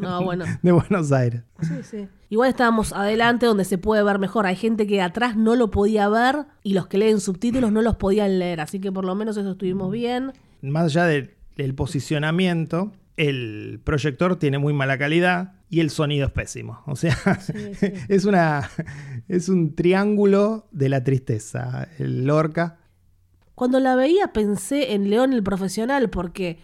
No, 0.00 0.22
bueno. 0.24 0.46
de 0.62 0.72
Buenos 0.72 1.12
Aires. 1.12 1.42
Sí, 1.60 1.74
sí. 1.82 2.08
Igual 2.30 2.48
estábamos 2.48 2.94
adelante 2.94 3.44
donde 3.44 3.66
se 3.66 3.76
puede 3.76 4.02
ver 4.02 4.18
mejor. 4.18 4.46
Hay 4.46 4.56
gente 4.56 4.86
que 4.86 5.02
atrás 5.02 5.36
no 5.36 5.54
lo 5.54 5.70
podía 5.70 6.08
ver 6.08 6.46
y 6.62 6.72
los 6.72 6.86
que 6.86 6.96
leen 6.96 7.20
subtítulos 7.20 7.70
no 7.70 7.82
los 7.82 7.96
podían 7.96 8.38
leer. 8.38 8.62
Así 8.62 8.80
que 8.80 8.90
por 8.90 9.04
lo 9.04 9.14
menos 9.14 9.36
eso 9.36 9.50
estuvimos 9.50 9.92
bien. 9.92 10.32
Más 10.62 10.84
allá 10.84 11.04
de- 11.04 11.36
del 11.58 11.74
posicionamiento, 11.74 12.92
el 13.18 13.78
proyector 13.84 14.36
tiene 14.36 14.56
muy 14.56 14.72
mala 14.72 14.96
calidad 14.96 15.52
y 15.68 15.80
el 15.80 15.90
sonido 15.90 16.26
es 16.28 16.32
pésimo. 16.32 16.80
O 16.86 16.96
sea, 16.96 17.14
sí. 17.40 17.52
es, 18.08 18.24
una, 18.24 18.70
es 19.28 19.50
un 19.50 19.74
triángulo 19.74 20.66
de 20.70 20.88
la 20.88 21.04
tristeza. 21.04 21.88
El 21.98 22.24
Lorca. 22.24 22.78
Cuando 23.62 23.78
la 23.78 23.94
veía 23.94 24.32
pensé 24.32 24.92
en 24.94 25.08
León 25.08 25.32
el 25.32 25.44
profesional 25.44 26.10
porque 26.10 26.58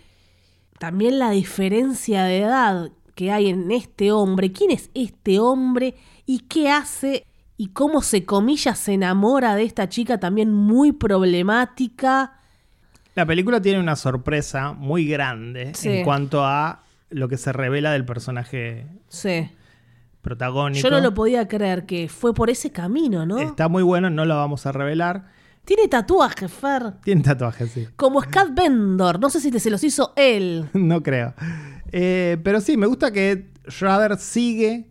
también 0.80 1.20
la 1.20 1.30
diferencia 1.30 2.24
de 2.24 2.40
edad 2.40 2.90
que 3.14 3.30
hay 3.30 3.50
en 3.50 3.70
este 3.70 4.10
hombre. 4.10 4.50
¿Quién 4.50 4.72
es 4.72 4.90
este 4.94 5.38
hombre 5.38 5.94
y 6.26 6.40
qué 6.40 6.70
hace 6.70 7.24
y 7.56 7.68
cómo 7.68 8.02
se 8.02 8.24
comilla 8.24 8.74
se 8.74 8.94
enamora 8.94 9.54
de 9.54 9.62
esta 9.62 9.88
chica 9.88 10.18
también 10.18 10.52
muy 10.52 10.90
problemática? 10.90 12.32
La 13.14 13.24
película 13.24 13.62
tiene 13.62 13.78
una 13.78 13.94
sorpresa 13.94 14.72
muy 14.72 15.06
grande 15.06 15.74
Sí. 15.76 15.88
en 15.88 16.04
cuanto 16.04 16.44
a 16.44 16.82
lo 17.10 17.28
que 17.28 17.36
se 17.36 17.52
revela 17.52 17.92
del 17.92 18.06
personaje 18.06 18.88
Sí. 19.06 19.48
protagónico. 20.20 20.82
Yo 20.82 20.90
no 20.90 21.00
lo 21.00 21.14
podía 21.14 21.46
creer 21.46 21.86
que 21.86 22.08
fue 22.08 22.34
por 22.34 22.50
ese 22.50 22.72
camino, 22.72 23.24
¿no? 23.24 23.38
Está 23.38 23.68
muy 23.68 23.84
bueno, 23.84 24.10
no 24.10 24.24
lo 24.24 24.34
vamos 24.34 24.66
a 24.66 24.72
revelar. 24.72 25.37
Tiene 25.68 25.86
tatuaje, 25.86 26.48
Fer. 26.48 26.94
Tiene 27.04 27.20
tatuajes, 27.22 27.70
sí. 27.70 27.86
Como 27.94 28.22
Scott 28.22 28.54
Bendor. 28.54 29.20
No 29.20 29.28
sé 29.28 29.38
si 29.38 29.50
te 29.50 29.60
se 29.60 29.68
los 29.68 29.84
hizo 29.84 30.14
él. 30.16 30.64
no 30.72 31.02
creo. 31.02 31.34
Eh, 31.92 32.38
pero 32.42 32.62
sí, 32.62 32.78
me 32.78 32.86
gusta 32.86 33.12
que 33.12 33.50
Schrader 33.68 34.16
sigue 34.16 34.88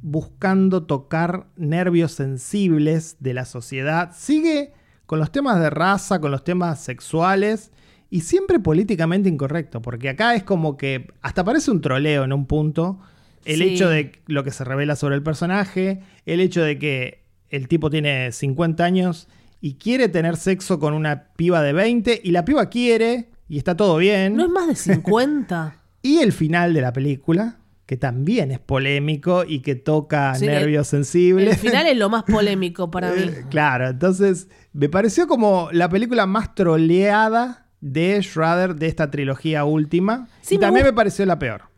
buscando 0.00 0.84
tocar 0.84 1.48
nervios 1.56 2.12
sensibles 2.12 3.16
de 3.20 3.34
la 3.34 3.44
sociedad. 3.44 4.12
Sigue 4.16 4.72
con 5.04 5.18
los 5.18 5.30
temas 5.30 5.60
de 5.60 5.68
raza, 5.68 6.20
con 6.22 6.30
los 6.30 6.42
temas 6.42 6.80
sexuales 6.82 7.70
y 8.08 8.22
siempre 8.22 8.58
políticamente 8.60 9.28
incorrecto. 9.28 9.82
Porque 9.82 10.08
acá 10.08 10.34
es 10.34 10.42
como 10.42 10.78
que 10.78 11.08
hasta 11.20 11.44
parece 11.44 11.70
un 11.70 11.82
troleo 11.82 12.24
en 12.24 12.32
un 12.32 12.46
punto. 12.46 12.98
El 13.44 13.58
Sí. 13.58 13.74
hecho 13.74 13.90
de 13.90 14.12
lo 14.26 14.42
que 14.42 14.50
se 14.52 14.64
revela 14.64 14.96
sobre 14.96 15.16
el 15.16 15.22
personaje, 15.22 16.00
el 16.24 16.40
hecho 16.40 16.62
de 16.62 16.78
que 16.78 17.24
el 17.50 17.68
tipo 17.68 17.90
tiene 17.90 18.32
50 18.32 18.82
años 18.84 19.28
y 19.60 19.74
quiere 19.74 20.08
tener 20.08 20.36
sexo 20.36 20.78
con 20.78 20.94
una 20.94 21.28
piba 21.36 21.62
de 21.62 21.72
20 21.72 22.20
y 22.22 22.30
la 22.30 22.44
piba 22.44 22.68
quiere 22.68 23.30
y 23.48 23.58
está 23.58 23.76
todo 23.76 23.96
bien. 23.96 24.36
¿No 24.36 24.44
es 24.44 24.50
más 24.50 24.68
de 24.68 24.76
50? 24.76 25.80
Y 26.02 26.18
el 26.18 26.32
final 26.32 26.74
de 26.74 26.82
la 26.82 26.92
película, 26.92 27.60
que 27.86 27.96
también 27.96 28.50
es 28.50 28.58
polémico 28.58 29.42
y 29.48 29.60
que 29.60 29.74
toca 29.74 30.34
Sí, 30.34 30.44
nervios 30.44 30.86
sensibles. 30.86 31.54
El 31.54 31.56
final 31.70 31.86
es 31.86 31.96
lo 31.96 32.10
más 32.10 32.24
polémico 32.24 32.90
para 32.90 33.10
mí. 33.14 33.22
Eh, 33.22 33.44
claro, 33.48 33.88
entonces 33.88 34.48
me 34.74 34.90
pareció 34.90 35.26
como 35.26 35.70
la 35.72 35.88
película 35.88 36.26
más 36.26 36.54
troleada 36.54 37.68
de 37.80 38.20
Schrader 38.22 38.74
de 38.74 38.86
esta 38.86 39.10
trilogía 39.10 39.64
última. 39.64 40.28
Sí, 40.42 40.56
y 40.56 40.58
me 40.58 40.62
también 40.66 40.84
me 40.84 40.92
pareció 40.92 41.24
la 41.24 41.38
peor. 41.38 41.70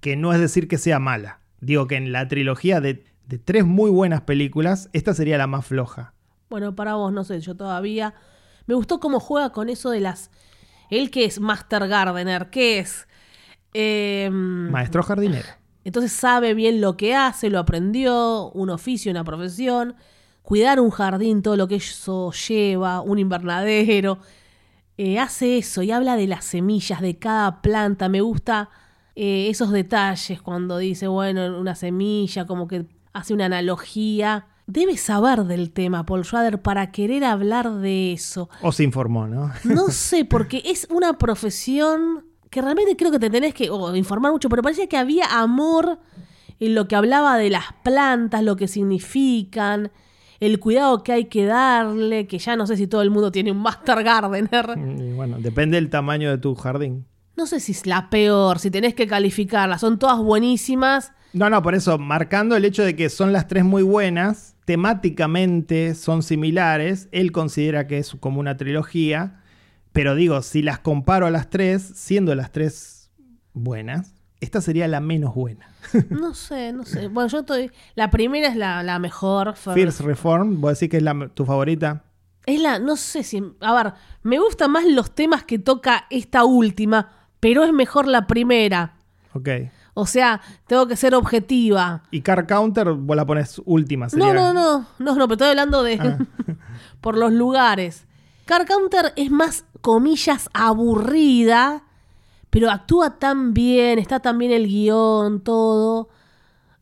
Que 0.00 0.16
no 0.16 0.32
es 0.32 0.40
decir 0.40 0.66
que 0.66 0.78
sea 0.78 0.98
mala. 0.98 1.40
Digo 1.60 1.86
que 1.86 1.96
en 1.96 2.10
la 2.10 2.26
trilogía 2.28 2.80
de, 2.80 3.04
de 3.26 3.38
tres 3.38 3.66
muy 3.66 3.90
buenas 3.90 4.22
películas, 4.22 4.88
esta 4.94 5.12
sería 5.12 5.36
la 5.36 5.46
más 5.46 5.66
floja. 5.66 6.13
Bueno, 6.54 6.76
para 6.76 6.94
vos, 6.94 7.12
no 7.12 7.24
sé, 7.24 7.40
yo 7.40 7.56
todavía. 7.56 8.14
Me 8.66 8.76
gustó 8.76 9.00
cómo 9.00 9.18
juega 9.18 9.50
con 9.50 9.68
eso 9.68 9.90
de 9.90 9.98
las. 9.98 10.30
Él 10.88 11.10
que 11.10 11.24
es 11.24 11.40
Master 11.40 11.88
Gardener, 11.88 12.48
¿qué 12.50 12.78
es? 12.78 13.08
Eh, 13.72 14.30
Maestro 14.30 15.02
jardinero. 15.02 15.48
entonces 15.82 16.12
sabe 16.12 16.54
bien 16.54 16.80
lo 16.80 16.96
que 16.96 17.16
hace, 17.16 17.50
lo 17.50 17.58
aprendió, 17.58 18.52
un 18.52 18.70
oficio, 18.70 19.10
una 19.10 19.24
profesión. 19.24 19.96
Cuidar 20.42 20.78
un 20.78 20.90
jardín, 20.90 21.42
todo 21.42 21.56
lo 21.56 21.66
que 21.66 21.74
eso 21.74 22.30
lleva, 22.30 23.00
un 23.00 23.18
invernadero. 23.18 24.20
Eh, 24.96 25.18
hace 25.18 25.58
eso 25.58 25.82
y 25.82 25.90
habla 25.90 26.14
de 26.14 26.28
las 26.28 26.44
semillas 26.44 27.00
de 27.00 27.18
cada 27.18 27.62
planta. 27.62 28.08
Me 28.08 28.20
gusta 28.20 28.70
eh, 29.16 29.48
esos 29.48 29.72
detalles 29.72 30.40
cuando 30.40 30.78
dice, 30.78 31.08
bueno, 31.08 31.58
una 31.58 31.74
semilla, 31.74 32.46
como 32.46 32.68
que 32.68 32.86
hace 33.12 33.34
una 33.34 33.46
analogía. 33.46 34.46
Debe 34.66 34.96
saber 34.96 35.44
del 35.44 35.70
tema 35.72 36.06
Paul 36.06 36.24
Schrader 36.24 36.62
para 36.62 36.90
querer 36.90 37.24
hablar 37.24 37.70
de 37.74 38.12
eso. 38.12 38.48
O 38.62 38.72
se 38.72 38.82
informó, 38.82 39.26
¿no? 39.26 39.52
No 39.64 39.88
sé, 39.90 40.24
porque 40.24 40.62
es 40.64 40.86
una 40.90 41.18
profesión 41.18 42.24
que 42.50 42.62
realmente 42.62 42.96
creo 42.96 43.10
que 43.10 43.18
te 43.18 43.30
tenés 43.30 43.52
que 43.52 43.68
informar 43.94 44.32
mucho, 44.32 44.48
pero 44.48 44.62
parecía 44.62 44.86
que 44.86 44.96
había 44.96 45.26
amor 45.26 45.98
en 46.60 46.74
lo 46.74 46.88
que 46.88 46.96
hablaba 46.96 47.36
de 47.36 47.50
las 47.50 47.64
plantas, 47.82 48.42
lo 48.42 48.56
que 48.56 48.68
significan, 48.68 49.90
el 50.40 50.60
cuidado 50.60 51.02
que 51.02 51.12
hay 51.12 51.24
que 51.26 51.44
darle, 51.44 52.26
que 52.26 52.38
ya 52.38 52.56
no 52.56 52.66
sé 52.66 52.76
si 52.76 52.86
todo 52.86 53.02
el 53.02 53.10
mundo 53.10 53.32
tiene 53.32 53.50
un 53.50 53.58
Master 53.58 54.02
Gardener. 54.02 54.76
Y 54.76 55.12
bueno, 55.12 55.38
depende 55.40 55.76
del 55.76 55.90
tamaño 55.90 56.30
de 56.30 56.38
tu 56.38 56.54
jardín. 56.54 57.06
No 57.36 57.46
sé 57.46 57.58
si 57.60 57.72
es 57.72 57.86
la 57.86 58.08
peor, 58.10 58.60
si 58.60 58.70
tenés 58.70 58.94
que 58.94 59.06
calificarla, 59.06 59.78
son 59.78 59.98
todas 59.98 60.18
buenísimas. 60.18 61.12
No, 61.32 61.50
no, 61.50 61.60
por 61.62 61.74
eso, 61.74 61.98
marcando 61.98 62.54
el 62.54 62.64
hecho 62.64 62.84
de 62.84 62.94
que 62.94 63.08
son 63.08 63.32
las 63.32 63.48
tres 63.48 63.64
muy 63.64 63.82
buenas, 63.82 64.53
temáticamente 64.64 65.94
son 65.94 66.22
similares, 66.22 67.08
él 67.12 67.32
considera 67.32 67.86
que 67.86 67.98
es 67.98 68.16
como 68.20 68.40
una 68.40 68.56
trilogía, 68.56 69.40
pero 69.92 70.14
digo, 70.14 70.42
si 70.42 70.62
las 70.62 70.78
comparo 70.78 71.26
a 71.26 71.30
las 71.30 71.50
tres, 71.50 71.82
siendo 71.82 72.34
las 72.34 72.52
tres 72.52 73.10
buenas, 73.52 74.14
esta 74.40 74.60
sería 74.60 74.88
la 74.88 75.00
menos 75.00 75.34
buena. 75.34 75.68
No 76.10 76.34
sé, 76.34 76.72
no 76.72 76.84
sé. 76.84 77.08
Bueno, 77.08 77.28
yo 77.28 77.40
estoy. 77.40 77.70
La 77.94 78.10
primera 78.10 78.48
es 78.48 78.56
la, 78.56 78.82
la 78.82 78.98
mejor. 78.98 79.54
Fierce 79.56 80.02
Reform, 80.02 80.60
vos 80.60 80.72
decís 80.78 80.90
que 80.90 80.96
es 80.98 81.02
la- 81.02 81.28
tu 81.32 81.44
favorita. 81.44 82.04
Es 82.46 82.60
la, 82.60 82.78
no 82.78 82.96
sé 82.96 83.22
si, 83.22 83.42
a 83.60 83.74
ver, 83.74 83.92
me 84.22 84.38
gustan 84.38 84.70
más 84.70 84.84
los 84.84 85.14
temas 85.14 85.44
que 85.44 85.58
toca 85.58 86.04
esta 86.10 86.44
última, 86.44 87.10
pero 87.40 87.64
es 87.64 87.72
mejor 87.72 88.06
la 88.06 88.26
primera. 88.26 88.96
Ok. 89.32 89.48
O 89.94 90.06
sea, 90.06 90.40
tengo 90.66 90.86
que 90.86 90.96
ser 90.96 91.14
objetiva. 91.14 92.02
Y 92.10 92.20
Car 92.22 92.46
Counter, 92.46 92.90
vos 92.92 93.16
la 93.16 93.24
pones 93.24 93.62
última. 93.64 94.08
Sería... 94.08 94.34
No, 94.34 94.34
no, 94.34 94.52
no, 94.52 94.86
no, 94.98 95.14
no, 95.14 95.28
pero 95.28 95.34
estoy 95.34 95.48
hablando 95.50 95.82
de 95.82 95.94
Ah. 95.94 96.18
por 97.00 97.16
los 97.16 97.32
lugares. 97.32 98.06
Car 98.44 98.66
Counter 98.66 99.12
es 99.16 99.30
más, 99.30 99.64
comillas, 99.80 100.50
aburrida, 100.52 101.84
pero 102.50 102.70
actúa 102.70 103.18
tan 103.18 103.54
bien, 103.54 103.98
está 103.98 104.20
tan 104.20 104.36
bien 104.38 104.52
el 104.52 104.66
guion, 104.66 105.40
todo. 105.40 106.08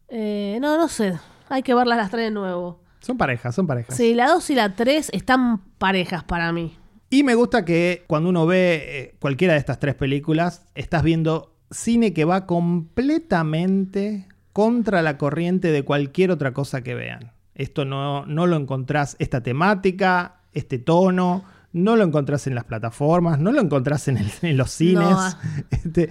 Eh, 0.08 0.58
no, 0.60 0.76
no 0.76 0.88
sé, 0.88 1.18
hay 1.48 1.62
que 1.62 1.74
verlas 1.74 1.98
las 1.98 2.10
tres 2.10 2.26
de 2.26 2.30
nuevo. 2.30 2.80
Son 3.00 3.16
parejas, 3.18 3.54
son 3.54 3.66
parejas. 3.66 3.96
Sí, 3.96 4.14
la 4.14 4.28
2 4.28 4.50
y 4.50 4.54
la 4.54 4.74
3 4.74 5.10
están 5.12 5.58
parejas 5.78 6.22
para 6.24 6.52
mí. 6.52 6.76
Y 7.10 7.24
me 7.24 7.34
gusta 7.34 7.64
que 7.64 8.04
cuando 8.06 8.28
uno 8.30 8.46
ve 8.46 8.84
eh, 8.86 9.16
cualquiera 9.18 9.54
de 9.54 9.58
estas 9.58 9.78
tres 9.78 9.94
películas, 9.94 10.64
estás 10.74 11.02
viendo 11.02 11.51
cine 11.72 12.12
que 12.12 12.24
va 12.24 12.46
completamente 12.46 14.28
contra 14.52 15.02
la 15.02 15.18
corriente 15.18 15.72
de 15.72 15.84
cualquier 15.84 16.30
otra 16.30 16.52
cosa 16.52 16.82
que 16.82 16.94
vean. 16.94 17.32
Esto 17.54 17.84
no, 17.84 18.26
no 18.26 18.46
lo 18.46 18.56
encontrás, 18.56 19.16
esta 19.18 19.42
temática, 19.42 20.40
este 20.52 20.78
tono, 20.78 21.44
no 21.72 21.96
lo 21.96 22.04
encontrás 22.04 22.46
en 22.46 22.54
las 22.54 22.64
plataformas, 22.64 23.38
no 23.38 23.50
lo 23.52 23.60
encontrás 23.60 24.08
en, 24.08 24.18
el- 24.18 24.30
en 24.42 24.56
los 24.56 24.70
cines. 24.70 25.04
No. 25.04 25.34
Este, 25.70 26.08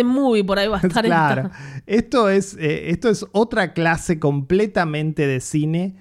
en 0.00 0.06
movie 0.06 0.44
por 0.44 0.58
ahí 0.58 0.68
va 0.68 0.78
a 0.78 0.86
estar 0.86 1.04
claro. 1.04 1.42
esta. 1.46 1.82
Esto 1.86 2.28
es, 2.28 2.56
eh, 2.58 2.90
esto 2.90 3.08
es 3.08 3.24
otra 3.32 3.72
clase 3.72 4.18
completamente 4.18 5.26
de 5.26 5.40
cine 5.40 5.96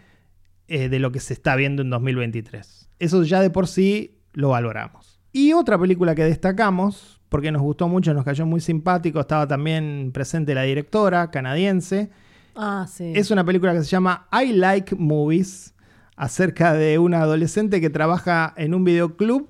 eh, 0.68 0.89
de 0.89 0.99
lo 0.99 1.12
que 1.12 1.20
se 1.20 1.34
está 1.34 1.55
viendo 1.55 1.82
en 1.82 1.89
2023. 1.89 2.89
Eso 2.99 3.24
ya 3.24 3.41
de 3.41 3.49
por 3.49 3.68
sí 3.68 4.20
lo 4.34 4.49
valoramos. 4.49 5.20
Y 5.34 5.53
otra 5.53 5.78
película 5.78 6.16
que 6.16 6.24
destacamos, 6.24 7.20
porque 7.32 7.49
nos 7.49 7.61
gustó 7.61 7.88
mucho, 7.88 8.13
nos 8.13 8.25
cayó 8.25 8.45
muy 8.45 8.59
simpático, 8.59 9.21
estaba 9.21 9.47
también 9.47 10.11
presente 10.13 10.53
la 10.53 10.63
directora 10.63 11.32
canadiense. 11.32 12.11
Ah, 12.57 12.86
sí. 12.91 13.13
Es 13.15 13.32
una 13.32 13.45
película 13.45 13.71
que 13.71 13.79
se 13.79 13.89
llama 13.89 14.27
I 14.34 14.51
Like 14.51 14.95
Movies, 14.97 15.73
acerca 16.17 16.73
de 16.73 16.99
una 16.99 17.21
adolescente 17.21 17.79
que 17.79 17.89
trabaja 17.89 18.53
en 18.57 18.73
un 18.73 18.84
videoclub. 18.84 19.49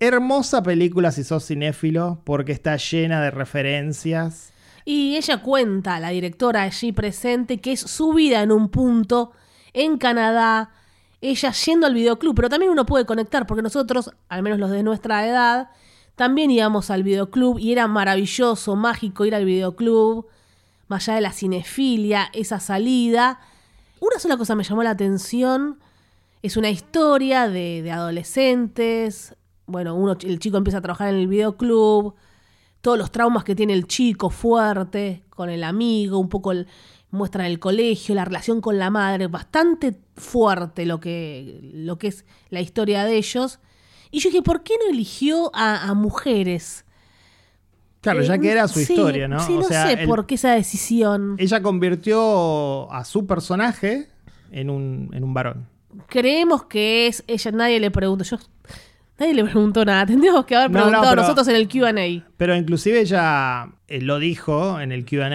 Hermosa 0.00 0.64
película 0.64 1.12
si 1.12 1.22
sos 1.22 1.46
cinéfilo, 1.46 2.20
porque 2.24 2.50
está 2.50 2.76
llena 2.76 3.22
de 3.22 3.30
referencias. 3.30 4.52
Y 4.84 5.14
ella 5.14 5.40
cuenta, 5.40 6.00
la 6.00 6.08
directora 6.08 6.62
allí 6.62 6.90
presente, 6.90 7.60
que 7.60 7.74
es 7.74 7.80
su 7.80 8.12
vida 8.12 8.42
en 8.42 8.50
un 8.50 8.70
punto 8.70 9.30
en 9.72 9.98
Canadá, 9.98 10.72
ella 11.20 11.52
yendo 11.52 11.86
al 11.86 11.94
videoclub, 11.94 12.34
pero 12.34 12.48
también 12.48 12.72
uno 12.72 12.84
puede 12.84 13.06
conectar, 13.06 13.46
porque 13.46 13.62
nosotros, 13.62 14.10
al 14.28 14.42
menos 14.42 14.58
los 14.58 14.72
de 14.72 14.82
nuestra 14.82 15.24
edad, 15.28 15.70
también 16.16 16.50
íbamos 16.50 16.90
al 16.90 17.02
videoclub 17.02 17.58
y 17.58 17.72
era 17.72 17.88
maravilloso, 17.88 18.76
mágico 18.76 19.24
ir 19.24 19.34
al 19.34 19.44
videoclub, 19.44 20.26
más 20.88 21.08
allá 21.08 21.16
de 21.16 21.22
la 21.22 21.32
cinefilia, 21.32 22.28
esa 22.32 22.60
salida. 22.60 23.40
Una 24.00 24.18
sola 24.18 24.36
cosa 24.36 24.54
me 24.54 24.64
llamó 24.64 24.82
la 24.82 24.90
atención, 24.90 25.78
es 26.42 26.56
una 26.56 26.70
historia 26.70 27.48
de, 27.48 27.82
de 27.82 27.90
adolescentes, 27.92 29.36
bueno, 29.66 29.94
uno, 29.94 30.16
el 30.20 30.38
chico 30.38 30.56
empieza 30.56 30.78
a 30.78 30.82
trabajar 30.82 31.08
en 31.08 31.16
el 31.16 31.28
videoclub, 31.28 32.14
todos 32.80 32.98
los 32.98 33.12
traumas 33.12 33.44
que 33.44 33.54
tiene 33.54 33.72
el 33.72 33.86
chico 33.86 34.28
fuerte 34.28 35.22
con 35.30 35.50
el 35.50 35.64
amigo, 35.64 36.18
un 36.18 36.28
poco 36.28 36.52
el, 36.52 36.66
muestran 37.12 37.46
el 37.46 37.60
colegio, 37.60 38.14
la 38.14 38.24
relación 38.24 38.60
con 38.60 38.78
la 38.78 38.90
madre, 38.90 39.28
bastante 39.28 39.96
fuerte 40.16 40.84
lo 40.84 40.98
que, 40.98 41.60
lo 41.72 41.98
que 41.98 42.08
es 42.08 42.24
la 42.50 42.60
historia 42.60 43.04
de 43.04 43.16
ellos. 43.16 43.60
Y 44.12 44.20
yo 44.20 44.30
dije, 44.30 44.42
¿por 44.42 44.62
qué 44.62 44.74
no 44.78 44.92
eligió 44.92 45.50
a, 45.54 45.88
a 45.90 45.94
mujeres? 45.94 46.84
Claro, 48.00 48.22
ya 48.22 48.34
Eh, 48.34 48.40
que 48.40 48.50
era 48.52 48.68
su 48.68 48.80
sí, 48.80 48.92
historia, 48.92 49.26
¿no? 49.28 49.40
Sí, 49.40 49.52
O 49.54 49.56
no 49.60 49.62
sea, 49.64 49.86
sé 49.86 49.92
el- 50.02 50.08
por 50.08 50.26
qué 50.26 50.34
esa 50.36 50.52
decisión. 50.52 51.34
ella 51.38 51.60
convirtió 51.62 52.92
a 52.92 53.04
su 53.04 53.26
personaje 53.26 54.08
en 54.50 54.70
un, 54.70 55.10
en 55.12 55.24
un 55.24 55.34
varón. 55.34 55.66
Creemos 56.08 56.64
que 56.64 57.06
es 57.06 57.24
ella, 57.26 57.50
nadie 57.52 57.80
le 57.80 57.90
pregunta. 57.90 58.24
Yo 58.24 58.38
Nadie 59.18 59.34
le 59.34 59.44
preguntó 59.44 59.84
nada. 59.84 60.04
Tendríamos 60.06 60.44
que 60.46 60.56
haber 60.56 60.70
No, 60.70 60.78
no, 60.78 60.84
preguntado 60.86 61.10
pero- 61.10 61.22
nosotros 61.22 61.46
en 61.48 61.56
el 61.56 61.68
QA. 61.68 62.24
Pero 62.36 62.56
inclusive 62.56 63.00
ella 63.00 63.68
eh, 63.88 64.00
lo 64.00 64.18
dijo 64.18 64.80
en 64.80 64.90
el 64.90 65.04
QA, 65.04 65.30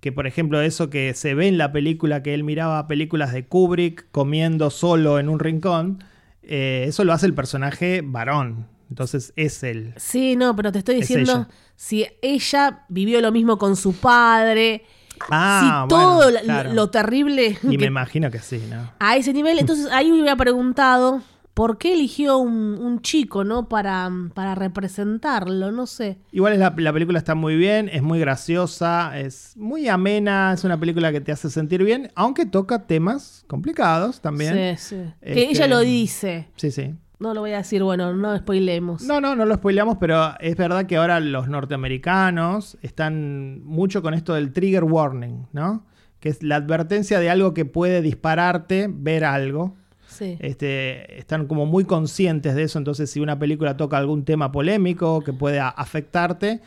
que 0.00 0.12
por 0.12 0.26
ejemplo 0.26 0.60
eso 0.60 0.90
que 0.90 1.14
se 1.14 1.34
ve 1.34 1.46
en 1.46 1.56
la 1.56 1.70
película, 1.72 2.22
que 2.22 2.34
él 2.34 2.42
miraba 2.42 2.88
películas 2.88 3.32
de 3.32 3.46
Kubrick 3.46 4.06
comiendo 4.10 4.70
solo 4.70 5.18
en 5.20 5.28
un 5.28 5.38
rincón, 5.38 6.02
eh, 6.46 6.84
eso 6.88 7.04
lo 7.04 7.12
hace 7.12 7.26
el 7.26 7.34
personaje 7.34 8.02
varón. 8.04 8.68
Entonces 8.88 9.32
es 9.36 9.62
él. 9.64 9.94
Sí, 9.96 10.36
no, 10.36 10.54
pero 10.54 10.70
te 10.70 10.78
estoy 10.78 10.94
Es 10.96 11.00
diciendo 11.08 11.32
ella. 11.32 11.48
si 11.74 12.06
ella 12.22 12.84
vivió 12.88 13.20
lo 13.20 13.32
mismo 13.32 13.58
con 13.58 13.74
su 13.76 13.92
padre, 13.94 14.84
Ah, 15.30 15.82
si 15.84 15.88
todo 15.88 16.16
bueno, 16.16 16.30
la- 16.30 16.40
claro. 16.42 16.72
lo 16.74 16.90
terrible 16.90 17.58
Y 17.62 17.78
me 17.78 17.86
imagino 17.86 18.30
que 18.30 18.38
sí, 18.38 18.62
¿no? 18.70 18.92
a 19.00 19.16
ese 19.16 19.32
nivel, 19.32 19.58
entonces 19.58 19.88
ahí 19.90 20.10
me 20.12 20.18
hubiera 20.20 20.36
preguntado 20.36 21.22
por 21.56 21.78
qué 21.78 21.94
eligió 21.94 22.36
un, 22.36 22.52
un 22.78 23.00
chico, 23.00 23.42
¿no? 23.42 23.66
Para, 23.66 24.10
para 24.34 24.54
representarlo, 24.54 25.72
no 25.72 25.86
sé. 25.86 26.18
Igual 26.30 26.52
es 26.52 26.58
la, 26.58 26.74
la 26.76 26.92
película 26.92 27.18
está 27.18 27.34
muy 27.34 27.56
bien, 27.56 27.88
es 27.90 28.02
muy 28.02 28.20
graciosa, 28.20 29.18
es 29.18 29.56
muy 29.56 29.88
amena, 29.88 30.52
es 30.52 30.64
una 30.64 30.78
película 30.78 31.10
que 31.12 31.22
te 31.22 31.32
hace 31.32 31.48
sentir 31.48 31.82
bien, 31.82 32.10
aunque 32.14 32.44
toca 32.44 32.86
temas 32.86 33.42
complicados 33.46 34.20
también. 34.20 34.76
Sí, 34.76 34.96
sí. 34.96 35.12
Este- 35.22 35.32
Que 35.34 35.50
ella 35.50 35.66
lo 35.66 35.78
dice. 35.80 36.48
Sí, 36.56 36.70
sí. 36.70 36.94
No 37.18 37.32
lo 37.32 37.40
voy 37.40 37.52
a 37.52 37.56
decir, 37.56 37.82
bueno, 37.82 38.12
no 38.12 38.36
spoilemos. 38.36 39.00
No, 39.04 39.22
no, 39.22 39.34
no 39.34 39.46
lo 39.46 39.54
spoileamos, 39.54 39.96
pero 39.98 40.38
es 40.38 40.54
verdad 40.58 40.84
que 40.84 40.98
ahora 40.98 41.20
los 41.20 41.48
norteamericanos 41.48 42.76
están 42.82 43.64
mucho 43.64 44.02
con 44.02 44.12
esto 44.12 44.34
del 44.34 44.52
trigger 44.52 44.84
warning, 44.84 45.46
¿no? 45.52 45.86
Que 46.20 46.28
es 46.28 46.42
la 46.42 46.56
advertencia 46.56 47.18
de 47.18 47.30
algo 47.30 47.54
que 47.54 47.64
puede 47.64 48.02
dispararte 48.02 48.88
ver 48.90 49.24
algo. 49.24 49.74
Sí. 50.16 50.36
Este, 50.40 51.18
están 51.18 51.46
como 51.46 51.66
muy 51.66 51.84
conscientes 51.84 52.54
de 52.54 52.62
eso, 52.64 52.78
entonces 52.78 53.10
si 53.10 53.20
una 53.20 53.38
película 53.38 53.76
toca 53.76 53.96
algún 53.98 54.24
tema 54.24 54.50
polémico 54.52 55.20
que 55.22 55.32
pueda 55.32 55.68
afectarte, 55.68 56.60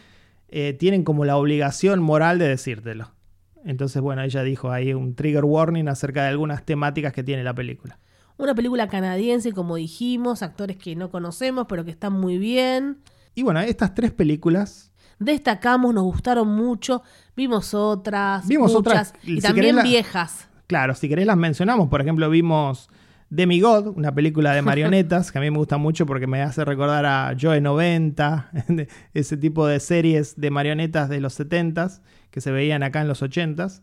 eh, 0.49 0.73
tienen 0.73 1.03
como 1.03 1.25
la 1.25 1.37
obligación 1.37 2.01
moral 2.01 2.39
de 2.39 2.47
decírtelo. 2.47 3.11
Entonces, 3.65 4.01
bueno, 4.01 4.21
ella 4.21 4.41
dijo 4.43 4.71
ahí 4.71 4.93
un 4.93 5.15
trigger 5.15 5.43
warning 5.45 5.87
acerca 5.89 6.23
de 6.23 6.29
algunas 6.29 6.63
temáticas 6.65 7.11
que 7.13 7.23
tiene 7.23 7.43
la 7.43 7.53
película. 7.53 7.99
Una 8.37 8.55
película 8.55 8.87
canadiense, 8.87 9.51
como 9.51 9.75
dijimos, 9.75 10.41
actores 10.43 10.77
que 10.77 10.95
no 10.95 11.09
conocemos, 11.11 11.65
pero 11.67 11.83
que 11.83 11.91
están 11.91 12.13
muy 12.13 12.37
bien. 12.37 12.99
Y 13.35 13.43
bueno, 13.43 13.59
estas 13.59 13.93
tres 13.93 14.11
películas 14.11 14.89
Destacamos, 15.19 15.93
nos 15.93 16.03
gustaron 16.05 16.47
mucho. 16.47 17.03
Vimos 17.35 17.73
otras. 17.73 18.47
Vimos 18.47 18.71
muchas, 18.73 19.09
otras, 19.09 19.13
Y 19.23 19.35
si 19.35 19.41
también 19.41 19.75
la- 19.75 19.83
viejas. 19.83 20.47
Claro, 20.65 20.95
si 20.95 21.09
querés 21.09 21.25
las 21.27 21.35
mencionamos. 21.35 21.89
Por 21.89 21.99
ejemplo, 21.99 22.29
vimos 22.29 22.89
Demigod, 23.29 23.87
una 23.95 24.13
película 24.13 24.53
de 24.53 24.61
marionetas 24.63 25.31
que 25.31 25.37
a 25.37 25.41
mí 25.41 25.51
me 25.51 25.57
gusta 25.57 25.77
mucho 25.77 26.05
porque 26.05 26.27
me 26.27 26.41
hace 26.41 26.65
recordar 26.65 27.05
a 27.05 27.35
Joe 27.39 27.61
90, 27.61 28.51
ese 29.13 29.37
tipo 29.37 29.67
de 29.67 29.79
series 29.79 30.39
de 30.39 30.51
marionetas 30.51 31.09
de 31.09 31.21
los 31.21 31.39
70s 31.39 32.01
que 32.31 32.41
se 32.41 32.51
veían 32.51 32.83
acá 32.83 33.01
en 33.01 33.07
los 33.07 33.21
80s. 33.21 33.81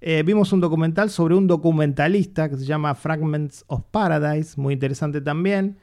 Eh, 0.00 0.24
vimos 0.24 0.52
un 0.52 0.60
documental 0.60 1.10
sobre 1.10 1.36
un 1.36 1.46
documentalista 1.46 2.48
que 2.48 2.56
se 2.56 2.64
llama 2.64 2.94
Fragments 2.94 3.64
of 3.68 3.82
Paradise, 3.90 4.60
muy 4.60 4.74
interesante 4.74 5.20
también. 5.20 5.78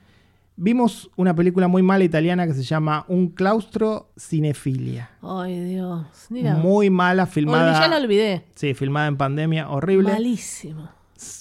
Vimos 0.61 1.09
una 1.15 1.33
película 1.33 1.69
muy 1.69 1.81
mala 1.81 2.03
italiana 2.03 2.45
que 2.45 2.53
se 2.53 2.63
llama 2.63 3.05
Un 3.07 3.29
claustro 3.29 4.11
cinefilia. 4.17 5.09
Ay, 5.21 5.57
Dios. 5.63 6.05
Mira. 6.29 6.55
Muy 6.55 6.89
mala, 6.89 7.27
filmada. 7.27 7.79
ya 7.79 7.87
la 7.87 7.95
olvidé. 7.95 8.43
Sí, 8.55 8.73
filmada 8.73 9.07
en 9.07 9.15
pandemia, 9.15 9.69
horrible. 9.69 10.11
Malísimo. 10.11 10.89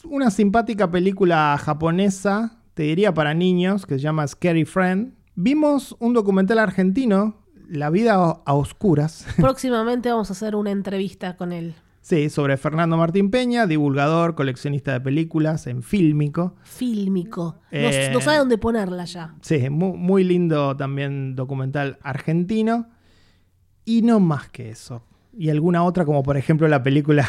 Una 0.05 0.31
simpática 0.31 0.91
película 0.91 1.57
japonesa, 1.63 2.59
te 2.75 2.85
diría 2.85 3.15
para 3.15 3.35
niños, 3.35 3.87
que 3.87 3.95
se 3.95 4.01
llama 4.01 4.27
Scary 4.27 4.65
Friend. 4.65 5.15
Vimos 5.35 5.97
un 6.01 6.15
documental 6.15 6.59
argentino, 6.59 7.37
La 7.69 7.91
vida 7.91 8.15
a 8.15 8.55
oscuras, 8.55 9.27
Próximamente 9.37 10.11
vamos 10.11 10.31
a 10.31 10.33
hacer 10.33 10.57
una 10.57 10.71
entrevista 10.71 11.37
con 11.37 11.53
él. 11.53 11.75
sí, 12.01 12.31
sobre 12.31 12.57
Fernando 12.57 12.97
Martín 12.97 13.31
Peña, 13.31 13.67
divulgador, 13.67 14.35
coleccionista 14.35 14.93
de 14.93 15.01
películas 15.01 15.67
en 15.67 15.83
fílmico. 15.83 16.57
Fílmico. 16.65 17.59
No, 17.71 17.79
Eh, 17.79 18.11
no 18.13 18.21
sabe 18.21 18.39
dónde 18.39 18.57
ponerla 18.59 19.05
ya. 19.05 19.35
Sí, 19.43 19.69
mu- 19.71 19.97
muy, 19.97 20.25
lindo 20.25 20.75
también 20.77 21.37
documental 21.37 21.99
argentino. 22.03 22.89
Y 23.85 24.03
no 24.03 24.19
más 24.21 24.49
que 24.49 24.71
eso. 24.71 25.03
Y 25.37 25.51
alguna 25.51 25.83
otra, 25.85 26.05
como 26.05 26.23
por 26.23 26.37
ejemplo 26.37 26.67
la 26.69 26.83
película 26.83 27.29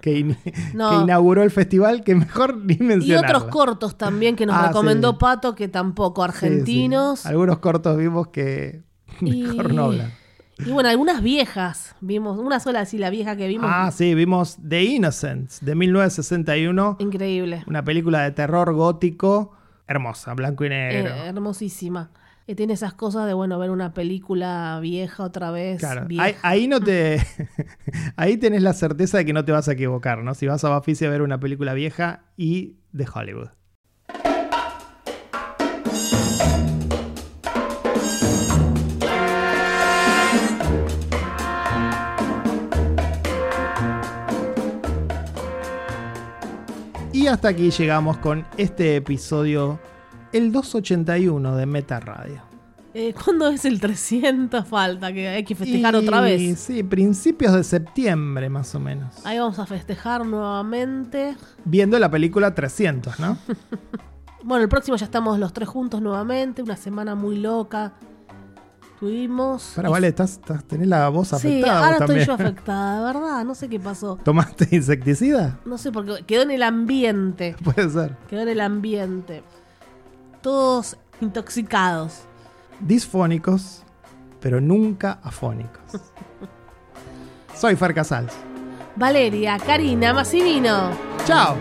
que, 0.00 0.18
in- 0.18 0.36
No. 0.74 0.90
que 0.90 0.96
inauguró 1.04 1.42
el 1.42 1.50
festival, 1.50 2.02
que 2.04 2.14
mejor 2.14 2.56
ni 2.64 2.74
Y 2.74 2.78
mencionarla. 2.78 3.38
otros 3.38 3.44
cortos 3.52 3.96
también 3.98 4.36
que 4.36 4.46
nos 4.46 4.56
Ah, 4.56 4.68
recomendó 4.68 5.12
sí. 5.12 5.16
Pato, 5.20 5.54
que 5.54 5.68
tampoco 5.68 6.24
Sí, 6.26 6.30
sí. 6.38 6.46
argentinos. 6.46 7.26
Algunos 7.26 7.58
cortos 7.58 7.96
vimos 7.96 8.28
que 8.28 8.82
mejor 9.20 9.70
Y- 9.72 9.74
no 9.74 9.84
hablan. 9.84 10.12
Y 10.58 10.70
bueno, 10.70 10.88
algunas 10.88 11.20
viejas. 11.20 11.96
Vimos, 12.00 12.38
una 12.38 12.60
sola 12.60 12.80
así, 12.80 12.96
la 12.96 13.10
vieja 13.10 13.34
que 13.36 13.48
vimos. 13.48 13.68
Ah, 13.72 13.90
sí, 13.90 14.14
vimos 14.14 14.56
The 14.68 14.84
Innocents 14.84 15.58
de 15.64 15.74
1961, 15.74 16.96
Increíble. 17.00 17.64
una 17.66 17.82
película 17.84 18.22
de 18.22 18.30
terror 18.30 18.72
gótico 18.72 19.52
hermosa, 19.88 20.32
blanco 20.34 20.64
y 20.64 20.68
negro. 20.68 21.12
Eh, 21.12 21.26
hermosísima. 21.28 22.10
Que 22.46 22.54
tiene 22.54 22.74
esas 22.74 22.92
cosas 22.92 23.26
de, 23.26 23.32
bueno, 23.32 23.58
ver 23.58 23.70
una 23.70 23.94
película 23.94 24.78
vieja 24.82 25.22
otra 25.22 25.50
vez. 25.50 25.80
Claro, 25.80 26.06
vieja. 26.06 26.24
ahí, 26.24 26.34
ahí 26.42 26.68
no 26.68 26.78
te. 26.78 27.24
ahí 28.16 28.36
tenés 28.36 28.62
la 28.62 28.74
certeza 28.74 29.16
de 29.16 29.24
que 29.24 29.32
no 29.32 29.46
te 29.46 29.52
vas 29.52 29.68
a 29.68 29.72
equivocar, 29.72 30.22
¿no? 30.22 30.34
Si 30.34 30.46
vas 30.46 30.62
a 30.64 30.68
Bafisi 30.68 31.06
a 31.06 31.10
ver 31.10 31.22
una 31.22 31.40
película 31.40 31.72
vieja 31.72 32.24
y 32.36 32.76
de 32.92 33.06
Hollywood. 33.12 33.48
Y 47.14 47.26
hasta 47.28 47.48
aquí 47.48 47.70
llegamos 47.70 48.18
con 48.18 48.44
este 48.58 48.96
episodio, 48.96 49.78
el 50.36 50.52
281 50.52 51.56
de 51.56 51.66
Meta 51.66 52.00
Radio. 52.00 52.42
Eh, 52.96 53.12
¿Cuándo 53.24 53.48
es 53.48 53.64
el 53.64 53.80
300? 53.80 54.66
Falta, 54.68 55.12
que 55.12 55.28
hay 55.28 55.44
que 55.44 55.54
festejar 55.56 55.94
Y, 55.94 55.96
otra 55.96 56.20
vez. 56.20 56.60
Sí, 56.60 56.82
principios 56.84 57.52
de 57.52 57.64
septiembre 57.64 58.48
más 58.48 58.72
o 58.74 58.80
menos. 58.80 59.24
Ahí 59.26 59.38
vamos 59.38 59.58
a 59.58 59.66
festejar 59.66 60.24
nuevamente. 60.24 61.36
Viendo 61.64 61.98
la 61.98 62.08
película 62.10 62.54
300, 62.54 63.18
¿no? 63.20 63.36
Bueno, 64.46 64.62
el 64.62 64.68
próximo 64.68 64.94
ya 64.98 65.06
estamos 65.06 65.38
los 65.38 65.54
tres 65.54 65.70
juntos 65.70 66.02
nuevamente. 66.02 66.62
Una 66.62 66.76
semana 66.76 67.14
muy 67.14 67.38
loca. 67.38 67.94
Tuvimos. 69.00 69.72
Para, 69.74 69.88
vale, 69.88 70.08
estás, 70.08 70.32
estás- 70.32 70.64
tenés 70.64 70.86
la 70.86 71.08
voz 71.08 71.28
Sí, 71.28 71.34
afectada 71.36 71.78
ahora 71.78 71.98
vos 71.98 72.10
estoy 72.10 72.24
yo 72.26 72.32
afectada, 72.44 72.98
de 72.98 73.04
verdad. 73.06 73.44
No 73.46 73.54
sé 73.54 73.68
qué 73.70 73.80
pasó. 73.80 74.16
¿Tomaste 74.22 74.68
insecticida? 74.70 75.58
No 75.64 75.78
sé, 75.78 75.90
porque 75.92 76.24
quedó 76.26 76.42
en 76.42 76.50
el 76.50 76.62
ambiente. 76.62 77.56
Puede 77.64 77.88
ser. 77.88 78.16
Quedó 78.28 78.42
en 78.42 78.48
el 78.50 78.60
ambiente. 78.60 79.42
Todos 80.44 80.98
intoxicados. 81.22 82.20
Disfónicos, 82.78 83.82
pero 84.42 84.60
nunca 84.60 85.18
afónicos. 85.22 86.02
Soy 87.56 87.76
Fer 87.76 87.94
Casals. 87.94 88.34
Valeria, 88.94 89.58
Karina, 89.58 90.12
Massimino. 90.12 90.90
¡Chao! 91.24 91.56